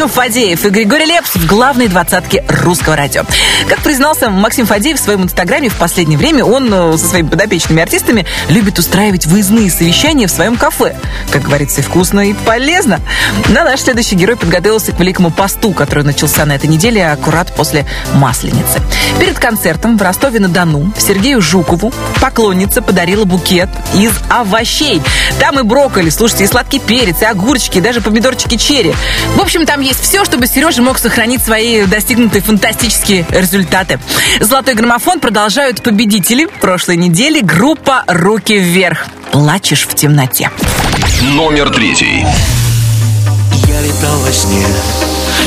Максим 0.00 0.14
Фадеев 0.14 0.64
и 0.64 0.70
Григорий 0.70 1.04
Лепс 1.04 1.34
в 1.34 1.46
главной 1.46 1.88
двадцатке 1.88 2.42
русского 2.48 2.96
радио. 2.96 3.24
Как 3.68 3.80
признался 3.80 4.30
Максим 4.30 4.64
Фадеев 4.64 4.98
в 4.98 5.02
своем 5.02 5.24
инстаграме, 5.24 5.68
в 5.68 5.76
последнее 5.76 6.18
время 6.18 6.42
он 6.42 6.72
э, 6.72 6.96
со 6.96 7.06
своими 7.06 7.28
подопечными 7.28 7.82
артистами 7.82 8.24
любит 8.48 8.78
устраивать 8.78 9.26
выездные 9.26 9.70
совещания 9.70 10.26
в 10.26 10.30
своем 10.30 10.56
кафе. 10.56 10.96
Как 11.30 11.42
говорится, 11.42 11.82
и 11.82 11.84
вкусно, 11.84 12.30
и 12.30 12.32
полезно. 12.32 13.00
Но 13.50 13.62
наш 13.62 13.80
следующий 13.80 14.14
герой 14.14 14.36
подготовился 14.36 14.92
к 14.92 15.00
великому 15.00 15.30
посту, 15.30 15.72
который 15.72 16.02
начался 16.02 16.46
на 16.46 16.52
этой 16.52 16.70
неделе 16.70 17.06
аккурат 17.06 17.52
после 17.54 17.84
Масленицы. 18.14 18.80
Перед 19.18 19.38
концертом 19.38 19.98
в 19.98 20.02
Ростове-на-Дону 20.02 20.94
Сергею 20.96 21.42
Жукову 21.42 21.92
поклонница 22.22 22.80
подарила 22.80 23.26
букет 23.26 23.68
из 23.92 24.12
овощей. 24.30 25.02
Там 25.38 25.60
и 25.60 25.62
брокколи, 25.62 26.08
слушайте, 26.08 26.44
и 26.44 26.46
сладкий 26.46 26.78
перец, 26.78 27.20
и 27.20 27.26
огурчики, 27.26 27.78
и 27.78 27.80
даже 27.82 28.00
помидорчики 28.00 28.56
черри. 28.56 28.94
В 29.36 29.40
общем, 29.40 29.66
там 29.66 29.80
есть 29.80 29.89
все, 29.96 30.24
чтобы 30.24 30.46
Сережа 30.46 30.82
мог 30.82 30.98
сохранить 30.98 31.42
свои 31.42 31.84
достигнутые 31.86 32.42
фантастические 32.42 33.26
результаты. 33.30 33.98
Золотой 34.40 34.74
граммофон 34.74 35.20
продолжают 35.20 35.82
победители 35.82 36.46
прошлой 36.60 36.96
недели. 36.96 37.40
Группа 37.40 38.04
«Руки 38.06 38.58
вверх». 38.58 39.06
Плачешь 39.32 39.86
в 39.86 39.94
темноте. 39.94 40.50
Номер 41.22 41.70
третий. 41.70 42.26
Я 43.66 43.80
летал 43.82 44.18
во 44.18 44.32
сне 44.32 44.66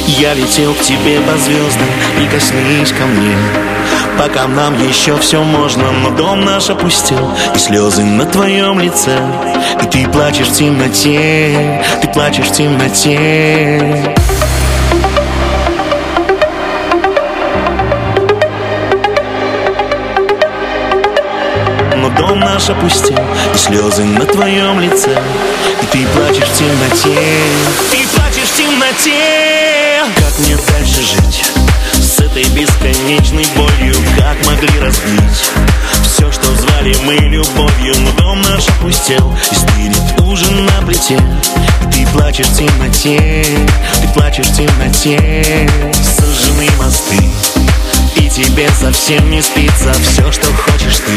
Я 0.08 0.34
летел 0.34 0.74
к 0.74 0.82
тебе 0.82 1.20
по 1.20 1.38
звездам 1.38 1.88
Прикоснись 2.16 2.92
ко 2.92 3.06
мне 3.06 3.36
Пока 4.18 4.48
нам 4.48 4.76
еще 4.88 5.18
все 5.20 5.44
можно 5.44 5.92
Но 5.92 6.10
дом 6.12 6.42
наш 6.46 6.70
опустел 6.70 7.32
И 7.56 7.60
слезы 7.60 8.04
на 8.04 8.26
твоем 8.26 8.80
лице 8.80 9.18
И 9.84 9.86
ты 9.88 10.08
плачешь 10.08 10.48
в 10.48 10.54
темноте 10.56 11.84
Ты 12.02 12.08
плачешь 12.08 12.48
в 12.48 12.52
темноте 12.54 14.14
наш 22.54 22.70
опустел 22.70 23.20
И 23.54 23.58
слезы 23.58 24.04
на 24.04 24.26
твоем 24.26 24.80
лице. 24.80 25.18
И 25.82 25.86
ты 25.88 26.06
плачешь 26.08 26.48
в 26.48 26.58
темноте. 26.58 27.20
Ты 27.92 28.08
плачешь 28.16 28.50
в 28.50 28.58
темноте. 28.58 30.04
Как 30.16 30.40
мне 30.40 30.56
дальше 30.68 31.02
жить 31.02 31.44
С 31.94 32.20
этой 32.20 32.44
бесконечной 32.50 33.48
болью? 33.56 33.96
Как 34.18 34.38
могли 34.46 34.80
разбить 34.80 35.52
Все, 36.04 36.32
что 36.32 36.56
звали 36.56 36.96
мы 37.04 37.16
любовью? 37.16 37.96
Но 38.00 38.12
дом 38.12 38.42
наш 38.42 38.68
опустел 38.70 39.36
И 39.52 39.56
стынет 39.56 40.22
ужин 40.22 40.66
на 40.66 40.86
плите. 40.86 41.20
Ты 41.92 42.06
плачешь 42.08 42.48
в 42.48 42.58
темноте 42.58 43.46
Ты 44.02 44.08
плачешь 44.10 44.48
в 44.48 44.56
темноте. 44.56 45.70
Сожжены 45.94 46.70
мосты 46.78 47.53
и 48.16 48.30
тебе 48.30 48.70
совсем 48.70 49.30
не 49.30 49.42
спится. 49.42 49.94
Все, 49.94 50.32
что 50.32 50.48
хочешь 50.54 50.98
ты 50.98 51.12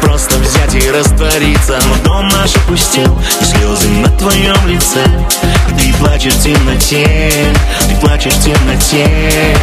Просто 0.00 0.36
взять 0.38 0.74
и 0.74 0.90
раствориться. 0.90 1.78
Но 1.88 2.04
дом 2.04 2.28
наш 2.28 2.56
опустел 2.56 3.18
И 3.40 3.44
слезы 3.44 3.88
на 3.88 4.08
твоем 4.18 4.66
лице. 4.66 5.04
Ты 5.78 5.92
плачешь 5.94 6.34
в 6.34 6.42
темноте 6.42 7.54
Ты 7.88 7.96
плачешь 7.96 8.34
в 8.34 8.44
темноте 8.44 9.56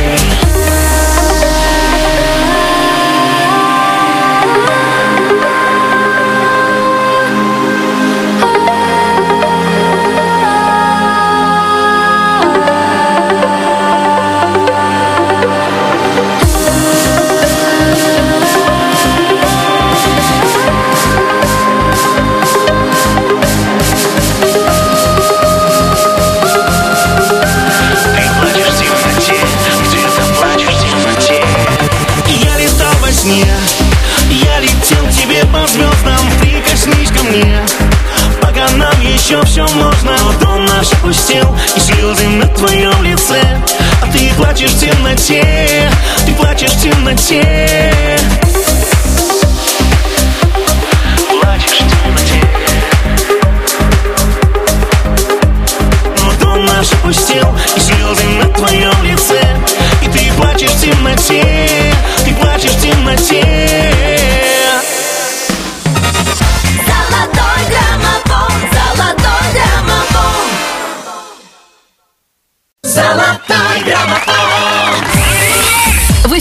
еще 39.28 39.44
все 39.44 39.68
можно 39.76 40.16
Но 40.24 40.32
дом 40.40 40.66
наш 40.66 40.94
опустел 40.94 41.54
И 41.76 41.80
слезы 41.80 42.28
на 42.28 42.48
твоем 42.48 43.04
лице. 43.04 43.41
А 44.02 44.08
ты 44.12 44.32
плачешь 44.38 44.72
в 44.72 44.80
темноте 44.80 45.91
Ты 46.26 46.34
плачешь 46.34 46.72
в 46.72 46.82
темноте. 46.82 47.82
Плачешь 51.41 51.78
темноте. 51.78 52.41
Но 56.24 56.32
дом 56.40 56.66
наш 56.66 56.94
опустел 56.94 57.54
И 57.76 57.80
слезы 57.82 58.24
на 58.41 58.45
твоем 58.54 59.04
лице. 59.04 59.41
И 60.04 60.08
ты 60.08 60.32
плачешь 60.38 60.72
в 60.72 60.82
темноте 60.82 61.44
Ты 62.24 62.34
плачешь 62.36 62.72
в 62.72 62.82
темноте 62.82 64.57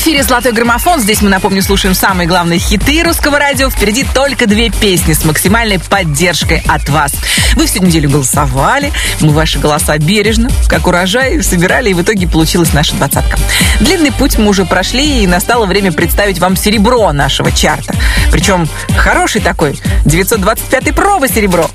эфире 0.07 0.23
«Золотой 0.23 0.53
граммофон». 0.53 1.01
Здесь 1.01 1.21
мы, 1.21 1.29
напомню, 1.29 1.65
слушаем 1.65 1.93
самые 1.93 2.29
главные 2.29 2.61
хиты 2.61 3.03
русского 3.03 3.41
радио. 3.41 3.69
Впереди 3.69 4.07
только 4.15 4.47
две 4.47 4.71
песни 4.71 5.15
с 5.15 5.25
максимальной 5.25 5.81
поддержкой 5.81 6.63
от 6.69 6.89
вас. 6.89 7.13
Вы 7.57 7.67
всю 7.67 7.83
неделю 7.83 8.11
голосовали, 8.11 8.93
мы 9.19 9.33
ваши 9.33 9.59
голоса 9.59 9.99
бережно, 9.99 10.49
как 10.69 10.87
урожай, 10.87 11.43
собирали, 11.43 11.91
и 11.91 11.93
в 11.93 12.03
итоге 12.03 12.29
получилась 12.29 12.73
наша 12.73 12.95
двадцатка. 12.95 13.37
Длинный 13.81 14.13
путь 14.13 14.39
мы 14.39 14.47
уже 14.47 14.65
прошли, 14.65 15.25
и 15.25 15.27
настало 15.27 15.67
время 15.67 15.91
представить 15.91 16.39
вам 16.39 16.57
серебро 16.57 17.11
нашего 17.13 17.51
чарта. 17.51 17.93
Причем 18.31 18.69
хороший 18.97 19.41
такой, 19.41 19.73
925-й 20.05 20.93
проба 20.93 21.27
серебро. 21.27 21.69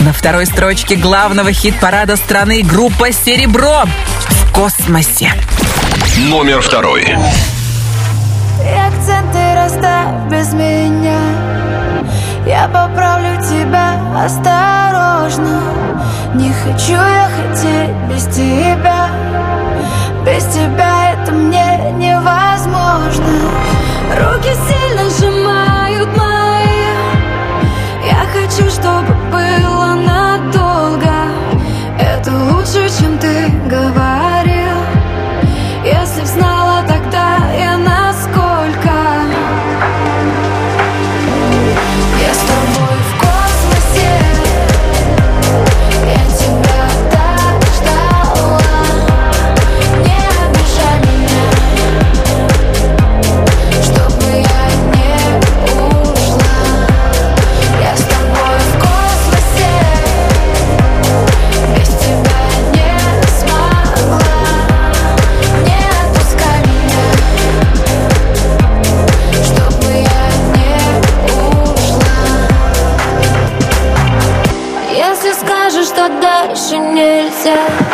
На 0.00 0.12
второй 0.12 0.44
строчке 0.44 0.96
главного 0.96 1.50
хит-парада 1.50 2.16
страны 2.16 2.60
группа 2.60 3.10
«Серебро» 3.10 3.84
в 4.28 4.52
космосе. 4.52 5.32
Номер 6.18 6.60
второй. 6.60 7.16
И 8.62 8.72
акценты 8.72 9.54
расставь 9.54 10.30
без 10.30 10.52
меня. 10.52 11.18
Я 12.46 12.66
поправлю 12.68 13.36
тебя 13.40 13.94
осторожно. 14.24 15.60
Не 16.34 16.52
хочу 16.52 16.92
я 16.92 17.28
хотеть 17.36 17.96
без 18.08 18.24
тебя. 18.34 19.08
Без 20.24 20.44
тебя 20.46 21.12
это 21.12 21.32
мне 21.32 21.92
невозможно. 21.96 23.32
Руки 24.18 24.50
сильно 24.68 25.08
сжимают 25.10 26.16
мои. 26.16 26.86
Я 28.06 28.24
хочу, 28.32 28.68
чтобы 28.70 29.14
было 29.30 29.94
надолго. 29.94 31.12
Это 31.98 32.30
лучше, 32.32 32.88
чем 32.98 33.18
ты 33.18 33.48
говорил 33.68 34.19
짠. 77.50 77.89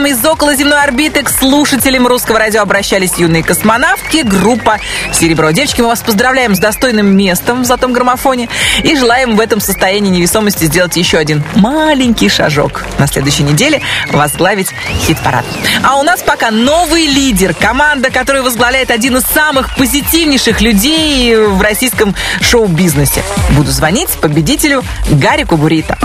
Приветом 0.00 0.06
из 0.06 0.24
околоземной 0.24 0.82
орбиты 0.82 1.22
к 1.22 1.30
слушателям 1.30 2.06
русского 2.06 2.38
радио 2.38 2.62
обращались 2.62 3.14
юные 3.18 3.42
космонавтки, 3.42 4.22
группа 4.22 4.78
«Серебро». 5.12 5.50
Девочки, 5.50 5.80
мы 5.80 5.88
вас 5.88 6.00
поздравляем 6.00 6.54
с 6.54 6.58
достойным 6.58 7.16
местом 7.16 7.62
в 7.62 7.64
золотом 7.64 7.92
граммофоне 7.92 8.48
и 8.82 8.96
желаем 8.96 9.36
в 9.36 9.40
этом 9.40 9.60
состоянии 9.60 10.10
невесомости 10.10 10.64
сделать 10.64 10.96
еще 10.96 11.18
один 11.18 11.42
маленький 11.54 12.28
шажок. 12.28 12.84
На 12.98 13.06
следующей 13.06 13.42
неделе 13.42 13.82
возглавить 14.10 14.68
хит-парад. 15.06 15.44
А 15.82 15.96
у 15.96 16.02
нас 16.02 16.22
пока 16.22 16.50
новый 16.50 17.06
лидер, 17.06 17.54
команда, 17.54 18.10
которую 18.10 18.44
возглавляет 18.44 18.90
один 18.90 19.16
из 19.16 19.24
самых 19.24 19.74
позитивнейших 19.76 20.60
людей 20.60 21.36
в 21.36 21.60
российском 21.60 22.14
шоу-бизнесе. 22.40 23.22
Буду 23.50 23.70
звонить 23.70 24.10
победителю 24.20 24.82
Гарику 25.10 25.56
Бурита. 25.56 25.98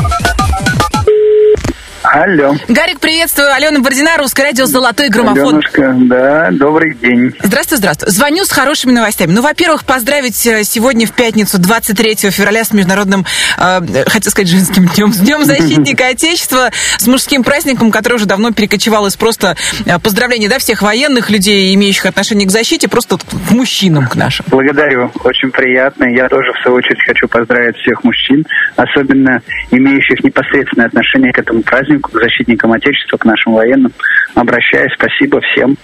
Алло. 2.16 2.56
Гарик, 2.70 3.02
приветствую. 3.02 3.54
Алена 3.54 3.82
Бородина, 3.82 4.16
Русское 4.18 4.44
радио 4.44 4.66
«Золотой 4.68 5.10
граммофон». 5.10 5.48
Аленушка, 5.48 5.94
да, 5.98 6.48
добрый 6.50 6.96
день. 6.96 7.34
Здравствуй, 7.44 7.78
здравствуй. 7.78 8.10
Звоню 8.10 8.46
с 8.46 8.52
хорошими 8.52 8.94
новостями. 8.94 9.34
Ну, 9.34 9.42
во-первых, 9.42 9.84
поздравить 9.84 10.48
э, 10.48 10.64
сегодня 10.64 11.08
в 11.08 11.12
пятницу, 11.12 11.60
23 11.60 12.32
февраля, 12.32 12.64
с 12.64 12.72
международным, 12.72 13.26
э, 13.58 14.06
хотел 14.08 14.32
сказать, 14.32 14.48
женским 14.48 14.88
днем, 14.88 15.12
с 15.12 15.18
Днем 15.18 15.44
защитника 15.44 16.08
Отечества, 16.12 16.70
с 16.98 17.06
мужским 17.06 17.44
праздником, 17.44 17.92
который 17.92 18.14
уже 18.14 18.28
давно 18.28 18.54
перекочевал 18.54 19.08
из 19.08 19.18
просто 19.18 19.58
э, 19.86 20.00
поздравлений, 20.00 20.48
да, 20.48 20.58
всех 20.58 20.84
военных 20.84 21.30
людей, 21.30 21.76
имеющих 21.76 22.06
отношение 22.06 22.48
к 22.48 22.52
защите, 22.52 22.88
просто 22.88 23.18
к 23.18 23.52
мужчинам, 23.52 24.08
к 24.08 24.16
нашим. 24.16 24.46
Благодарю, 24.48 25.12
очень 25.26 25.52
приятно. 25.52 26.06
Я 26.06 26.30
тоже, 26.30 26.54
в 26.54 26.62
свою 26.62 26.78
очередь, 26.78 27.06
хочу 27.06 27.28
поздравить 27.28 27.76
всех 27.76 28.06
мужчин, 28.06 28.46
особенно 28.78 29.42
имеющих 29.72 30.24
непосредственное 30.24 30.88
отношение 30.88 31.34
к 31.34 31.40
этому 31.40 31.62
празднику, 31.62 32.05
к 32.12 32.18
защитникам 32.20 32.72
Отечества, 32.72 33.18
к 33.18 33.26
нашим 33.26 33.54
военным. 33.54 33.92
Обращаюсь, 34.36 34.92
спасибо 34.96 35.40
всем. 35.42 35.78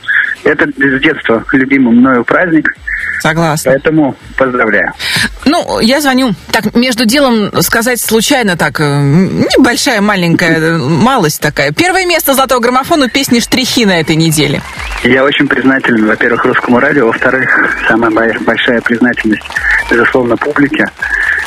Это 0.43 0.67
с 0.67 1.01
детства 1.01 1.43
любимый 1.53 1.93
мною 1.95 2.23
праздник. 2.23 2.67
Согласна. 3.21 3.71
Поэтому 3.71 4.15
поздравляю. 4.37 4.93
Ну, 5.45 5.79
я 5.79 6.01
звоню. 6.01 6.31
Так, 6.51 6.75
между 6.75 7.05
делом 7.05 7.51
сказать 7.61 7.99
случайно 8.01 8.57
так, 8.57 8.79
э, 8.79 8.83
небольшая, 8.83 10.01
маленькая 10.01 10.57
э, 10.57 10.77
малость 10.77 11.39
такая. 11.41 11.71
Первое 11.71 12.05
место 12.05 12.33
золотого 12.33 12.59
граммофона 12.59 13.09
песни 13.09 13.39
«Штрихи» 13.39 13.85
на 13.85 13.99
этой 13.99 14.15
неделе. 14.15 14.61
Я 15.03 15.23
очень 15.23 15.47
признателен, 15.47 16.07
во-первых, 16.07 16.45
русскому 16.45 16.79
радио, 16.79 17.07
во-вторых, 17.07 17.49
самая 17.87 18.09
бо- 18.11 18.39
большая 18.43 18.81
признательность, 18.81 19.43
безусловно, 19.89 20.35
публике. 20.37 20.85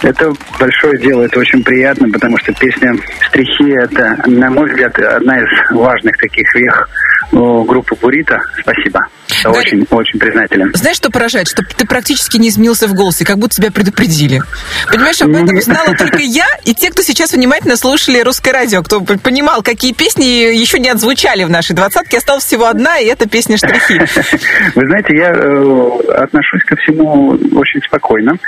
Это 0.03 0.33
большое 0.61 0.99
дело, 1.01 1.23
это 1.23 1.39
очень 1.41 1.63
приятно, 1.65 2.09
потому 2.11 2.39
что 2.39 2.53
песня 2.53 2.93
«Штрихи»— 3.21 3.71
это, 3.71 4.23
на 4.27 4.51
мой 4.51 4.64
взгляд, 4.65 4.99
одна 4.99 5.39
из 5.39 5.49
важных 5.71 6.17
таких 6.19 6.55
вех 6.55 6.89
ну, 7.33 7.65
группу 7.65 7.97
Бурита. 7.97 8.39
Спасибо. 8.61 9.01
Я 9.43 9.51
Гарик, 9.51 9.67
очень, 9.67 9.87
очень 9.91 10.19
признателен. 10.19 10.73
Знаешь, 10.75 10.97
что 10.97 11.11
поражает? 11.11 11.49
Что 11.49 11.63
ты 11.63 11.87
практически 11.87 12.37
не 12.39 12.49
изменился 12.49 12.87
в 12.89 12.95
голосе, 12.95 13.25
как 13.25 13.39
будто 13.39 13.57
тебя 13.57 13.71
предупредили. 13.71 14.43
Понимаешь, 14.89 15.21
об 15.21 15.31
этом 15.31 15.61
знала 15.61 15.95
только 15.99 16.19
я 16.19 16.47
и 16.65 16.75
те, 16.75 16.91
кто 16.91 17.03
сейчас 17.03 17.33
внимательно 17.33 17.77
слушали 17.77 18.21
русское 18.21 18.53
радио, 18.53 18.83
кто 18.83 19.01
понимал, 19.01 19.63
какие 19.63 19.93
песни 19.93 20.25
еще 20.25 20.79
не 20.79 20.89
отзвучали 20.89 21.45
в 21.45 21.51
нашей 21.51 21.75
двадцатке. 21.75 22.19
Осталась 22.19 22.45
всего 22.45 22.67
одна, 22.67 22.99
и 22.99 23.07
это 23.07 23.29
песня 23.29 23.57
«Штрихи». 23.57 23.99
Вы 24.75 24.87
знаете, 24.87 25.17
я 25.17 25.31
э, 25.33 26.23
отношусь 26.23 26.65
ко 26.65 26.77
всему 26.77 27.31
очень 27.55 27.83
спокойно. 27.83 28.39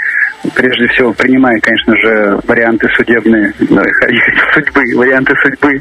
Прежде 0.55 0.87
всего, 0.89 1.13
принимая, 1.13 1.59
конечно 1.61 1.97
же, 1.97 2.39
варианты 2.47 2.89
судебные, 2.97 3.53
судьбы, 4.55 4.83
варианты 4.95 5.35
судьбы 5.43 5.81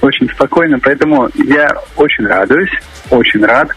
очень 0.00 0.28
спокойно. 0.30 0.78
Поэтому 0.78 1.28
я 1.34 1.74
очень 1.96 2.26
радуюсь, 2.26 2.70
очень 3.10 3.44
рад. 3.44 3.68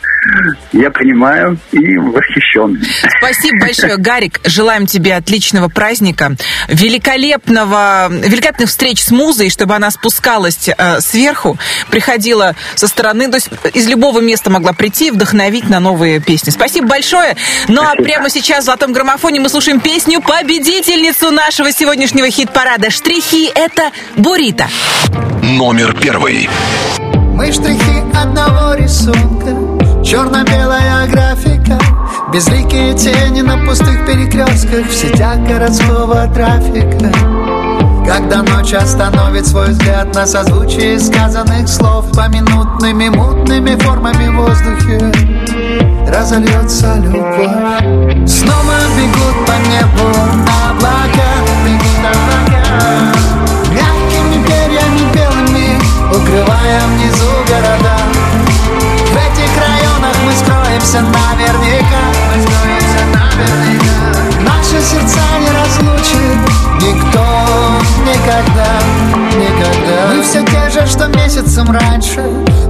Я 0.73 0.91
принимаю 0.91 1.57
и 1.71 1.97
восхищен. 1.97 2.81
Спасибо 3.19 3.59
большое, 3.61 3.97
Гарик. 3.97 4.39
Желаем 4.43 4.85
тебе 4.85 5.15
отличного 5.15 5.69
праздника, 5.69 6.35
великолепного, 6.67 8.09
великолепных 8.09 8.69
встреч 8.69 9.01
с 9.01 9.11
музой, 9.11 9.49
чтобы 9.49 9.75
она 9.75 9.91
спускалась 9.91 10.69
э, 10.69 10.99
сверху, 10.99 11.57
приходила 11.89 12.55
со 12.75 12.87
стороны, 12.87 13.29
то 13.29 13.35
есть 13.35 13.49
из 13.73 13.87
любого 13.87 14.19
места 14.19 14.49
могла 14.49 14.73
прийти 14.73 15.07
и 15.07 15.11
вдохновить 15.11 15.69
на 15.69 15.79
новые 15.79 16.19
песни. 16.19 16.49
Спасибо 16.49 16.87
большое. 16.87 17.35
Ну 17.67 17.81
а 17.81 17.95
прямо 17.95 18.29
сейчас 18.29 18.63
в 18.63 18.65
золотом 18.65 18.93
граммофоне 18.93 19.39
мы 19.39 19.49
слушаем 19.49 19.79
песню 19.79 20.21
победительницу 20.21 21.31
нашего 21.31 21.71
сегодняшнего 21.71 22.29
хит-парада. 22.29 22.89
Штрихи 22.89 23.49
это 23.53 23.91
Бурита. 24.15 24.67
Номер 25.69 25.95
первый. 26.01 26.49
Мы 27.35 27.51
штрихи 27.51 28.01
одного 28.19 28.73
рисунка 28.73 29.55
Черно-белая 30.03 31.05
графика 31.05 31.77
Безликие 32.33 32.95
тени 32.95 33.41
на 33.41 33.55
пустых 33.63 34.03
перекрестках 34.07 34.87
В 34.87 34.91
сетях 34.91 35.37
городского 35.47 36.25
трафика. 36.33 37.11
Когда 38.03 38.41
ночь 38.41 38.73
остановит 38.73 39.45
свой 39.45 39.67
взгляд 39.67 40.11
На 40.15 40.25
созвучии 40.25 40.97
сказанных 40.97 41.67
слов 41.69 42.11
Поминутными 42.13 43.09
мутными 43.09 43.75
формами 43.75 44.27
в 44.27 44.37
воздухе 44.37 44.97
Разольется 46.11 46.95
любовь. 46.95 48.27
Снова 48.27 48.73
бегут 48.97 49.45
по 49.45 49.53
небу 49.69 50.09
облака 50.65 51.29
Бегут 51.63 51.99
облака 51.99 53.18
Укрывая 56.21 56.81
внизу 56.87 57.29
города. 57.47 57.97
В 59.05 59.15
этих 59.15 59.51
районах 59.57 60.15
мы 60.25 60.31
скроемся 60.33 61.01
наверняка. 61.01 62.03
Мы 62.29 62.41
скроемся 62.43 63.01
наверняка. 63.13 63.79
Наши 64.41 64.81
сердца 64.83 65.21
не 65.39 65.49
разлучит 65.51 66.59
Никто 66.81 67.25
никогда, 68.05 68.79
Мы 70.09 70.23
все 70.23 70.43
те 70.43 70.69
же, 70.71 70.87
что 70.87 71.05
месяцем 71.07 71.69
раньше. 71.69 72.23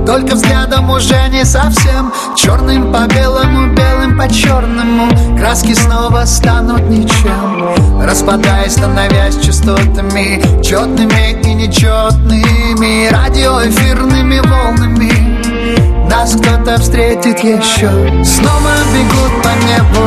Только 0.06 0.36
взглядом 0.36 0.90
уже 0.90 1.16
не 1.30 1.46
совсем. 1.46 2.12
Черным 2.36 2.92
по 2.92 3.08
белому, 3.08 3.74
белым 3.74 4.18
по 4.18 4.28
черному. 4.28 5.08
Краски 5.38 5.74
снова 5.74 6.26
станут 6.26 6.90
ничем. 6.90 8.02
Распадаясь, 8.02 8.74
становясь 8.74 9.38
частотами. 9.38 10.42
Четными 10.62 11.40
и 11.42 11.54
нечетными. 11.54 13.08
Радиоэфирными 13.10 14.42
волнами. 14.46 16.10
Нас 16.10 16.34
кто-то 16.34 16.78
встретит 16.78 17.40
еще. 17.40 17.90
Снова 18.22 18.74
бегут 18.94 19.42
по 19.42 19.52
небу 19.66 20.06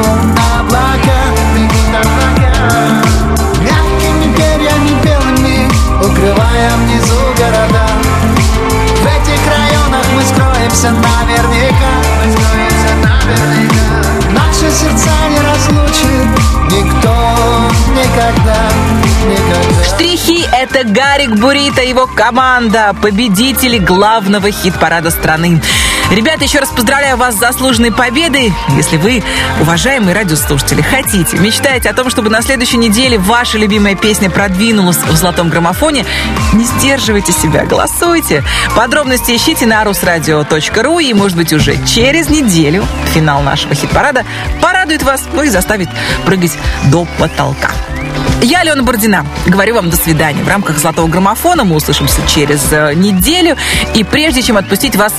облака. 0.61 1.23
Бегут 1.57 1.97
облака 1.97 3.12
Укрывая 6.05 6.71
внизу 6.79 7.15
города. 7.37 7.87
В 8.97 9.07
этих 9.07 9.41
районах 9.47 10.05
мы 10.15 10.23
скроемся 10.23 10.91
наверняка. 10.91 11.93
Мы 12.25 12.33
скроемся 12.33 12.95
наверняка 13.03 13.82
сердца 14.73 15.11
не 15.31 15.41
разлучит 15.41 16.53
Никто 16.71 17.71
никогда, 17.91 18.57
Штрихи— 19.87 20.45
это 20.53 20.85
Гарик 20.85 21.37
Бурита, 21.37 21.83
его 21.83 22.07
команда, 22.07 22.95
победители 23.01 23.79
главного 23.79 24.51
хит-парада 24.51 25.11
страны. 25.11 25.61
Ребята, 26.11 26.45
еще 26.45 26.59
раз 26.59 26.69
поздравляю 26.69 27.17
вас 27.17 27.37
с 27.37 27.39
заслуженной 27.39 27.91
победой. 27.91 28.53
Если 28.77 28.97
вы, 28.97 29.23
уважаемые 29.61 30.15
радиослушатели, 30.15 30.83
хотите, 30.83 31.39
мечтаете 31.39 31.89
о 31.89 31.95
том, 31.95 32.11
чтобы 32.11 32.29
на 32.29 32.43
следующей 32.43 32.77
неделе 32.77 33.17
ваша 33.17 33.57
любимая 33.57 33.95
песня 33.95 34.29
продвинулась 34.29 34.99
в 34.99 35.17
золотом 35.17 35.49
граммофоне, 35.49 36.05
не 36.53 36.65
сдерживайте 36.65 37.33
себя, 37.33 37.65
голосуйте. 37.65 38.45
Подробности 38.77 39.35
ищите 39.35 39.65
на 39.65 39.83
rusradio.ru 39.83 41.03
и, 41.03 41.15
может 41.15 41.37
быть, 41.37 41.53
уже 41.53 41.79
через 41.87 42.29
неделю 42.29 42.85
финал 43.15 43.43
нашего 43.43 43.75
хит-парада 43.75 44.27
порадует 44.93 45.03
вас, 45.03 45.29
ну 45.33 45.43
и 45.43 45.49
заставит 45.49 45.89
прыгать 46.25 46.59
до 46.91 47.07
потолка. 47.19 47.71
Я, 48.43 48.63
Алена 48.63 48.83
Бордина, 48.83 49.25
говорю 49.47 49.77
вам 49.77 49.89
до 49.89 49.97
свидания. 49.97 50.43
В 50.43 50.49
рамках 50.49 50.77
«Золотого 50.77 51.07
граммофона» 51.07 51.63
мы 51.63 51.77
услышимся 51.77 52.21
через 52.27 52.73
э, 52.73 52.93
неделю. 52.95 53.57
И 53.95 54.03
прежде 54.03 54.43
чем 54.43 54.57
отпустить 54.57 54.97
вас 54.97 55.15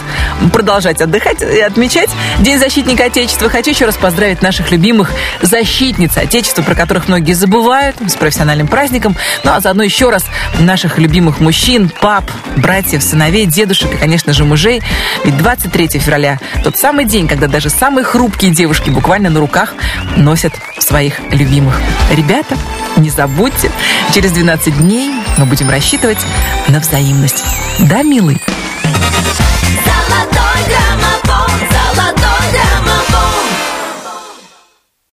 продолжать 0.52 1.00
отдыхать 1.02 1.42
и 1.42 1.62
отмечать 1.62 2.10
День 2.40 2.60
защитника 2.60 3.06
Отечества, 3.06 3.48
хочу 3.48 3.70
еще 3.70 3.86
раз 3.86 3.96
поздравить 3.96 4.42
наших 4.42 4.72
любимых 4.72 5.10
защитниц 5.42 6.18
Отечества, 6.18 6.64
про 6.64 6.76
которых 6.76 7.08
многие 7.08 7.32
забывают, 7.32 7.96
с 8.06 8.16
профессиональным 8.16 8.68
праздником. 8.68 9.16
Ну 9.46 9.52
а 9.54 9.62
заодно 9.62 9.84
еще 9.84 10.10
раз 10.10 10.26
наших 10.60 10.98
любимых 10.98 11.40
мужчин, 11.40 11.90
пап, 12.02 12.30
братьев, 12.58 13.02
сыновей, 13.02 13.46
дедушек 13.46 13.94
и, 13.94 13.98
конечно 13.98 14.34
же, 14.34 14.44
мужей. 14.44 14.82
Ведь 15.24 15.38
23 15.38 15.88
февраля 15.98 16.40
тот 16.62 16.76
самый 16.76 17.06
день, 17.06 17.30
когда 17.30 17.48
даже 17.48 17.70
самые 17.70 18.04
хрупкие 18.04 18.52
девушки 18.52 18.90
буквально 18.90 19.30
на 19.30 19.40
руках 19.40 19.74
носят 20.18 20.54
своих 20.80 21.22
любимых. 21.32 21.80
Ребята, 22.12 22.58
не 22.98 23.10
забудьте, 23.10 23.72
через 24.14 24.32
12 24.32 24.78
дней 24.78 25.12
мы 25.38 25.46
будем 25.46 25.70
рассчитывать 25.70 26.20
на 26.68 26.80
взаимность. 26.80 27.44
Да, 27.80 28.04
милый? 28.04 28.38